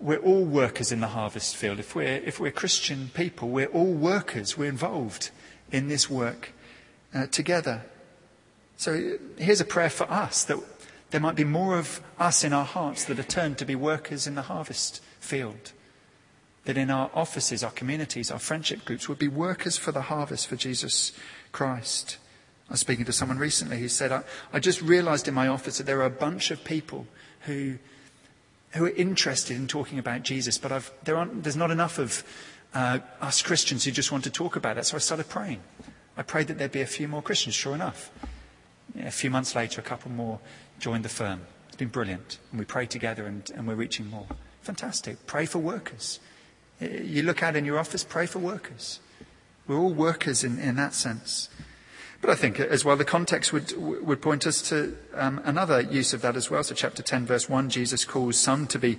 we're 0.00 0.16
all 0.16 0.46
workers 0.46 0.92
in 0.92 1.00
the 1.00 1.08
harvest 1.08 1.54
field. 1.54 1.78
If 1.78 1.94
we're, 1.94 2.22
if 2.24 2.40
we're 2.40 2.52
Christian 2.52 3.10
people, 3.12 3.50
we're 3.50 3.66
all 3.66 3.92
workers. 3.92 4.56
We're 4.56 4.70
involved 4.70 5.28
in 5.70 5.88
this 5.88 6.08
work 6.08 6.52
uh, 7.14 7.26
together. 7.26 7.82
So 8.78 9.18
here's 9.36 9.60
a 9.60 9.66
prayer 9.66 9.90
for 9.90 10.10
us 10.10 10.42
that 10.44 10.58
there 11.10 11.20
might 11.20 11.36
be 11.36 11.44
more 11.44 11.78
of 11.78 12.00
us 12.18 12.44
in 12.44 12.54
our 12.54 12.64
hearts 12.64 13.04
that 13.04 13.18
are 13.18 13.24
turned 13.24 13.58
to 13.58 13.66
be 13.66 13.74
workers 13.74 14.26
in 14.26 14.36
the 14.36 14.42
harvest 14.42 15.02
field. 15.20 15.72
That 16.66 16.76
in 16.76 16.90
our 16.90 17.10
offices, 17.14 17.64
our 17.64 17.70
communities, 17.70 18.30
our 18.30 18.38
friendship 18.38 18.84
groups 18.84 19.08
would 19.08 19.18
be 19.18 19.28
workers 19.28 19.78
for 19.78 19.92
the 19.92 20.02
harvest 20.02 20.46
for 20.46 20.56
Jesus 20.56 21.12
Christ. 21.52 22.18
I 22.68 22.72
was 22.72 22.80
speaking 22.80 23.04
to 23.04 23.12
someone 23.12 23.38
recently 23.38 23.78
who 23.78 23.88
said, 23.88 24.12
I, 24.12 24.24
I 24.52 24.58
just 24.58 24.82
realized 24.82 25.28
in 25.28 25.34
my 25.34 25.46
office 25.46 25.78
that 25.78 25.84
there 25.84 26.00
are 26.00 26.06
a 26.06 26.10
bunch 26.10 26.50
of 26.50 26.64
people 26.64 27.06
who, 27.42 27.78
who 28.72 28.84
are 28.84 28.90
interested 28.90 29.56
in 29.56 29.68
talking 29.68 29.98
about 29.98 30.22
Jesus, 30.22 30.58
but 30.58 30.82
there 31.04 31.24
there's 31.32 31.56
not 31.56 31.70
enough 31.70 31.98
of 31.98 32.24
uh, 32.74 32.98
us 33.20 33.42
Christians 33.42 33.84
who 33.84 33.90
just 33.90 34.10
want 34.10 34.24
to 34.24 34.30
talk 34.30 34.56
about 34.56 34.76
it. 34.76 34.84
So 34.84 34.96
I 34.96 35.00
started 35.00 35.28
praying. 35.28 35.60
I 36.16 36.22
prayed 36.22 36.48
that 36.48 36.58
there'd 36.58 36.72
be 36.72 36.82
a 36.82 36.86
few 36.86 37.08
more 37.08 37.22
Christians, 37.22 37.54
sure 37.54 37.74
enough. 37.74 38.10
Yeah, 38.94 39.06
a 39.06 39.10
few 39.10 39.30
months 39.30 39.54
later, 39.54 39.80
a 39.80 39.84
couple 39.84 40.10
more 40.10 40.40
joined 40.78 41.04
the 41.04 41.08
firm. 41.08 41.42
It's 41.68 41.76
been 41.76 41.88
brilliant. 41.88 42.38
And 42.50 42.58
we 42.58 42.64
pray 42.64 42.86
together 42.86 43.26
and, 43.26 43.48
and 43.54 43.66
we're 43.66 43.74
reaching 43.74 44.10
more. 44.10 44.26
Fantastic. 44.62 45.26
Pray 45.26 45.46
for 45.46 45.58
workers. 45.58 46.20
You 46.80 47.22
look 47.22 47.42
out 47.42 47.56
in 47.56 47.64
your 47.64 47.78
office, 47.78 48.04
pray 48.04 48.26
for 48.26 48.38
workers. 48.38 49.00
We're 49.66 49.78
all 49.78 49.94
workers 49.94 50.44
in, 50.44 50.58
in 50.58 50.76
that 50.76 50.94
sense. 50.94 51.48
But 52.20 52.30
I 52.30 52.34
think 52.34 52.58
as 52.58 52.84
well 52.84 52.96
the 52.96 53.04
context 53.04 53.52
would, 53.52 53.72
would 53.76 54.22
point 54.22 54.46
us 54.46 54.62
to 54.70 54.96
um, 55.14 55.40
another 55.44 55.80
use 55.80 56.12
of 56.12 56.22
that 56.22 56.36
as 56.36 56.50
well. 56.50 56.62
So, 56.62 56.74
chapter 56.74 57.02
10, 57.02 57.26
verse 57.26 57.48
1, 57.48 57.70
Jesus 57.70 58.04
calls 58.04 58.38
some 58.38 58.66
to 58.68 58.78
be 58.78 58.98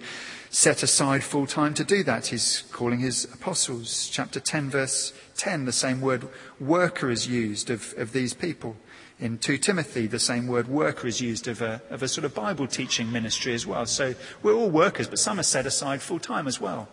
set 0.50 0.84
aside 0.84 1.24
full 1.24 1.48
time 1.48 1.74
to 1.76 1.84
do 1.84 2.04
that. 2.04 2.28
He's 2.28 2.64
calling 2.72 3.00
his 3.00 3.26
apostles. 3.26 4.08
Chapter 4.12 4.40
10, 4.40 4.70
verse 4.70 5.14
10, 5.36 5.66
the 5.66 5.72
same 5.72 6.00
word 6.00 6.28
worker 6.60 7.10
is 7.10 7.28
used 7.28 7.70
of, 7.70 7.94
of 7.98 8.14
these 8.14 8.34
people. 8.34 8.76
In 9.20 9.40
2 9.40 9.58
Timothy, 9.58 10.06
the 10.06 10.20
same 10.20 10.48
word 10.48 10.68
worker 10.68 11.08
is 11.08 11.20
used 11.20 11.48
of 11.48 11.62
a, 11.62 11.82
of 11.90 12.04
a 12.04 12.08
sort 12.08 12.24
of 12.24 12.36
Bible 12.36 12.68
teaching 12.68 13.12
ministry 13.12 13.54
as 13.56 13.66
well. 13.66 13.88
So 13.88 14.14
we're 14.44 14.54
all 14.54 14.70
workers, 14.70 15.08
but 15.08 15.18
some 15.18 15.40
are 15.40 15.44
set 15.44 15.66
aside 15.66 16.04
full 16.04 16.20
time 16.20 16.48
as 16.48 16.62
well 16.62 16.88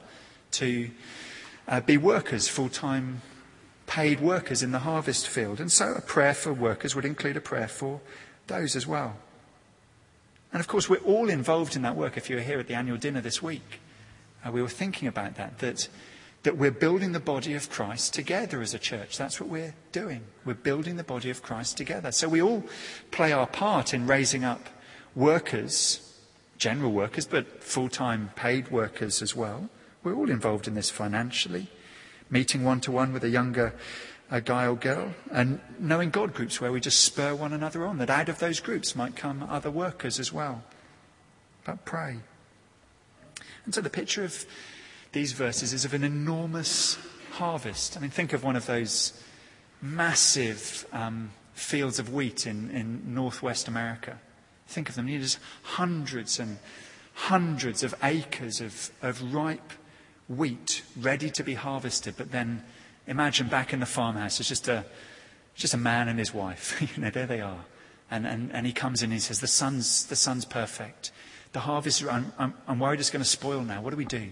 to 0.58 0.90
uh, 1.68 1.80
be 1.80 1.96
workers, 1.96 2.48
full 2.48 2.68
time 2.68 3.22
paid 3.86 4.20
workers 4.20 4.62
in 4.62 4.72
the 4.72 4.80
harvest 4.80 5.28
field. 5.28 5.60
And 5.60 5.70
so 5.70 5.94
a 5.94 6.00
prayer 6.00 6.34
for 6.34 6.52
workers 6.52 6.94
would 6.94 7.04
include 7.04 7.36
a 7.36 7.40
prayer 7.40 7.68
for 7.68 8.00
those 8.46 8.76
as 8.76 8.86
well. 8.86 9.16
And 10.52 10.60
of 10.60 10.68
course, 10.68 10.88
we're 10.88 10.98
all 10.98 11.28
involved 11.28 11.76
in 11.76 11.82
that 11.82 11.96
work. 11.96 12.16
If 12.16 12.30
you 12.30 12.36
were 12.36 12.42
here 12.42 12.60
at 12.60 12.68
the 12.68 12.74
annual 12.74 12.96
dinner 12.96 13.20
this 13.20 13.42
week, 13.42 13.80
uh, 14.46 14.52
we 14.52 14.62
were 14.62 14.68
thinking 14.68 15.08
about 15.08 15.34
that, 15.36 15.58
that 15.58 15.88
that 16.44 16.58
we're 16.58 16.70
building 16.70 17.12
the 17.12 17.20
body 17.20 17.54
of 17.54 17.70
Christ 17.70 18.12
together 18.12 18.60
as 18.60 18.74
a 18.74 18.78
church. 18.78 19.16
That's 19.16 19.40
what 19.40 19.48
we're 19.48 19.74
doing. 19.92 20.20
We're 20.44 20.54
building 20.54 20.96
the 20.96 21.02
body 21.02 21.30
of 21.30 21.42
Christ 21.42 21.78
together. 21.78 22.12
So 22.12 22.28
we 22.28 22.42
all 22.42 22.62
play 23.10 23.32
our 23.32 23.46
part 23.46 23.94
in 23.94 24.06
raising 24.06 24.44
up 24.44 24.68
workers, 25.14 26.14
general 26.58 26.92
workers, 26.92 27.26
but 27.26 27.64
full 27.64 27.88
time 27.88 28.30
paid 28.36 28.70
workers 28.70 29.22
as 29.22 29.34
well. 29.34 29.70
We're 30.04 30.14
all 30.14 30.30
involved 30.30 30.68
in 30.68 30.74
this 30.74 30.90
financially, 30.90 31.68
meeting 32.30 32.62
one 32.62 32.80
to 32.82 32.92
one 32.92 33.12
with 33.12 33.24
a 33.24 33.28
younger 33.30 33.74
a 34.30 34.40
guy 34.40 34.66
or 34.66 34.74
girl, 34.74 35.14
and 35.30 35.60
knowing 35.78 36.10
God 36.10 36.32
groups 36.32 36.60
where 36.60 36.72
we 36.72 36.80
just 36.80 37.04
spur 37.04 37.34
one 37.34 37.52
another 37.52 37.86
on, 37.86 37.98
that 37.98 38.10
out 38.10 38.28
of 38.28 38.38
those 38.38 38.58
groups 38.58 38.96
might 38.96 39.16
come 39.16 39.42
other 39.42 39.70
workers 39.70 40.18
as 40.18 40.32
well. 40.32 40.62
But 41.64 41.84
pray. 41.84 42.16
And 43.64 43.74
so 43.74 43.80
the 43.80 43.90
picture 43.90 44.24
of 44.24 44.44
these 45.12 45.32
verses 45.32 45.72
is 45.72 45.84
of 45.84 45.94
an 45.94 46.04
enormous 46.04 46.98
harvest. 47.32 47.96
I 47.96 48.00
mean, 48.00 48.10
think 48.10 48.32
of 48.32 48.42
one 48.42 48.56
of 48.56 48.66
those 48.66 49.12
massive 49.80 50.86
um, 50.92 51.30
fields 51.52 51.98
of 51.98 52.12
wheat 52.12 52.46
in, 52.46 52.70
in 52.70 53.14
northwest 53.14 53.68
America. 53.68 54.18
Think 54.66 54.88
of 54.88 54.94
them. 54.94 55.08
you 55.08 55.18
There's 55.18 55.38
hundreds 55.62 56.40
and 56.40 56.58
hundreds 57.14 57.82
of 57.82 57.94
acres 58.02 58.60
of, 58.60 58.90
of 59.02 59.34
ripe 59.34 59.72
wheat 60.28 60.82
ready 60.98 61.30
to 61.30 61.42
be 61.42 61.54
harvested. 61.54 62.14
But 62.16 62.32
then 62.32 62.62
imagine 63.06 63.48
back 63.48 63.72
in 63.72 63.80
the 63.80 63.86
farmhouse, 63.86 64.40
it's 64.40 64.48
just 64.48 64.68
a, 64.68 64.84
just 65.54 65.74
a 65.74 65.78
man 65.78 66.08
and 66.08 66.18
his 66.18 66.32
wife. 66.32 66.80
you 66.96 67.02
know, 67.02 67.10
there 67.10 67.26
they 67.26 67.40
are. 67.40 67.64
And, 68.10 68.26
and, 68.26 68.52
and 68.52 68.66
he 68.66 68.72
comes 68.72 69.02
in 69.02 69.06
and 69.06 69.14
he 69.14 69.20
says, 69.20 69.40
the 69.40 69.46
sun's, 69.46 70.06
the 70.06 70.16
sun's 70.16 70.44
perfect. 70.44 71.10
The 71.52 71.60
harvest, 71.60 72.04
I'm, 72.04 72.32
I'm, 72.38 72.54
I'm 72.66 72.78
worried 72.78 73.00
it's 73.00 73.10
going 73.10 73.22
to 73.22 73.28
spoil 73.28 73.62
now. 73.62 73.80
What 73.80 73.90
do 73.90 73.96
we 73.96 74.04
do? 74.04 74.30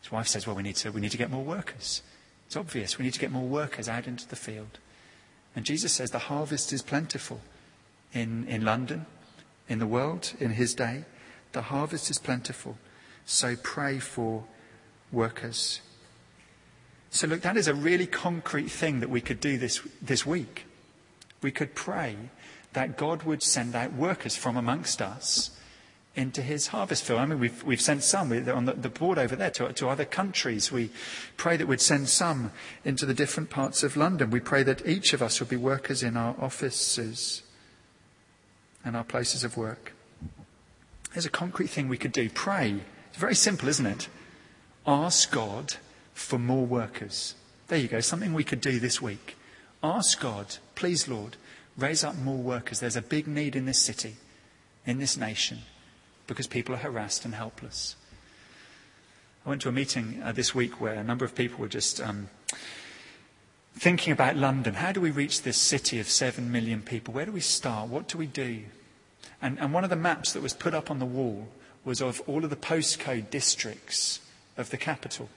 His 0.00 0.12
wife 0.12 0.28
says, 0.28 0.46
Well, 0.46 0.56
we 0.56 0.62
need, 0.62 0.76
to, 0.76 0.90
we 0.90 1.00
need 1.00 1.10
to 1.10 1.18
get 1.18 1.30
more 1.30 1.44
workers. 1.44 2.02
It's 2.46 2.56
obvious. 2.56 2.98
We 2.98 3.04
need 3.04 3.14
to 3.14 3.20
get 3.20 3.30
more 3.30 3.46
workers 3.46 3.88
out 3.88 4.06
into 4.06 4.28
the 4.28 4.36
field. 4.36 4.78
And 5.54 5.64
Jesus 5.64 5.92
says 5.92 6.10
the 6.10 6.18
harvest 6.18 6.72
is 6.72 6.82
plentiful 6.82 7.40
in, 8.12 8.46
in 8.46 8.64
London, 8.64 9.06
in 9.68 9.78
the 9.78 9.86
world, 9.86 10.32
in 10.40 10.50
his 10.50 10.74
day. 10.74 11.04
The 11.52 11.62
harvest 11.62 12.10
is 12.10 12.18
plentiful. 12.18 12.76
So 13.24 13.56
pray 13.56 13.98
for 13.98 14.44
workers. 15.12 15.80
So, 17.10 17.26
look, 17.26 17.40
that 17.42 17.56
is 17.56 17.68
a 17.68 17.74
really 17.74 18.06
concrete 18.06 18.70
thing 18.70 19.00
that 19.00 19.10
we 19.10 19.20
could 19.20 19.40
do 19.40 19.58
this, 19.58 19.80
this 20.00 20.24
week. 20.24 20.66
We 21.42 21.50
could 21.50 21.74
pray 21.74 22.16
that 22.72 22.96
God 22.96 23.24
would 23.24 23.42
send 23.42 23.74
out 23.74 23.92
workers 23.92 24.36
from 24.36 24.56
amongst 24.56 25.02
us 25.02 25.50
into 26.14 26.42
his 26.42 26.68
harvest 26.68 27.04
field. 27.04 27.20
I 27.20 27.26
mean, 27.26 27.38
we've, 27.38 27.62
we've 27.64 27.80
sent 27.80 28.02
some 28.02 28.32
on 28.32 28.64
the, 28.64 28.72
the 28.72 28.88
board 28.88 29.18
over 29.18 29.36
there 29.36 29.50
to, 29.52 29.72
to 29.72 29.88
other 29.88 30.04
countries. 30.04 30.70
We 30.70 30.90
pray 31.36 31.56
that 31.56 31.66
we'd 31.66 31.80
send 31.80 32.08
some 32.08 32.52
into 32.84 33.06
the 33.06 33.14
different 33.14 33.50
parts 33.50 33.82
of 33.82 33.96
London. 33.96 34.30
We 34.30 34.40
pray 34.40 34.62
that 34.64 34.86
each 34.86 35.12
of 35.12 35.22
us 35.22 35.40
would 35.40 35.48
be 35.48 35.56
workers 35.56 36.02
in 36.02 36.16
our 36.16 36.34
offices 36.40 37.42
and 38.84 38.96
our 38.96 39.04
places 39.04 39.44
of 39.44 39.56
work. 39.56 39.92
There's 41.12 41.26
a 41.26 41.30
concrete 41.30 41.70
thing 41.70 41.88
we 41.88 41.98
could 41.98 42.12
do. 42.12 42.28
Pray. 42.28 42.80
It's 43.08 43.18
very 43.18 43.34
simple, 43.34 43.68
isn't 43.68 43.86
it? 43.86 44.08
Ask 44.90 45.30
God 45.30 45.76
for 46.14 46.36
more 46.36 46.66
workers. 46.66 47.36
There 47.68 47.78
you 47.78 47.86
go. 47.86 48.00
Something 48.00 48.34
we 48.34 48.42
could 48.42 48.60
do 48.60 48.80
this 48.80 49.00
week. 49.00 49.36
Ask 49.84 50.20
God, 50.20 50.56
please, 50.74 51.06
Lord, 51.06 51.36
raise 51.78 52.02
up 52.02 52.16
more 52.16 52.38
workers. 52.38 52.80
There's 52.80 52.96
a 52.96 53.02
big 53.02 53.28
need 53.28 53.54
in 53.54 53.66
this 53.66 53.78
city, 53.78 54.16
in 54.84 54.98
this 54.98 55.16
nation 55.16 55.58
because 56.26 56.48
people 56.48 56.74
are 56.74 56.78
harassed 56.78 57.24
and 57.24 57.36
helpless. 57.36 57.94
I 59.46 59.50
went 59.50 59.62
to 59.62 59.68
a 59.68 59.72
meeting 59.72 60.20
uh, 60.24 60.32
this 60.32 60.56
week 60.56 60.80
where 60.80 60.94
a 60.94 61.04
number 61.04 61.24
of 61.24 61.36
people 61.36 61.60
were 61.60 61.68
just 61.68 62.00
um, 62.00 62.28
thinking 63.76 64.12
about 64.12 64.34
London. 64.34 64.74
How 64.74 64.90
do 64.90 65.00
we 65.00 65.12
reach 65.12 65.42
this 65.42 65.56
city 65.56 66.00
of 66.00 66.08
seven 66.08 66.50
million 66.50 66.82
people? 66.82 67.14
Where 67.14 67.26
do 67.26 67.32
we 67.32 67.38
start? 67.38 67.88
What 67.88 68.08
do 68.08 68.18
we 68.18 68.26
do? 68.26 68.62
And, 69.40 69.56
and 69.60 69.72
one 69.72 69.84
of 69.84 69.90
the 69.90 69.94
maps 69.94 70.32
that 70.32 70.42
was 70.42 70.52
put 70.52 70.74
up 70.74 70.90
on 70.90 70.98
the 70.98 71.06
wall 71.06 71.46
was 71.84 72.02
of 72.02 72.20
all 72.26 72.42
of 72.42 72.50
the 72.50 72.56
postcode 72.56 73.30
districts 73.30 74.18
of 74.60 74.70
the 74.70 74.76
capital. 74.76 75.28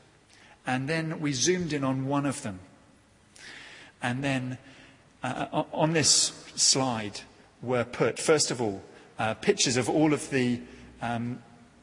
And 0.65 0.87
then 0.87 1.19
we 1.19 1.33
zoomed 1.33 1.73
in 1.73 1.83
on 1.83 2.05
one 2.07 2.25
of 2.25 2.41
them. 2.43 2.59
And 4.01 4.23
then 4.23 4.57
uh, 5.23 5.63
on 5.71 5.93
this 5.93 6.33
slide 6.55 7.21
were 7.61 7.85
put, 7.85 8.19
first 8.19 8.51
of 8.51 8.61
all, 8.61 8.81
uh, 9.17 9.33
pictures 9.35 9.77
of 9.77 9.89
all 9.89 10.13
of 10.13 10.29
the 10.29 10.59
um, 11.01 11.41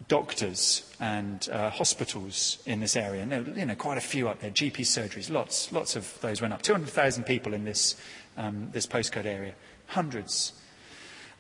doctors 0.09 0.93
and 0.99 1.49
uh, 1.51 1.70
hospitals 1.70 2.59
in 2.66 2.80
this 2.80 2.97
area. 2.97 3.22
And 3.22 3.32
there 3.32 3.43
you 3.43 3.64
know, 3.64 3.74
quite 3.74 3.97
a 3.97 4.03
few 4.03 4.28
up 4.28 4.41
there, 4.41 4.51
GP 4.51 4.80
surgeries, 4.80 5.30
lots, 5.30 5.72
lots 5.72 5.97
of 5.97 6.18
those 6.20 6.41
went 6.41 6.53
up. 6.53 6.62
200,000 6.62 7.24
people 7.24 7.55
in 7.55 7.64
this, 7.64 7.97
um, 8.36 8.68
this 8.72 8.86
postcode 8.86 9.26
area, 9.26 9.55
hundreds. 9.86 10.53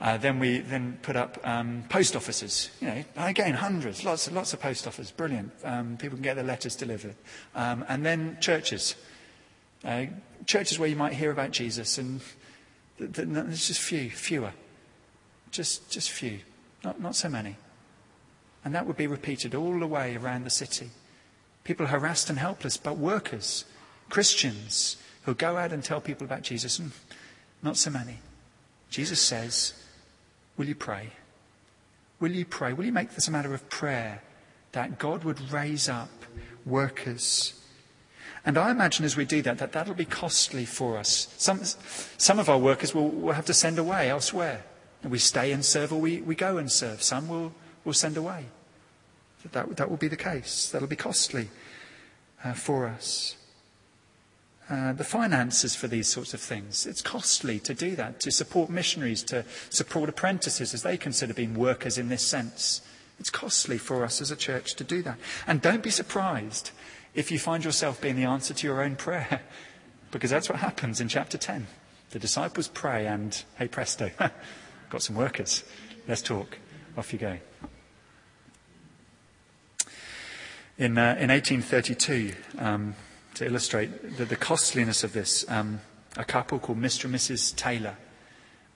Uh, 0.00 0.16
then 0.16 0.38
we 0.38 0.60
then 0.60 0.98
put 1.02 1.14
up 1.14 1.38
um, 1.46 1.84
post 1.90 2.16
offices. 2.16 2.70
You 2.80 2.88
know, 2.88 3.04
again, 3.16 3.54
hundreds, 3.54 4.02
lots, 4.02 4.30
lots 4.32 4.54
of 4.54 4.60
post 4.60 4.86
offices. 4.86 5.12
Brilliant. 5.12 5.52
Um, 5.62 5.98
people 5.98 6.16
can 6.16 6.22
get 6.22 6.34
their 6.34 6.44
letters 6.44 6.74
delivered. 6.74 7.16
Um, 7.54 7.84
and 7.86 8.04
then 8.04 8.38
churches. 8.40 8.94
Uh, 9.84 10.06
churches 10.46 10.78
where 10.78 10.88
you 10.88 10.96
might 10.96 11.12
hear 11.12 11.30
about 11.30 11.50
Jesus, 11.50 11.98
and 11.98 12.20
th- 12.98 13.12
th- 13.12 13.28
there's 13.28 13.68
just 13.68 13.80
few, 13.80 14.08
fewer. 14.08 14.52
Just, 15.50 15.90
just 15.90 16.10
few. 16.10 16.40
Not, 16.82 17.00
not 17.00 17.14
so 17.14 17.28
many. 17.28 17.56
And 18.64 18.74
that 18.74 18.86
would 18.86 18.96
be 18.96 19.06
repeated 19.06 19.54
all 19.54 19.78
the 19.78 19.86
way 19.86 20.16
around 20.16 20.44
the 20.44 20.50
city. 20.50 20.90
People 21.64 21.86
harassed 21.86 22.30
and 22.30 22.38
helpless, 22.38 22.78
but 22.78 22.96
workers, 22.96 23.66
Christians, 24.08 24.96
who 25.24 25.34
go 25.34 25.58
out 25.58 25.72
and 25.72 25.84
tell 25.84 26.00
people 26.00 26.24
about 26.24 26.42
Jesus, 26.42 26.78
and 26.78 26.92
not 27.62 27.76
so 27.76 27.90
many. 27.90 28.18
Jesus 28.88 29.20
says, 29.20 29.74
Will 30.60 30.68
you 30.68 30.74
pray? 30.74 31.08
Will 32.20 32.32
you 32.32 32.44
pray? 32.44 32.74
Will 32.74 32.84
you 32.84 32.92
make 32.92 33.14
this 33.14 33.26
a 33.26 33.30
matter 33.30 33.54
of 33.54 33.70
prayer 33.70 34.20
that 34.72 34.98
God 34.98 35.24
would 35.24 35.50
raise 35.50 35.88
up 35.88 36.10
workers? 36.66 37.54
And 38.44 38.58
I 38.58 38.70
imagine 38.70 39.06
as 39.06 39.16
we 39.16 39.24
do 39.24 39.40
that, 39.40 39.56
that 39.56 39.72
that'll 39.72 39.94
be 39.94 40.04
costly 40.04 40.66
for 40.66 40.98
us. 40.98 41.32
Some, 41.38 41.62
some 41.64 42.38
of 42.38 42.50
our 42.50 42.58
workers 42.58 42.94
will, 42.94 43.08
will 43.08 43.32
have 43.32 43.46
to 43.46 43.54
send 43.54 43.78
away 43.78 44.10
elsewhere. 44.10 44.62
We 45.02 45.18
stay 45.18 45.50
and 45.52 45.64
serve 45.64 45.94
or 45.94 45.98
we, 45.98 46.20
we 46.20 46.34
go 46.34 46.58
and 46.58 46.70
serve. 46.70 47.02
Some 47.02 47.26
will 47.28 47.54
will 47.86 47.94
send 47.94 48.18
away. 48.18 48.44
That, 49.52 49.78
that 49.78 49.88
will 49.88 49.96
be 49.96 50.08
the 50.08 50.16
case. 50.18 50.68
That'll 50.68 50.88
be 50.88 50.94
costly 50.94 51.48
uh, 52.44 52.52
for 52.52 52.86
us. 52.86 53.34
Uh, 54.70 54.92
the 54.92 55.02
finances 55.02 55.74
for 55.74 55.88
these 55.88 56.06
sorts 56.06 56.32
of 56.32 56.40
things. 56.40 56.86
It's 56.86 57.02
costly 57.02 57.58
to 57.58 57.74
do 57.74 57.96
that, 57.96 58.20
to 58.20 58.30
support 58.30 58.70
missionaries, 58.70 59.24
to 59.24 59.44
support 59.68 60.08
apprentices 60.08 60.72
as 60.72 60.84
they 60.84 60.96
consider 60.96 61.34
being 61.34 61.54
workers 61.54 61.98
in 61.98 62.08
this 62.08 62.22
sense. 62.22 62.80
It's 63.18 63.30
costly 63.30 63.78
for 63.78 64.04
us 64.04 64.22
as 64.22 64.30
a 64.30 64.36
church 64.36 64.76
to 64.76 64.84
do 64.84 65.02
that. 65.02 65.18
And 65.44 65.60
don't 65.60 65.82
be 65.82 65.90
surprised 65.90 66.70
if 67.14 67.32
you 67.32 67.38
find 67.40 67.64
yourself 67.64 68.00
being 68.00 68.14
the 68.14 68.22
answer 68.22 68.54
to 68.54 68.66
your 68.66 68.80
own 68.80 68.94
prayer, 68.94 69.40
because 70.12 70.30
that's 70.30 70.48
what 70.48 70.60
happens 70.60 71.00
in 71.00 71.08
chapter 71.08 71.36
10. 71.36 71.66
The 72.10 72.20
disciples 72.20 72.68
pray, 72.68 73.08
and 73.08 73.42
hey 73.58 73.66
presto, 73.66 74.12
got 74.88 75.02
some 75.02 75.16
workers. 75.16 75.64
Let's 76.06 76.22
talk. 76.22 76.58
Off 76.96 77.12
you 77.12 77.18
go. 77.18 77.38
In, 80.78 80.96
uh, 80.96 81.16
in 81.18 81.28
1832, 81.28 82.34
um, 82.58 82.94
to 83.40 83.46
illustrate 83.46 84.18
the, 84.18 84.26
the, 84.26 84.36
costliness 84.36 85.02
of 85.02 85.14
this, 85.14 85.46
um, 85.48 85.80
a 86.18 86.24
couple 86.24 86.58
called 86.58 86.78
Mr. 86.78 87.06
and 87.06 87.14
Mrs. 87.14 87.56
Taylor 87.56 87.96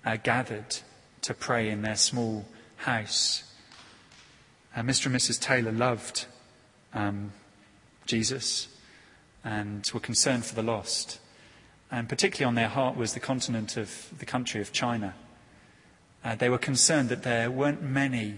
uh, 0.06 0.16
gathered 0.16 0.78
to 1.20 1.34
pray 1.34 1.68
in 1.68 1.82
their 1.82 1.96
small 1.96 2.46
house. 2.76 3.52
Uh, 4.74 4.80
Mr. 4.80 5.06
and 5.06 5.14
Mrs. 5.16 5.38
Taylor 5.38 5.70
loved 5.70 6.24
um, 6.94 7.32
Jesus 8.06 8.68
and 9.44 9.86
were 9.92 10.00
concerned 10.00 10.46
for 10.46 10.54
the 10.54 10.62
lost. 10.62 11.20
And 11.90 12.08
particularly 12.08 12.48
on 12.48 12.54
their 12.54 12.68
heart 12.68 12.96
was 12.96 13.12
the 13.12 13.20
continent 13.20 13.76
of 13.76 14.08
the 14.18 14.24
country 14.24 14.62
of 14.62 14.72
China. 14.72 15.14
Uh, 16.24 16.36
they 16.36 16.48
were 16.48 16.56
concerned 16.56 17.10
that 17.10 17.22
there 17.22 17.50
weren't 17.50 17.82
many 17.82 18.36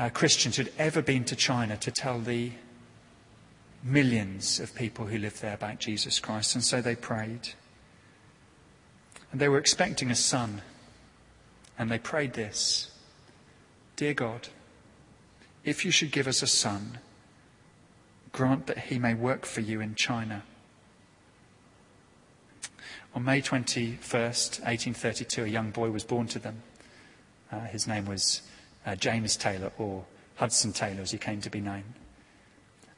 uh, 0.00 0.08
Christians 0.08 0.56
who'd 0.56 0.72
ever 0.78 1.00
been 1.00 1.22
to 1.26 1.36
China 1.36 1.76
to 1.76 1.92
tell 1.92 2.18
the 2.18 2.50
millions 3.82 4.60
of 4.60 4.74
people 4.74 5.06
who 5.06 5.18
lived 5.18 5.40
there 5.40 5.54
about 5.54 5.78
Jesus 5.78 6.20
Christ. 6.20 6.54
And 6.54 6.64
so 6.64 6.80
they 6.80 6.94
prayed. 6.94 7.50
And 9.30 9.40
they 9.40 9.48
were 9.48 9.58
expecting 9.58 10.10
a 10.10 10.16
son. 10.16 10.62
And 11.78 11.90
they 11.90 11.98
prayed 11.98 12.34
this 12.34 12.90
Dear 13.96 14.14
God, 14.14 14.48
if 15.64 15.84
you 15.84 15.90
should 15.90 16.12
give 16.12 16.26
us 16.26 16.42
a 16.42 16.46
son, 16.46 16.98
grant 18.32 18.66
that 18.66 18.78
he 18.78 18.98
may 18.98 19.14
work 19.14 19.44
for 19.44 19.60
you 19.60 19.80
in 19.80 19.94
China. 19.94 20.42
On 23.14 23.24
May 23.24 23.40
21st, 23.40 24.60
1832, 24.60 25.44
a 25.44 25.48
young 25.48 25.70
boy 25.70 25.90
was 25.90 26.04
born 26.04 26.26
to 26.28 26.38
them. 26.38 26.62
Uh, 27.50 27.60
his 27.60 27.86
name 27.86 28.06
was 28.06 28.42
uh, 28.86 28.94
James 28.94 29.36
Taylor, 29.36 29.72
or 29.78 30.04
Hudson 30.36 30.72
Taylor 30.72 31.02
as 31.02 31.10
he 31.10 31.18
came 31.18 31.40
to 31.40 31.50
be 31.50 31.60
known. 31.60 31.84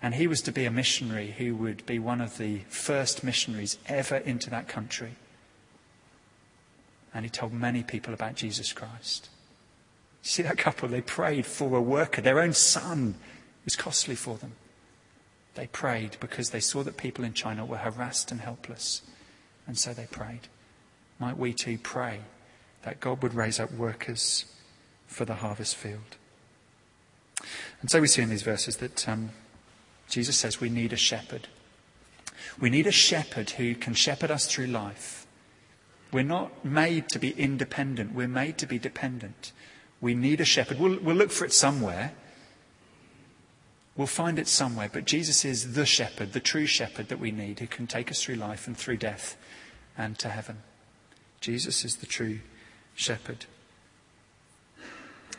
And 0.03 0.15
he 0.15 0.27
was 0.27 0.41
to 0.43 0.53
be 0.53 0.65
a 0.65 0.71
missionary 0.71 1.35
who 1.37 1.55
would 1.57 1.85
be 1.85 1.99
one 1.99 2.21
of 2.21 2.39
the 2.39 2.61
first 2.69 3.23
missionaries 3.23 3.79
ever 3.87 4.17
into 4.17 4.49
that 4.51 4.67
country. 4.67 5.13
And 7.13 7.25
he 7.25 7.31
told 7.31 7.53
many 7.53 7.83
people 7.83 8.15
about 8.15 8.35
Jesus 8.35 8.73
Christ. 8.73 9.29
See 10.23 10.43
that 10.43 10.59
couple? 10.59 10.89
They 10.89 11.01
prayed 11.01 11.47
for 11.47 11.77
a 11.77 11.83
worker. 11.83 12.21
Their 12.23 12.41
own 12.41 12.53
son 12.53 13.17
was 13.65 13.77
costly 13.77 14.15
for 14.15 14.37
them. 14.37 14.53
They 15.55 15.67
prayed 15.67 16.17
because 16.21 16.51
they 16.51 16.61
saw 16.61 16.83
that 16.83 16.97
people 16.97 17.25
in 17.25 17.35
China 17.35 17.65
were 17.65 17.79
harassed 17.79 18.31
and 18.31 18.41
helpless. 18.41 19.03
And 19.67 19.77
so 19.77 19.93
they 19.93 20.07
prayed. 20.07 20.49
Might 21.19 21.37
we 21.37 21.53
too 21.53 21.79
pray 21.79 22.21
that 22.83 23.01
God 23.01 23.23
would 23.23 23.35
raise 23.35 23.61
up 23.61 23.73
workers 23.73 24.47
for 25.07 25.25
the 25.25 25.37
harvest 25.37 25.77
field. 25.77 26.17
And 27.81 27.91
so 27.91 28.01
we 28.01 28.07
see 28.07 28.23
in 28.23 28.31
these 28.31 28.43
verses 28.43 28.77
that 28.77 29.09
um, 29.09 29.31
Jesus 30.11 30.37
says 30.37 30.61
we 30.61 30.69
need 30.69 30.93
a 30.93 30.97
shepherd. 30.97 31.49
We 32.61 32.69
need 32.69 32.87
a 32.87 32.93
shepherd 32.93 33.51
who 33.51 33.75
can 33.75 33.95
shepherd 33.95 34.31
us 34.31 34.47
through 34.47 34.67
life. 34.67 35.27
We're 36.13 36.25
not 36.25 36.65
made 36.65 37.09
to 37.11 37.19
be 37.19 37.31
independent, 37.31 38.15
we're 38.15 38.29
made 38.29 38.59
to 38.59 38.67
be 38.67 38.79
dependent. 38.79 39.53
We 40.01 40.15
need 40.15 40.41
a 40.41 40.47
shepherd. 40.47 40.81
We'll, 40.81 40.99
we'll 40.99 41.17
look 41.17 41.31
for 41.31 41.45
it 41.45 41.53
somewhere. 41.53 42.13
We'll 43.97 44.07
find 44.07 44.39
it 44.39 44.49
somewhere, 44.49 44.89
but 44.91 45.05
Jesus 45.05 45.45
is 45.45 45.75
the 45.75 45.85
shepherd, 45.85 46.33
the 46.33 46.41
true 46.41 46.65
shepherd 46.65 47.09
that 47.09 47.21
we 47.21 47.31
need, 47.31 47.61
who 47.61 47.67
can 47.67 47.87
take 47.87 48.11
us 48.11 48.23
through 48.23 48.37
life 48.37 48.67
and 48.67 48.75
through 48.75 48.97
death 48.97 49.37
and 49.99 50.19
to 50.21 50.31
heaven. 50.31 50.63
Jesus 51.43 51.85
is 51.85 51.97
the 51.97 52.07
true 52.07 52.41
shepherd. 52.95 53.45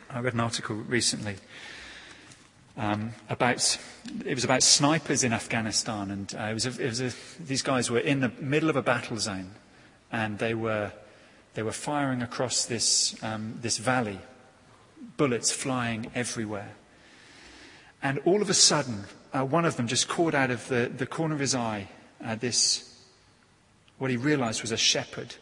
I 0.08 0.20
read 0.20 0.34
an 0.34 0.40
article 0.40 0.76
recently 0.76 1.36
um, 2.76 3.12
about 3.28 3.78
it 4.24 4.34
was 4.34 4.44
about 4.44 4.62
snipers 4.62 5.24
in 5.24 5.32
Afghanistan, 5.32 6.10
and 6.10 6.34
uh, 6.34 6.44
it 6.44 6.54
was, 6.54 6.66
a, 6.66 6.82
it 6.82 6.88
was 6.88 7.00
a, 7.00 7.12
these 7.40 7.62
guys 7.62 7.90
were 7.90 7.98
in 7.98 8.20
the 8.20 8.30
middle 8.40 8.70
of 8.70 8.76
a 8.76 8.82
battle 8.82 9.18
zone, 9.18 9.50
and 10.10 10.38
they 10.38 10.54
were 10.54 10.92
they 11.54 11.62
were 11.62 11.72
firing 11.72 12.22
across 12.22 12.64
this 12.64 13.22
um, 13.22 13.58
this 13.60 13.78
valley, 13.78 14.20
bullets 15.16 15.52
flying 15.52 16.10
everywhere, 16.14 16.72
and 18.02 18.18
all 18.24 18.40
of 18.40 18.48
a 18.48 18.54
sudden, 18.54 19.04
uh, 19.32 19.44
one 19.44 19.64
of 19.64 19.76
them 19.76 19.86
just 19.86 20.08
caught 20.08 20.34
out 20.34 20.50
of 20.50 20.66
the, 20.68 20.90
the 20.94 21.06
corner 21.06 21.34
of 21.34 21.40
his 21.40 21.54
eye 21.54 21.88
uh, 22.24 22.34
this 22.34 22.88
what 23.98 24.10
he 24.10 24.16
realised 24.16 24.62
was 24.62 24.72
a 24.72 24.76
shepherd. 24.76 25.36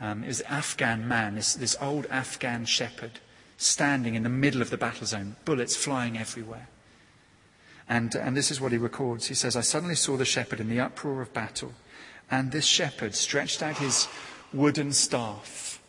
Um, 0.00 0.24
it 0.24 0.28
was 0.28 0.40
an 0.40 0.46
Afghan 0.46 1.08
man, 1.08 1.34
this, 1.34 1.54
this 1.54 1.76
old 1.80 2.06
Afghan 2.06 2.64
shepherd 2.64 3.20
standing 3.56 4.14
in 4.14 4.22
the 4.22 4.28
middle 4.28 4.62
of 4.62 4.70
the 4.70 4.76
battle 4.76 5.06
zone, 5.06 5.36
bullets 5.44 5.76
flying 5.76 6.18
everywhere. 6.18 6.68
And, 7.88 8.14
and 8.14 8.36
this 8.36 8.50
is 8.50 8.60
what 8.60 8.72
he 8.72 8.78
records. 8.78 9.26
He 9.26 9.34
says, 9.34 9.56
I 9.56 9.60
suddenly 9.60 9.94
saw 9.94 10.16
the 10.16 10.24
shepherd 10.24 10.60
in 10.60 10.68
the 10.68 10.80
uproar 10.80 11.22
of 11.22 11.32
battle, 11.32 11.72
and 12.30 12.50
this 12.50 12.66
shepherd 12.66 13.14
stretched 13.14 13.62
out 13.62 13.78
his 13.78 14.08
wooden 14.52 14.92
staff. 14.92 15.80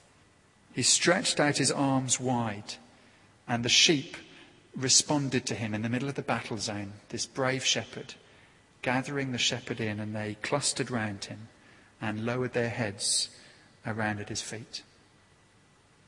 He 0.74 0.84
stretched 0.84 1.40
out 1.40 1.58
his 1.58 1.72
arms 1.72 2.20
wide, 2.20 2.76
and 3.48 3.66
the 3.66 3.70
sheep 3.70 4.16
responded 4.76 5.46
to 5.48 5.56
him 5.56 5.74
in 5.74 5.82
the 5.82 5.90
middle 5.90 6.08
of 6.08 6.16
the 6.16 6.22
battle 6.22 6.58
zone, 6.60 6.94
this 7.10 7.26
brave 7.26 7.66
shepherd, 7.66 8.14
gathering 8.84 9.32
the 9.32 9.40
shepherd 9.40 9.82
in, 9.82 10.00
and 10.00 10.16
they 10.16 10.38
clustered 10.44 10.92
round 10.92 11.26
him 11.26 11.48
and 12.00 12.26
lowered 12.26 12.54
their 12.54 12.70
heads 12.70 13.30
around 13.88 14.20
at 14.20 14.30
his 14.30 14.42
feet. 14.42 14.84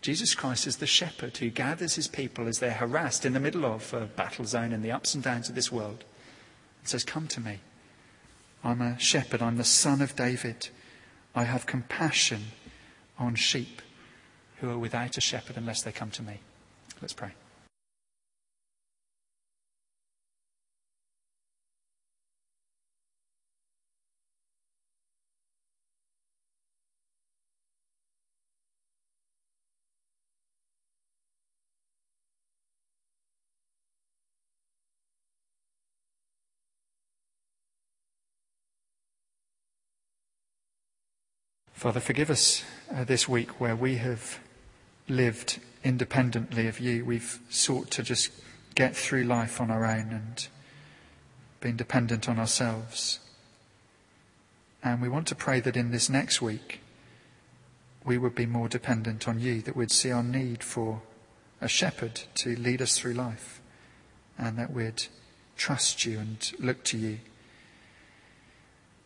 Jesus 0.02 0.34
Christ 0.34 0.66
is 0.66 0.78
the 0.78 0.88
shepherd 0.88 1.38
who 1.38 1.50
gathers 1.50 1.96
his 1.96 2.08
people 2.08 2.48
as 2.48 2.60
they're 2.60 2.72
harassed 2.72 3.26
in 3.26 3.34
the 3.34 3.40
middle 3.40 3.66
of 3.66 3.94
a 3.94 4.06
battle 4.06 4.46
zone 4.46 4.72
and 4.72 4.84
the 4.84 4.92
ups 4.92 5.14
and 5.14 5.24
downs 5.24 5.50
of 5.50 5.56
this 5.56 5.72
world 5.72 6.06
and 6.80 6.88
says, 6.88 7.04
Come 7.04 7.28
to 7.28 7.42
me. 7.42 7.60
I'm 8.64 8.82
a 8.82 9.00
shepherd. 9.00 9.42
I'm 9.42 9.58
the 9.58 9.64
son 9.64 10.02
of 10.02 10.16
David. 10.16 10.70
I 11.36 11.44
have 11.44 11.66
compassion 11.66 12.48
on 13.18 13.36
sheep 13.36 13.82
who 14.58 14.70
are 14.70 14.78
without 14.78 15.18
a 15.18 15.22
shepherd 15.22 15.58
unless 15.58 15.82
they 15.82 15.92
come 15.92 16.12
to 16.12 16.24
me. 16.24 16.40
Let's 17.02 17.14
pray. 17.14 17.32
Father, 41.80 42.02
forgive 42.02 42.30
us 42.30 42.62
uh, 42.94 43.06
this 43.06 43.30
week 43.30 43.62
where 43.62 43.74
we 43.74 43.96
have 43.96 44.40
lived 45.08 45.62
independently 45.82 46.68
of 46.68 46.82
you. 46.82 47.06
We've 47.06 47.40
sought 47.50 47.90
to 47.92 48.04
just 48.04 48.32
get 48.76 48.98
through 48.98 49.24
life 49.24 49.62
on 49.62 49.72
our 49.72 49.86
own 49.86 50.12
and 50.12 50.46
been 51.62 51.78
dependent 51.78 52.28
on 52.28 52.38
ourselves. 52.38 53.22
And 54.84 55.02
we 55.02 55.08
want 55.08 55.26
to 55.28 55.36
pray 55.36 55.62
that 55.62 55.78
in 55.78 55.92
this 55.92 56.10
next 56.10 56.42
week, 56.42 56.82
we 58.04 58.18
would 58.18 58.36
be 58.36 58.46
more 58.46 58.68
dependent 58.68 59.26
on 59.26 59.40
you, 59.40 59.62
that 59.62 59.78
we'd 59.78 59.90
see 59.90 60.12
our 60.12 60.22
need 60.22 60.66
for 60.66 61.02
a 61.62 61.70
shepherd 61.70 62.24
to 62.36 62.58
lead 62.58 62.82
us 62.82 63.00
through 63.00 63.14
life, 63.14 63.62
and 64.38 64.58
that 64.58 64.74
we'd 64.74 65.06
trust 65.56 66.04
you 66.04 66.20
and 66.20 66.52
look 66.60 66.84
to 66.84 66.98
you. 66.98 67.20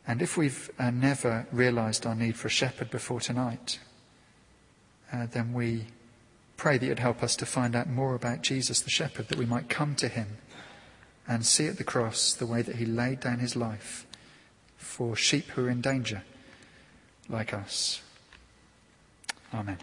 And 0.06 0.22
if 0.22 0.36
we've 0.36 0.70
uh, 0.78 0.92
never 0.92 1.48
realized 1.52 2.06
our 2.06 2.16
need 2.16 2.36
for 2.36 2.48
a 2.48 2.52
shepherd 2.52 2.90
before 2.90 3.22
tonight, 3.22 3.80
uh, 5.12 5.28
then 5.28 5.54
we 5.54 5.86
pray 6.58 6.78
that 6.78 6.86
you'd 6.86 7.00
help 7.00 7.24
us 7.24 7.36
to 7.38 7.46
find 7.46 7.76
out 7.76 7.90
more 7.90 8.16
about 8.16 8.42
Jesus 8.42 8.82
the 8.82 8.90
shepherd, 8.90 9.30
that 9.30 9.38
we 9.38 9.46
might 9.46 9.70
come 9.70 9.96
to 9.96 10.08
him 10.08 10.38
and 11.28 11.46
see 11.46 11.68
at 11.68 11.78
the 11.78 11.84
cross 11.84 12.34
the 12.34 12.46
way 12.46 12.62
that 12.62 12.76
he 12.76 12.86
laid 12.86 13.22
down 13.22 13.40
his 13.40 13.56
life 13.56 14.06
for 14.76 15.16
sheep 15.16 15.48
who 15.52 15.66
are 15.66 15.70
in 15.70 15.82
danger 15.82 16.24
like 17.30 17.54
us. 17.54 18.02
Amen. 19.54 19.78